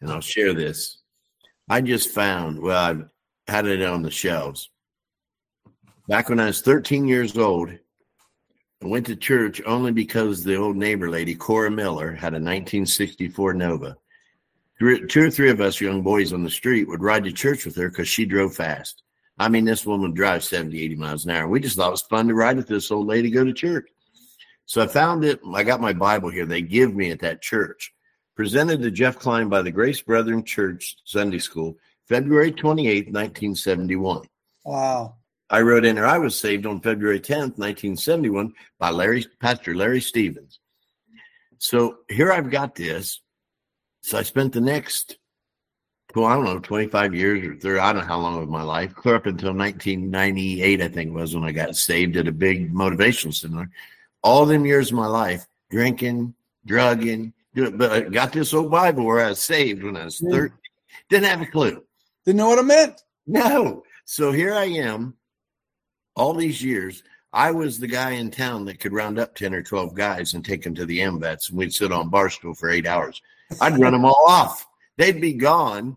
And 0.00 0.10
I'll 0.10 0.20
share 0.20 0.54
this. 0.54 0.98
I 1.68 1.80
just 1.80 2.10
found, 2.10 2.60
well, 2.60 2.82
I've 2.82 3.08
had 3.46 3.66
it 3.66 3.82
on 3.82 4.02
the 4.02 4.10
shelves. 4.10 4.70
Back 6.08 6.28
when 6.28 6.40
I 6.40 6.46
was 6.46 6.62
13 6.62 7.06
years 7.06 7.36
old, 7.36 7.70
I 8.82 8.86
went 8.86 9.06
to 9.06 9.16
church 9.16 9.60
only 9.66 9.92
because 9.92 10.42
the 10.42 10.56
old 10.56 10.76
neighbor 10.76 11.10
lady, 11.10 11.34
Cora 11.34 11.70
Miller, 11.70 12.12
had 12.12 12.32
a 12.32 12.40
1964 12.40 13.54
Nova. 13.54 13.96
Two 14.80 15.22
or 15.22 15.30
three 15.30 15.50
of 15.50 15.60
us 15.60 15.80
young 15.80 16.02
boys 16.02 16.32
on 16.32 16.42
the 16.42 16.50
street 16.50 16.88
would 16.88 17.02
ride 17.02 17.24
to 17.24 17.32
church 17.32 17.66
with 17.66 17.76
her 17.76 17.90
because 17.90 18.08
she 18.08 18.24
drove 18.24 18.54
fast. 18.54 19.02
I 19.38 19.48
mean, 19.48 19.66
this 19.66 19.84
woman 19.84 20.08
would 20.08 20.16
drive 20.16 20.42
70, 20.42 20.82
80 20.82 20.96
miles 20.96 21.24
an 21.26 21.32
hour. 21.32 21.48
We 21.48 21.60
just 21.60 21.76
thought 21.76 21.88
it 21.88 21.90
was 21.92 22.02
fun 22.02 22.28
to 22.28 22.34
ride 22.34 22.56
with 22.56 22.66
this 22.66 22.90
old 22.90 23.06
lady, 23.06 23.30
go 23.30 23.44
to 23.44 23.52
church. 23.52 23.88
So 24.64 24.80
I 24.80 24.86
found 24.86 25.24
it. 25.24 25.40
I 25.54 25.62
got 25.62 25.80
my 25.80 25.92
Bible 25.92 26.30
here. 26.30 26.46
They 26.46 26.62
give 26.62 26.94
me 26.94 27.10
at 27.10 27.20
that 27.20 27.42
church. 27.42 27.92
Presented 28.40 28.80
to 28.80 28.90
Jeff 28.90 29.18
Klein 29.18 29.50
by 29.50 29.60
the 29.60 29.70
Grace 29.70 30.00
Brethren 30.00 30.42
Church 30.42 30.96
Sunday 31.04 31.40
School, 31.40 31.76
February 32.08 32.50
28, 32.50 33.12
1971. 33.12 34.22
Wow. 34.64 35.16
I 35.50 35.60
wrote 35.60 35.84
in 35.84 35.96
there, 35.96 36.06
I 36.06 36.16
was 36.16 36.34
saved 36.38 36.64
on 36.64 36.80
February 36.80 37.20
10th, 37.20 37.58
1971 37.58 38.54
by 38.78 38.88
Larry, 38.88 39.26
Pastor 39.40 39.76
Larry 39.76 40.00
Stevens. 40.00 40.58
So 41.58 41.98
here 42.08 42.32
I've 42.32 42.50
got 42.50 42.74
this. 42.74 43.20
So 44.00 44.16
I 44.16 44.22
spent 44.22 44.54
the 44.54 44.62
next, 44.62 45.18
well, 46.14 46.24
I 46.24 46.34
don't 46.34 46.46
know, 46.46 46.60
25 46.60 47.14
years 47.14 47.46
or 47.46 47.56
30, 47.56 47.78
I 47.78 47.92
don't 47.92 48.00
know 48.00 48.08
how 48.08 48.20
long 48.20 48.42
of 48.42 48.48
my 48.48 48.62
life, 48.62 48.94
clear 48.94 49.16
up 49.16 49.26
until 49.26 49.52
1998, 49.52 50.80
I 50.80 50.88
think 50.88 51.12
was 51.12 51.34
when 51.34 51.44
I 51.44 51.52
got 51.52 51.76
saved 51.76 52.16
at 52.16 52.26
a 52.26 52.32
big 52.32 52.72
motivational 52.72 53.34
seminar. 53.34 53.68
All 54.22 54.46
them 54.46 54.64
years 54.64 54.92
of 54.92 54.96
my 54.96 55.08
life, 55.08 55.46
drinking, 55.70 56.32
drugging, 56.64 57.34
but 57.54 57.92
I 57.92 58.00
got 58.02 58.32
this 58.32 58.54
old 58.54 58.70
Bible 58.70 59.04
where 59.04 59.24
I 59.24 59.30
was 59.30 59.40
saved 59.40 59.82
when 59.82 59.96
I 59.96 60.04
was 60.04 60.18
13. 60.18 60.52
Didn't 61.08 61.26
have 61.28 61.40
a 61.40 61.46
clue. 61.46 61.82
Didn't 62.24 62.38
know 62.38 62.48
what 62.48 62.58
it 62.58 62.64
meant. 62.64 63.02
No. 63.26 63.82
So 64.04 64.32
here 64.32 64.54
I 64.54 64.64
am, 64.64 65.14
all 66.16 66.34
these 66.34 66.62
years. 66.62 67.02
I 67.32 67.52
was 67.52 67.78
the 67.78 67.86
guy 67.86 68.10
in 68.10 68.30
town 68.30 68.64
that 68.64 68.80
could 68.80 68.92
round 68.92 69.18
up 69.18 69.36
10 69.36 69.54
or 69.54 69.62
12 69.62 69.94
guys 69.94 70.34
and 70.34 70.44
take 70.44 70.62
them 70.62 70.74
to 70.74 70.84
the 70.84 70.98
AMVETS, 70.98 71.50
and 71.50 71.58
we'd 71.58 71.72
sit 71.72 71.92
on 71.92 72.10
Barstool 72.10 72.56
for 72.56 72.70
eight 72.70 72.86
hours. 72.86 73.22
I'd 73.60 73.78
run 73.78 73.92
them 73.92 74.04
all 74.04 74.24
off. 74.26 74.66
They'd 74.96 75.20
be 75.20 75.32
gone. 75.32 75.96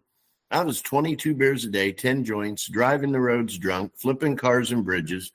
I 0.52 0.64
was 0.64 0.82
22 0.82 1.34
beers 1.34 1.66
a 1.66 1.70
day, 1.70 1.92
10 1.92 2.24
joints, 2.24 2.68
driving 2.68 3.12
the 3.12 3.20
roads 3.20 3.58
drunk, 3.58 3.94
flipping 3.96 4.36
cars 4.36 4.72
and 4.72 4.86
bridges, 4.86 5.32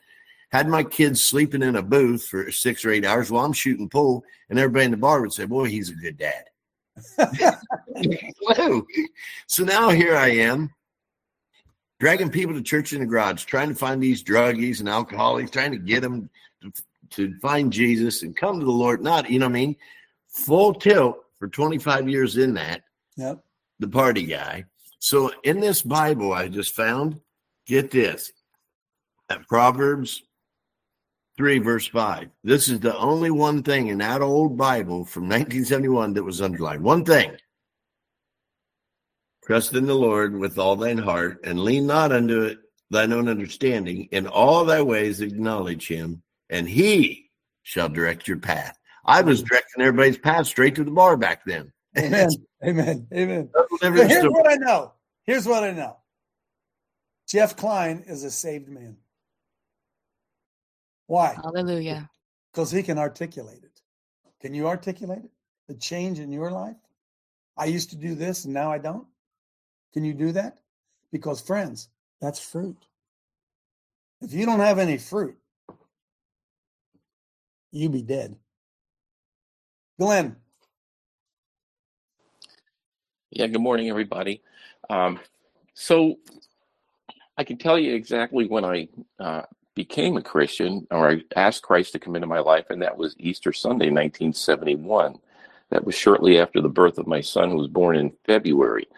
had 0.51 0.68
my 0.68 0.82
kids 0.82 1.22
sleeping 1.22 1.62
in 1.62 1.76
a 1.76 1.82
booth 1.82 2.24
for 2.26 2.51
six 2.51 2.84
or 2.84 2.90
eight 2.90 3.05
hours 3.05 3.30
while 3.30 3.44
I'm 3.44 3.53
shooting 3.53 3.88
pool, 3.88 4.24
and 4.49 4.59
everybody 4.59 4.86
in 4.86 4.90
the 4.90 4.96
bar 4.96 5.20
would 5.20 5.32
say, 5.32 5.44
Boy, 5.44 5.66
he's 5.66 5.90
a 5.90 5.94
good 5.94 6.16
dad. 6.18 6.44
So 9.46 9.64
now 9.64 9.90
here 9.90 10.16
I 10.16 10.28
am, 10.28 10.72
dragging 12.01 12.30
people 12.30 12.55
to 12.55 12.62
church 12.62 12.92
in 12.92 13.01
the 13.01 13.07
garage, 13.07 13.44
trying 13.44 13.68
to 13.68 13.74
find 13.74 14.03
these 14.03 14.22
druggies 14.22 14.80
and 14.80 14.88
alcoholics, 14.88 15.51
trying 15.51 15.72
to 15.72 15.78
get 15.78 16.03
them 16.03 16.28
to, 16.62 16.72
to 17.11 17.38
find 17.40 17.72
Jesus 17.72 18.22
and 18.22 18.36
come 18.36 18.59
to 18.59 18.64
the 18.66 18.70
Lord. 18.70 19.03
Not, 19.03 19.28
you 19.30 19.38
know 19.38 19.46
what 19.46 19.51
I 19.53 19.61
mean? 19.61 19.76
Full 20.28 20.74
tilt 20.74 21.24
for 21.38 21.49
25 21.49 22.09
years 22.09 22.36
in 22.36 22.55
that, 22.55 22.82
Yep. 23.16 23.42
the 23.80 23.88
party 23.88 24.24
guy. 24.24 24.64
So 24.99 25.32
in 25.44 25.61
this 25.61 25.82
Bible 25.82 26.32
I 26.32 26.49
just 26.49 26.74
found, 26.74 27.20
get 27.66 27.90
this 27.90 28.32
at 29.30 29.46
Proverbs 29.49 30.22
3, 31.39 31.59
verse 31.61 31.86
5. 31.86 32.28
This 32.45 32.68
is 32.68 32.80
the 32.80 32.97
only 32.99 33.30
one 33.30 33.62
thing 33.62 33.86
in 33.86 33.99
that 33.99 34.20
old 34.20 34.57
Bible 34.57 35.05
from 35.05 35.22
1971 35.24 36.14
that 36.14 36.24
was 36.24 36.43
underlined. 36.43 36.82
One 36.82 37.05
thing. 37.05 37.36
Trust 39.45 39.72
in 39.74 39.86
the 39.86 39.95
Lord 39.95 40.36
with 40.36 40.59
all 40.59 40.76
thine 40.76 40.99
heart 40.99 41.41
and 41.45 41.61
lean 41.61 41.86
not 41.86 42.12
unto 42.12 42.43
it 42.43 42.59
thine 42.91 43.12
own 43.12 43.28
understanding. 43.28 44.09
In 44.11 44.26
all 44.26 44.64
thy 44.64 44.82
ways 44.82 45.20
acknowledge 45.20 45.86
him, 45.86 46.22
and 46.51 46.68
he 46.68 47.30
shall 47.62 47.89
direct 47.89 48.28
your 48.28 48.39
path. 48.39 48.76
I 49.05 49.22
was 49.22 49.43
directing 49.43 49.82
everybody's 49.82 50.18
path 50.18 50.47
straight 50.47 50.74
to 50.74 50.84
the 50.84 50.91
bar 50.91 51.16
back 51.16 51.45
then. 51.47 51.72
Amen. 51.97 52.28
Amen. 52.64 53.07
Amen. 53.14 53.51
So 53.55 53.93
here's 53.93 54.11
story. 54.11 54.28
what 54.28 54.51
I 54.51 54.57
know. 54.57 54.93
Here's 55.24 55.47
what 55.47 55.62
I 55.62 55.70
know. 55.70 55.97
Jeff 57.28 57.57
Klein 57.57 58.05
is 58.07 58.24
a 58.24 58.30
saved 58.30 58.68
man. 58.68 58.97
Why? 61.09 61.34
Hallelujah. 61.42 62.09
Because 62.52 62.70
he 62.70 62.82
can 62.82 62.98
articulate 62.98 63.64
it. 63.64 63.80
Can 64.40 64.54
you 64.54 64.68
articulate 64.68 65.24
it? 65.24 65.30
The 65.66 65.74
change 65.74 66.20
in 66.20 66.30
your 66.30 66.50
life? 66.50 66.76
I 67.56 67.64
used 67.64 67.90
to 67.90 67.96
do 67.96 68.14
this 68.14 68.44
and 68.44 68.54
now 68.54 68.70
I 68.70 68.78
don't. 68.78 69.06
Can 69.92 70.04
you 70.04 70.12
do 70.12 70.32
that? 70.32 70.59
Because, 71.11 71.40
friends, 71.40 71.88
that's 72.20 72.38
fruit. 72.38 72.76
If 74.20 74.34
you 74.34 74.44
don't 74.44 74.61
have 74.61 74.78
any 74.78 74.98
fruit, 74.98 75.36
you 77.72 77.88
be 77.88 78.02
dead. 78.02 78.36
Glenn. 79.98 80.36
Yeah, 83.30 83.46
good 83.46 83.62
morning, 83.62 83.88
everybody. 83.88 84.42
Um, 84.90 85.20
so 85.72 86.18
I 87.38 87.44
can 87.44 87.56
tell 87.56 87.78
you 87.78 87.94
exactly 87.94 88.46
when 88.46 88.64
I 88.64 88.88
uh, 89.18 89.42
became 89.79 90.16
a 90.16 90.22
Christian 90.22 90.85
or 90.91 91.09
I 91.09 91.22
asked 91.37 91.62
Christ 91.62 91.93
to 91.93 92.01
come 92.01 92.16
into 92.16 92.26
my 92.26 92.41
life, 92.41 92.66
and 92.68 92.83
that 92.83 92.99
was 92.99 93.14
Easter 93.20 93.53
Sunday, 93.53 93.91
1971. 93.91 95.16
That 95.70 95.85
was 95.85 95.95
shortly 95.95 96.41
after 96.41 96.61
the 96.61 96.68
birth 96.68 96.99
of 96.99 97.07
my 97.07 97.20
son, 97.20 97.51
who 97.51 97.59
was 97.59 97.68
born 97.68 97.95
in 97.95 98.12
February. 98.26 98.89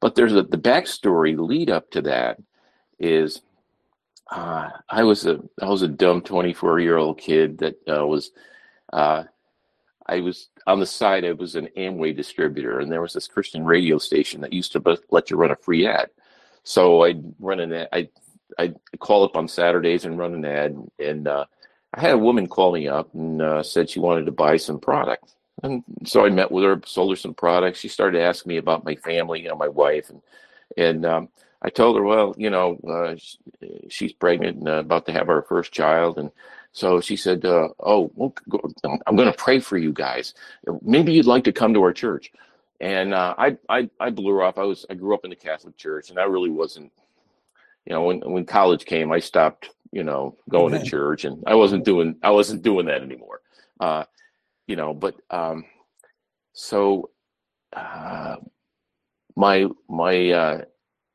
But 0.00 0.14
there's 0.14 0.34
a 0.34 0.42
the 0.42 0.56
backstory 0.56 1.38
lead 1.38 1.68
up 1.68 1.90
to 1.90 2.00
that 2.02 2.38
is 2.98 3.42
uh, 4.30 4.70
I 4.88 5.02
was 5.02 5.26
a 5.26 5.40
I 5.60 5.68
was 5.68 5.82
a 5.82 5.88
dumb 5.88 6.22
24 6.22 6.80
year 6.80 6.96
old 6.96 7.18
kid 7.18 7.58
that 7.58 7.74
uh, 7.86 8.06
was 8.06 8.30
uh, 8.94 9.24
I 10.06 10.20
was 10.20 10.48
on 10.66 10.80
the 10.80 10.86
side. 10.86 11.26
I 11.26 11.32
was 11.32 11.54
an 11.54 11.68
Amway 11.76 12.16
distributor, 12.16 12.80
and 12.80 12.90
there 12.90 13.02
was 13.02 13.12
this 13.12 13.28
Christian 13.28 13.62
radio 13.62 13.98
station 13.98 14.40
that 14.40 14.54
used 14.54 14.72
to 14.72 14.98
let 15.10 15.28
you 15.28 15.36
run 15.36 15.50
a 15.50 15.56
free 15.56 15.86
ad. 15.86 16.08
So 16.62 17.02
I'd 17.02 17.22
run 17.38 17.60
an 17.60 17.74
ad. 17.74 17.88
I 17.92 18.08
I'd 18.58 18.76
call 18.98 19.24
up 19.24 19.36
on 19.36 19.48
Saturdays 19.48 20.04
and 20.04 20.18
run 20.18 20.34
an 20.34 20.44
ad, 20.44 20.76
and 20.98 21.28
uh, 21.28 21.44
I 21.94 22.00
had 22.00 22.12
a 22.12 22.18
woman 22.18 22.46
call 22.46 22.72
me 22.72 22.88
up 22.88 23.12
and 23.14 23.40
uh, 23.42 23.62
said 23.62 23.90
she 23.90 24.00
wanted 24.00 24.26
to 24.26 24.32
buy 24.32 24.56
some 24.56 24.78
product. 24.78 25.34
And 25.62 25.82
so 26.04 26.24
I 26.24 26.30
met 26.30 26.50
with 26.50 26.64
her, 26.64 26.80
sold 26.86 27.12
her 27.12 27.16
some 27.16 27.34
products. 27.34 27.80
She 27.80 27.88
started 27.88 28.22
asking 28.22 28.50
me 28.50 28.56
about 28.56 28.84
my 28.84 28.94
family, 28.96 29.42
you 29.42 29.48
know, 29.48 29.56
my 29.56 29.68
wife, 29.68 30.10
and 30.10 30.22
and 30.76 31.04
um, 31.04 31.28
I 31.62 31.68
told 31.68 31.96
her, 31.96 32.02
well, 32.02 32.34
you 32.38 32.48
know, 32.48 32.78
uh, 32.88 33.16
she's 33.88 34.12
pregnant 34.12 34.58
and 34.58 34.68
uh, 34.68 34.72
about 34.78 35.06
to 35.06 35.12
have 35.12 35.28
our 35.28 35.42
first 35.42 35.72
child, 35.72 36.18
and 36.18 36.30
so 36.72 37.00
she 37.00 37.16
said, 37.16 37.44
uh, 37.44 37.68
"Oh, 37.80 38.10
well, 38.14 38.34
I'm 39.06 39.16
going 39.16 39.30
to 39.30 39.36
pray 39.36 39.60
for 39.60 39.76
you 39.76 39.92
guys. 39.92 40.34
Maybe 40.82 41.12
you'd 41.12 41.26
like 41.26 41.44
to 41.44 41.52
come 41.52 41.74
to 41.74 41.82
our 41.82 41.92
church." 41.92 42.32
And 42.80 43.12
uh, 43.12 43.34
I, 43.36 43.58
I, 43.68 43.90
I 44.00 44.10
blew 44.10 44.32
her 44.34 44.42
off. 44.42 44.56
I 44.56 44.62
was, 44.62 44.86
I 44.88 44.94
grew 44.94 45.14
up 45.14 45.24
in 45.24 45.30
the 45.30 45.36
Catholic 45.36 45.76
Church, 45.76 46.08
and 46.08 46.18
I 46.18 46.24
really 46.24 46.48
wasn't, 46.48 46.92
you 47.90 47.96
know, 47.96 48.04
when 48.04 48.20
when 48.20 48.46
college 48.46 48.84
came, 48.84 49.10
I 49.10 49.18
stopped, 49.18 49.68
you 49.90 50.04
know, 50.04 50.36
going 50.48 50.78
to 50.78 50.88
church, 50.88 51.24
and 51.24 51.42
I 51.44 51.56
wasn't 51.56 51.84
doing, 51.84 52.14
I 52.22 52.30
wasn't 52.30 52.62
doing 52.62 52.86
that 52.86 53.02
anymore. 53.02 53.40
Uh, 53.80 54.04
you 54.68 54.76
know, 54.76 54.94
but 54.94 55.16
um, 55.28 55.64
so 56.52 57.10
uh, 57.72 58.36
my 59.34 59.66
my 59.88 60.30
uh, 60.30 60.64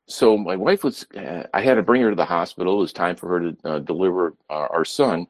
so 0.09 0.37
my 0.37 0.57
wife 0.57 0.83
was 0.83 1.05
uh, 1.15 1.43
i 1.53 1.61
had 1.61 1.75
to 1.75 1.81
bring 1.81 2.01
her 2.01 2.09
to 2.09 2.15
the 2.17 2.25
hospital. 2.25 2.73
It 2.73 2.81
was 2.81 2.91
time 2.91 3.15
for 3.15 3.29
her 3.29 3.39
to 3.39 3.57
uh, 3.63 3.79
deliver 3.79 4.33
our, 4.49 4.69
our, 4.69 4.85
son. 4.85 5.27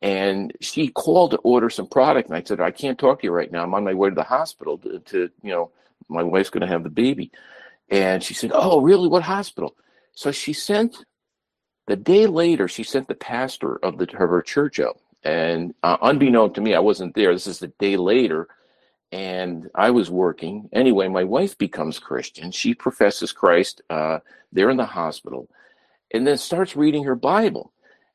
And 0.00 0.54
she 0.62 0.88
called 0.88 1.32
to 1.32 1.38
order 1.38 1.68
some 1.68 1.88
product 1.88 2.30
and 2.30 2.38
i 2.38 2.42
said 2.42 2.58
i 2.58 2.70
can't 2.70 2.98
talk 2.98 3.20
to 3.20 3.26
you 3.26 3.32
right 3.32 3.52
now. 3.52 3.62
I'm 3.62 3.74
on 3.74 3.84
my 3.84 3.92
way 3.92 4.08
to 4.08 4.14
the 4.14 4.22
hospital 4.22 4.78
to, 4.78 4.98
to 4.98 5.30
you 5.42 5.50
know 5.50 5.72
my 6.08 6.22
wife's 6.22 6.48
going 6.48 6.62
to 6.62 6.72
have 6.72 6.84
the 6.84 6.88
baby. 6.88 7.32
And 7.90 8.24
she 8.24 8.32
said 8.32 8.52
oh 8.54 8.80
really? 8.80 9.08
What 9.08 9.22
hospital 9.22 9.76
so 10.16 10.32
she 10.32 10.52
sent 10.52 11.04
the 11.86 11.94
day 11.94 12.26
later 12.26 12.66
she 12.66 12.82
sent 12.82 13.06
the 13.06 13.14
pastor 13.14 13.76
of 13.84 13.98
the 13.98 14.04
of 14.04 14.28
her 14.28 14.42
church 14.42 14.80
out 14.80 14.98
and 15.22 15.72
uh, 15.84 15.96
unbeknown 16.02 16.52
to 16.52 16.60
me 16.60 16.74
i 16.74 16.80
wasn't 16.80 17.14
there 17.14 17.32
this 17.32 17.46
is 17.46 17.60
the 17.60 17.72
day 17.78 17.96
later 17.96 18.48
and 19.12 19.70
I 19.74 19.90
was 19.90 20.10
working. 20.10 20.68
Anyway, 20.72 21.08
my 21.08 21.24
wife 21.24 21.56
becomes 21.58 21.98
Christian. 21.98 22.50
She 22.50 22.74
professes 22.74 23.32
Christ 23.32 23.82
uh, 23.88 24.18
there 24.52 24.70
in 24.70 24.76
the 24.76 24.86
hospital, 24.86 25.48
and 26.12 26.26
then 26.26 26.38
starts 26.38 26.76
reading 26.76 27.04
her 27.04 27.14
Bible. 27.14 27.72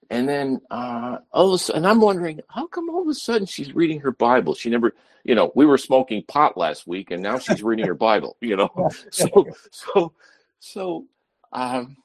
And 0.10 0.28
then 0.28 0.62
uh, 0.70 1.20
all 1.32 1.48
of 1.48 1.54
a 1.54 1.58
sudden, 1.58 1.86
I'm 1.86 2.02
wondering 2.02 2.42
how 2.50 2.68
come 2.68 2.90
all 2.90 3.02
of 3.02 3.08
a 3.08 3.14
sudden 3.14 3.48
she's 3.48 3.74
reading 3.74 4.02
her 4.02 4.12
Bible. 4.12 4.54
She 4.54 4.70
never, 4.70 4.94
you 5.24 5.36
know, 5.36 5.54
we 5.56 5.66
were 5.66 5.78
smoking 5.78 6.24
pot 6.24 6.58
last 6.58 6.86
week, 6.86 7.12
and 7.12 7.24
now 7.24 7.40
she's 7.40 7.64
reading 7.64 7.88
her 7.88 7.96
Bible. 7.96 8.36
You 8.42 8.58
know, 8.58 8.90
so 9.10 9.48
so 9.72 10.14
so. 10.60 11.06
Um, 11.54 11.98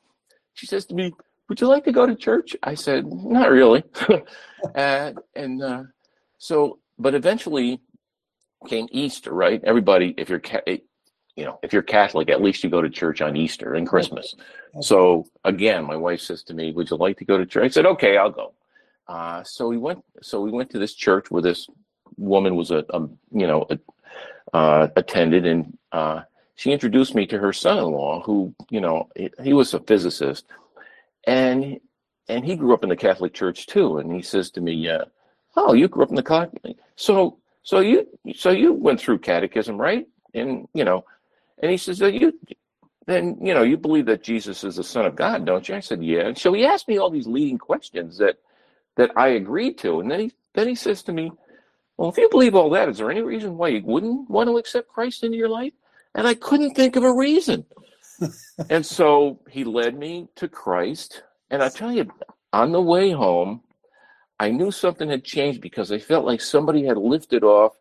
she 0.54 0.66
says 0.66 0.86
to 0.86 0.94
me, 0.94 1.12
"Would 1.48 1.60
you 1.60 1.68
like 1.68 1.84
to 1.84 1.92
go 1.92 2.06
to 2.06 2.14
church?" 2.14 2.56
I 2.62 2.74
said, 2.74 3.06
"Not 3.06 3.50
really." 3.50 3.84
and 4.74 5.18
and 5.34 5.62
uh, 5.62 5.82
so, 6.38 6.78
but 6.98 7.14
eventually 7.14 7.80
came 8.66 8.88
Easter, 8.90 9.32
right? 9.32 9.62
Everybody, 9.64 10.14
if 10.16 10.28
you're 10.28 10.42
you 11.36 11.44
know, 11.44 11.58
if 11.62 11.72
you're 11.72 11.82
Catholic, 11.82 12.30
at 12.30 12.42
least 12.42 12.64
you 12.64 12.70
go 12.70 12.80
to 12.80 12.88
church 12.88 13.20
on 13.20 13.36
Easter 13.36 13.74
and 13.74 13.86
Christmas. 13.86 14.34
So 14.80 15.26
again, 15.44 15.84
my 15.84 15.96
wife 15.96 16.20
says 16.20 16.42
to 16.44 16.54
me, 16.54 16.72
"Would 16.72 16.90
you 16.90 16.96
like 16.96 17.18
to 17.18 17.24
go 17.24 17.38
to 17.38 17.46
church?" 17.46 17.64
I 17.64 17.68
said, 17.68 17.86
"Okay, 17.86 18.16
I'll 18.16 18.30
go." 18.30 18.54
Uh, 19.06 19.44
so 19.44 19.68
we 19.68 19.76
went. 19.76 20.02
So 20.22 20.40
we 20.40 20.50
went 20.50 20.70
to 20.70 20.78
this 20.78 20.94
church 20.94 21.30
where 21.30 21.42
this 21.42 21.68
woman 22.16 22.56
was 22.56 22.70
a, 22.70 22.84
a 22.90 23.00
you 23.32 23.46
know 23.46 23.66
a, 23.70 23.78
uh, 24.56 24.88
attended, 24.96 25.46
and 25.46 25.76
uh, 25.92 26.22
she 26.56 26.72
introduced 26.72 27.14
me 27.14 27.26
to 27.26 27.38
her 27.38 27.52
son-in-law, 27.52 28.22
who 28.22 28.54
you 28.70 28.80
know 28.80 29.08
he, 29.42 29.52
was 29.52 29.72
a 29.74 29.80
physicist, 29.80 30.46
and 31.26 31.78
and 32.28 32.44
he 32.44 32.56
grew 32.56 32.74
up 32.74 32.82
in 32.82 32.88
the 32.88 32.96
Catholic 32.96 33.34
Church 33.34 33.66
too. 33.66 33.98
And 33.98 34.12
he 34.12 34.22
says 34.22 34.50
to 34.52 34.60
me, 34.60 34.88
uh, 34.88 35.04
"Oh, 35.54 35.74
you 35.74 35.86
grew 35.86 36.02
up 36.02 36.10
in 36.10 36.16
the 36.16 36.22
Catholic?" 36.22 36.76
So 36.96 37.38
so 37.62 37.80
you 37.80 38.06
so 38.34 38.50
you 38.50 38.72
went 38.72 39.00
through 39.00 39.18
catechism, 39.18 39.76
right? 39.76 40.06
And 40.34 40.66
you 40.72 40.84
know, 40.84 41.04
and 41.58 41.70
he 41.70 41.76
says, 41.76 42.00
you 42.00 42.38
then 43.06 43.38
you 43.40 43.54
know 43.54 43.62
you 43.62 43.76
believe 43.76 44.06
that 44.06 44.22
Jesus 44.22 44.64
is 44.64 44.76
the 44.76 44.84
Son 44.84 45.04
of 45.04 45.16
God, 45.16 45.44
don't 45.44 45.68
you? 45.68 45.74
I 45.74 45.80
said, 45.80 46.02
yeah. 46.02 46.28
And 46.28 46.38
so 46.38 46.52
he 46.52 46.64
asked 46.64 46.88
me 46.88 46.98
all 46.98 47.10
these 47.10 47.26
leading 47.26 47.58
questions 47.58 48.18
that 48.18 48.38
that 48.96 49.10
I 49.16 49.28
agreed 49.28 49.78
to, 49.78 50.00
and 50.00 50.10
then 50.10 50.20
he 50.20 50.32
then 50.54 50.68
he 50.68 50.74
says 50.74 51.02
to 51.04 51.12
me, 51.12 51.32
well, 51.96 52.08
if 52.08 52.16
you 52.18 52.28
believe 52.30 52.54
all 52.54 52.70
that, 52.70 52.88
is 52.88 52.98
there 52.98 53.10
any 53.10 53.22
reason 53.22 53.56
why 53.56 53.68
you 53.68 53.82
wouldn't 53.84 54.30
want 54.30 54.48
to 54.48 54.58
accept 54.58 54.88
Christ 54.88 55.24
into 55.24 55.36
your 55.36 55.48
life? 55.48 55.72
And 56.16 56.26
I 56.26 56.34
couldn't 56.34 56.74
think 56.74 56.96
of 56.96 57.04
a 57.04 57.12
reason. 57.12 57.64
and 58.70 58.84
so 58.84 59.38
he 59.50 59.62
led 59.62 59.96
me 59.96 60.28
to 60.36 60.48
Christ, 60.48 61.22
and 61.50 61.62
I 61.62 61.68
tell 61.68 61.92
you, 61.92 62.10
on 62.52 62.72
the 62.72 62.80
way 62.80 63.10
home, 63.10 63.60
I 64.40 64.50
knew 64.50 64.70
something 64.70 65.08
had 65.08 65.24
changed 65.24 65.60
because 65.60 65.92
I 65.92 65.98
felt 65.98 66.24
like 66.24 66.40
somebody 66.40 66.84
had 66.84 66.96
lifted 66.96 67.44
off 67.44 67.74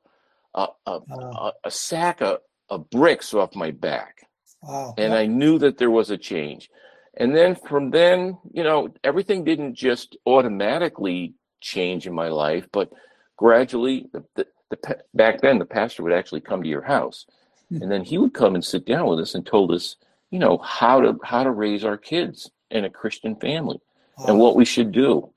a, 0.54 0.68
a, 0.86 0.92
a, 0.92 1.52
a 1.66 1.72
sack 1.72 2.22
of, 2.22 2.40
of, 2.70 2.90
bricks 2.90 3.34
off 3.34 3.56
my 3.56 3.72
back. 3.72 4.28
Wow. 4.62 4.94
And 4.98 5.14
I 5.14 5.26
knew 5.26 5.58
that 5.60 5.78
there 5.78 5.92
was 5.92 6.12
a 6.12 6.18
change. 6.18 6.70
And 7.18 7.36
then 7.36 7.56
from 7.56 7.92
then, 7.92 8.38
you 8.54 8.64
know, 8.64 8.90
everything 9.04 9.44
didn't 9.44 9.76
just 9.76 10.18
automatically 10.26 11.34
change 11.62 12.08
in 12.08 12.14
my 12.14 12.30
life, 12.30 12.68
but 12.72 12.92
gradually, 13.38 14.08
the, 14.14 14.24
the, 14.36 14.48
the 14.70 14.98
back 15.14 15.42
then, 15.42 15.60
the 15.60 15.66
pastor 15.66 16.04
would 16.04 16.14
actually 16.14 16.42
come 16.42 16.64
to 16.64 16.70
your 16.70 16.82
house. 16.82 17.26
Hmm. 17.70 17.82
And 17.82 17.92
then 17.92 18.04
he 18.04 18.18
would 18.18 18.34
come 18.34 18.56
and 18.56 18.64
sit 18.64 18.86
down 18.86 19.08
with 19.08 19.20
us 19.20 19.36
and 19.36 19.46
told 19.46 19.72
us, 19.72 19.96
you 20.32 20.40
know, 20.40 20.58
how 20.60 21.02
to 21.02 21.20
how 21.24 21.44
to 21.44 21.52
raise 21.52 21.84
our 21.84 21.98
kids 21.98 22.50
in 22.72 22.86
a 22.86 22.90
Christian 22.90 23.36
family 23.36 23.80
wow. 24.18 24.26
and 24.28 24.40
what 24.40 24.56
we 24.56 24.66
should 24.66 24.92
do 24.92 25.32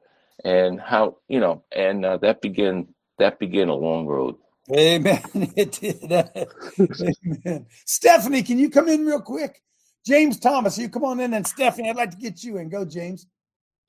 and 0.45 0.81
how 0.81 1.17
you 1.29 1.41
know, 1.41 1.63
and 1.75 2.05
uh, 2.05 2.17
that 2.19 2.41
began 2.41 2.87
that 3.19 3.39
began 3.39 3.69
a 3.69 3.75
long 3.75 4.07
road. 4.07 4.37
Amen. 4.73 5.23
It 5.57 5.73
did. 5.73 6.03
Amen. 7.47 7.67
Stephanie, 7.87 8.43
can 8.43 8.59
you 8.59 8.71
come 8.71 8.89
in 8.89 9.07
real 9.07 9.21
quick? 9.21 9.63
James 10.07 10.39
Thomas, 10.39 10.79
you 10.79 10.89
come 10.89 11.05
on 11.05 11.21
in, 11.21 11.35
and 11.35 11.47
Stephanie, 11.47 11.91
I'd 11.91 11.97
like 11.97 12.11
to 12.11 12.17
get 12.17 12.43
you 12.43 12.59
in. 12.59 12.69
Go, 12.69 12.85
James. 12.85 13.27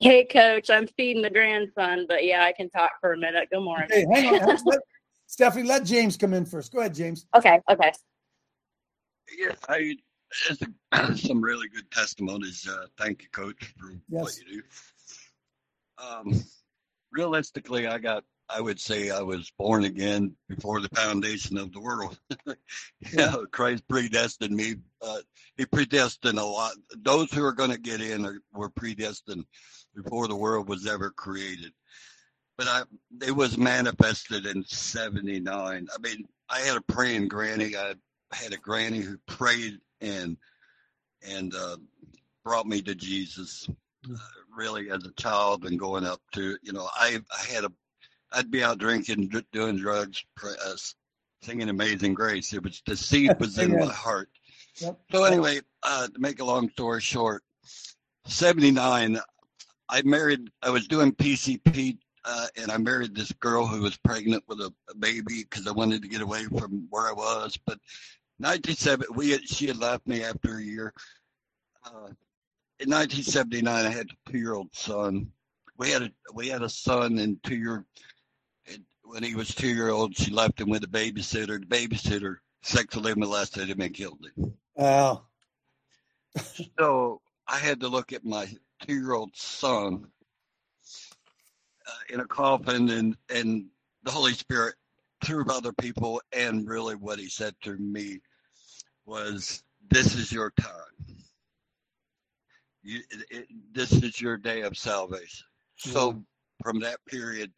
Hey, 0.00 0.24
Coach. 0.24 0.70
I'm 0.70 0.86
feeding 0.96 1.22
the 1.22 1.30
grandson, 1.30 2.06
but 2.08 2.24
yeah, 2.24 2.44
I 2.44 2.52
can 2.52 2.70
talk 2.70 2.92
for 3.00 3.12
a 3.12 3.18
minute. 3.18 3.48
Good 3.50 3.60
morning. 3.60 3.88
Hey, 3.90 4.06
hang 4.12 4.40
on. 4.42 4.58
let, 4.66 4.80
Stephanie, 5.26 5.68
let 5.68 5.84
James 5.84 6.16
come 6.16 6.34
in 6.34 6.44
first. 6.44 6.72
Go 6.72 6.80
ahead, 6.80 6.94
James. 6.94 7.26
Okay. 7.36 7.60
Okay. 7.70 7.92
Yeah, 9.38 9.54
I 9.68 9.96
some 11.16 11.40
really 11.40 11.68
good 11.68 11.90
testimonies. 11.90 12.68
Uh, 12.68 12.86
thank 12.98 13.22
you, 13.22 13.28
Coach, 13.30 13.74
for 13.78 13.90
yes. 13.90 14.00
what 14.08 14.38
you 14.38 14.62
do. 14.62 14.62
Um, 16.04 16.44
realistically, 17.12 17.86
I 17.86 17.98
got, 17.98 18.24
I 18.48 18.60
would 18.60 18.80
say 18.80 19.10
I 19.10 19.20
was 19.20 19.52
born 19.58 19.84
again 19.84 20.34
before 20.48 20.80
the 20.80 20.88
foundation 20.90 21.56
of 21.56 21.72
the 21.72 21.80
world. 21.80 22.18
yeah, 23.12 23.36
Christ 23.52 23.86
predestined 23.88 24.54
me. 24.54 24.76
Uh, 25.02 25.18
he 25.56 25.66
predestined 25.66 26.38
a 26.38 26.44
lot. 26.44 26.72
Those 26.98 27.32
who 27.32 27.44
are 27.44 27.52
going 27.52 27.70
to 27.70 27.78
get 27.78 28.00
in 28.00 28.24
are, 28.24 28.40
were 28.52 28.70
predestined 28.70 29.44
before 29.94 30.28
the 30.28 30.36
world 30.36 30.68
was 30.68 30.86
ever 30.86 31.10
created. 31.10 31.72
But 32.56 32.68
I, 32.68 32.82
it 33.26 33.34
was 33.34 33.56
manifested 33.56 34.46
in 34.46 34.64
79. 34.64 35.46
I 35.92 36.00
mean, 36.00 36.24
I 36.48 36.60
had 36.60 36.76
a 36.76 36.92
praying 36.92 37.28
granny. 37.28 37.76
I 37.76 37.94
had 38.36 38.52
a 38.52 38.58
granny 38.58 39.00
who 39.00 39.18
prayed 39.26 39.78
and, 40.00 40.36
and, 41.22 41.54
uh, 41.54 41.76
brought 42.44 42.66
me 42.66 42.82
to 42.82 42.94
Jesus. 42.94 43.68
Uh, 44.10 44.16
really 44.56 44.90
as 44.90 45.04
a 45.04 45.12
child 45.12 45.66
and 45.66 45.78
going 45.78 46.06
up 46.06 46.20
to 46.32 46.56
you 46.62 46.72
know 46.72 46.88
I 46.96 47.20
I 47.30 47.52
had 47.52 47.64
a 47.64 47.72
I'd 48.32 48.50
be 48.50 48.62
out 48.62 48.78
drinking, 48.78 49.32
doing 49.52 49.76
drugs, 49.76 50.24
uh, 50.44 50.74
singing 51.42 51.68
Amazing 51.68 52.14
Grace. 52.14 52.52
It 52.52 52.62
was 52.62 52.82
the 52.86 52.96
seed 52.96 53.32
was 53.40 53.58
in 53.58 53.78
my 53.78 53.92
heart. 53.92 54.28
Yep. 54.76 55.00
So 55.10 55.24
anyway, 55.24 55.60
uh, 55.82 56.06
to 56.08 56.20
make 56.20 56.40
a 56.40 56.44
long 56.44 56.70
story 56.70 57.00
short, 57.00 57.42
79, 58.26 59.18
I 59.88 60.02
married, 60.02 60.50
I 60.62 60.70
was 60.70 60.86
doing 60.86 61.12
PCP 61.12 61.98
uh, 62.24 62.46
and 62.56 62.70
I 62.70 62.76
married 62.76 63.14
this 63.14 63.32
girl 63.32 63.66
who 63.66 63.82
was 63.82 63.96
pregnant 63.96 64.44
with 64.46 64.60
a, 64.60 64.72
a 64.90 64.94
baby 64.94 65.42
because 65.42 65.66
I 65.66 65.72
wanted 65.72 66.02
to 66.02 66.08
get 66.08 66.20
away 66.20 66.44
from 66.44 66.86
where 66.90 67.08
I 67.08 67.12
was. 67.12 67.58
But 67.66 67.78
1970, 68.40 69.14
we 69.14 69.30
had, 69.30 69.46
she 69.46 69.66
had 69.66 69.76
left 69.76 70.06
me 70.06 70.24
after 70.24 70.56
a 70.56 70.62
year. 70.62 70.94
Uh, 71.84 72.08
in 72.78 72.88
1979, 72.88 73.86
I 73.86 73.90
had 73.90 74.06
a 74.06 74.30
two-year-old 74.30 74.74
son. 74.74 75.30
We 75.76 75.90
had 75.90 76.02
a 76.02 76.10
we 76.32 76.48
had 76.48 76.62
a 76.62 76.68
son 76.68 77.18
and 77.18 77.42
two 77.42 77.56
year. 77.56 77.84
When 79.02 79.22
he 79.22 79.34
was 79.34 79.54
two 79.54 79.68
year 79.68 79.90
old, 79.90 80.16
she 80.16 80.30
left 80.30 80.60
him 80.60 80.70
with 80.70 80.84
a 80.84 80.86
babysitter. 80.86 81.60
The 81.60 81.66
babysitter 81.66 82.36
sexually 82.62 83.14
molested 83.14 83.68
him 83.68 83.80
and 83.80 83.94
killed 83.94 84.24
him. 84.36 84.54
Wow. 84.74 85.24
so 86.78 87.20
I 87.46 87.58
had 87.58 87.80
to 87.80 87.88
look 87.88 88.12
at 88.12 88.24
my 88.24 88.46
two 88.86 88.94
year 88.94 89.12
old 89.12 89.30
son 89.34 90.06
uh, 91.86 92.14
in 92.14 92.20
a 92.20 92.26
coffin, 92.26 92.88
and 92.88 93.16
and 93.28 93.66
the 94.02 94.10
Holy 94.10 94.32
Spirit 94.32 94.76
through 95.22 95.44
other 95.50 95.72
people, 95.74 96.22
and 96.32 96.66
really 96.66 96.94
what 96.94 97.18
he 97.18 97.28
said 97.28 97.54
to 97.62 97.76
me 97.76 98.20
was, 99.10 99.62
"This 99.90 100.14
is 100.14 100.30
your 100.32 100.52
time. 100.52 101.16
You, 102.82 103.00
it, 103.10 103.26
it, 103.30 103.46
this 103.72 103.92
is 103.92 104.20
your 104.20 104.36
day 104.36 104.62
of 104.62 104.76
salvation." 104.78 105.46
So 105.76 106.22
from 106.62 106.78
that 106.80 106.98
period 107.06 107.50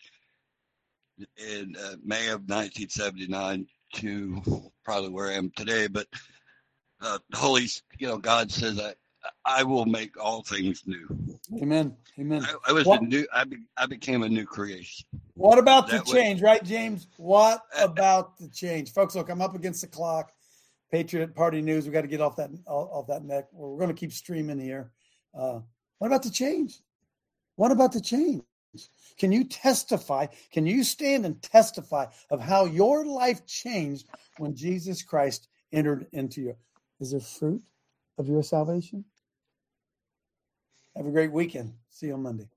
in 1.37 1.77
uh, 1.79 1.97
May 2.05 2.29
of 2.29 2.41
1979 2.49 3.67
to 3.97 4.43
probably 4.85 5.11
where 5.11 5.29
I 5.29 5.35
am 5.35 5.53
today, 5.55 5.87
but 5.87 6.07
uh, 7.03 7.19
Holy, 7.35 7.67
you 7.99 8.07
know, 8.07 8.17
God 8.17 8.51
says 8.51 8.81
I, 8.81 8.95
I 9.45 9.63
will 9.65 9.85
make 9.87 10.19
all 10.23 10.43
things 10.43 10.83
new. 10.87 11.07
Amen. 11.61 11.95
Amen. 12.19 12.45
I, 12.45 12.71
I 12.71 12.73
was 12.73 12.87
What- 12.87 13.03
a 13.03 13.05
new. 13.05 13.27
I, 13.33 13.45
be, 13.45 13.59
I 13.77 13.87
became 13.87 14.23
a 14.23 14.29
new 14.29 14.47
creation. 14.47 15.05
What 15.35 15.59
about 15.59 15.87
the 15.89 15.95
That 15.99 16.07
was- 16.07 16.15
change, 16.15 16.41
right, 16.41 16.65
James? 16.65 17.09
What 17.19 17.61
about 17.79 18.39
the 18.39 18.49
change, 18.49 18.93
folks? 18.93 19.15
Look, 19.15 19.29
I'm 19.29 19.43
up 19.43 19.55
against 19.55 19.83
the 19.83 19.89
clock. 19.89 20.33
Patriot 20.93 21.35
Party 21.35 21.63
News. 21.63 21.87
We 21.87 21.93
got 21.93 22.03
to 22.03 22.07
get 22.07 22.21
off 22.21 22.37
that 22.37 22.51
off 22.67 23.07
that 23.09 23.25
neck. 23.25 23.49
We're 23.53 23.79
going 23.79 23.89
to 23.89 23.99
keep 23.99 24.13
streaming 24.13 24.61
here. 24.61 24.93
Uh, 25.37 25.61
what 25.99 26.09
about 26.09 26.23
the 26.23 26.31
change? 26.31 26.81
What 27.57 27.73
about 27.73 27.93
the 27.93 28.01
change? 28.01 28.43
Can 29.19 29.33
you 29.33 29.45
testify? 29.45 30.27
Can 30.53 30.67
you 30.67 30.85
stand 30.85 31.25
and 31.25 31.41
testify 31.43 32.07
of 32.31 32.41
how 32.41 32.67
your 32.67 33.07
life 33.07 33.45
changed 33.47 34.07
when 34.39 34.55
Jesus 34.55 35.03
Christ 35.03 35.49
entered 35.73 36.07
into 36.13 36.43
you? 36.43 36.57
Is 37.01 37.11
there 37.11 37.21
fruit 37.21 37.63
of 38.19 38.29
your 38.29 38.43
salvation? 38.43 39.05
Have 40.97 41.07
a 41.07 41.11
great 41.11 41.33
weekend. 41.33 41.73
See 41.91 42.07
you 42.07 42.15
on 42.15 42.23
Monday. 42.23 42.49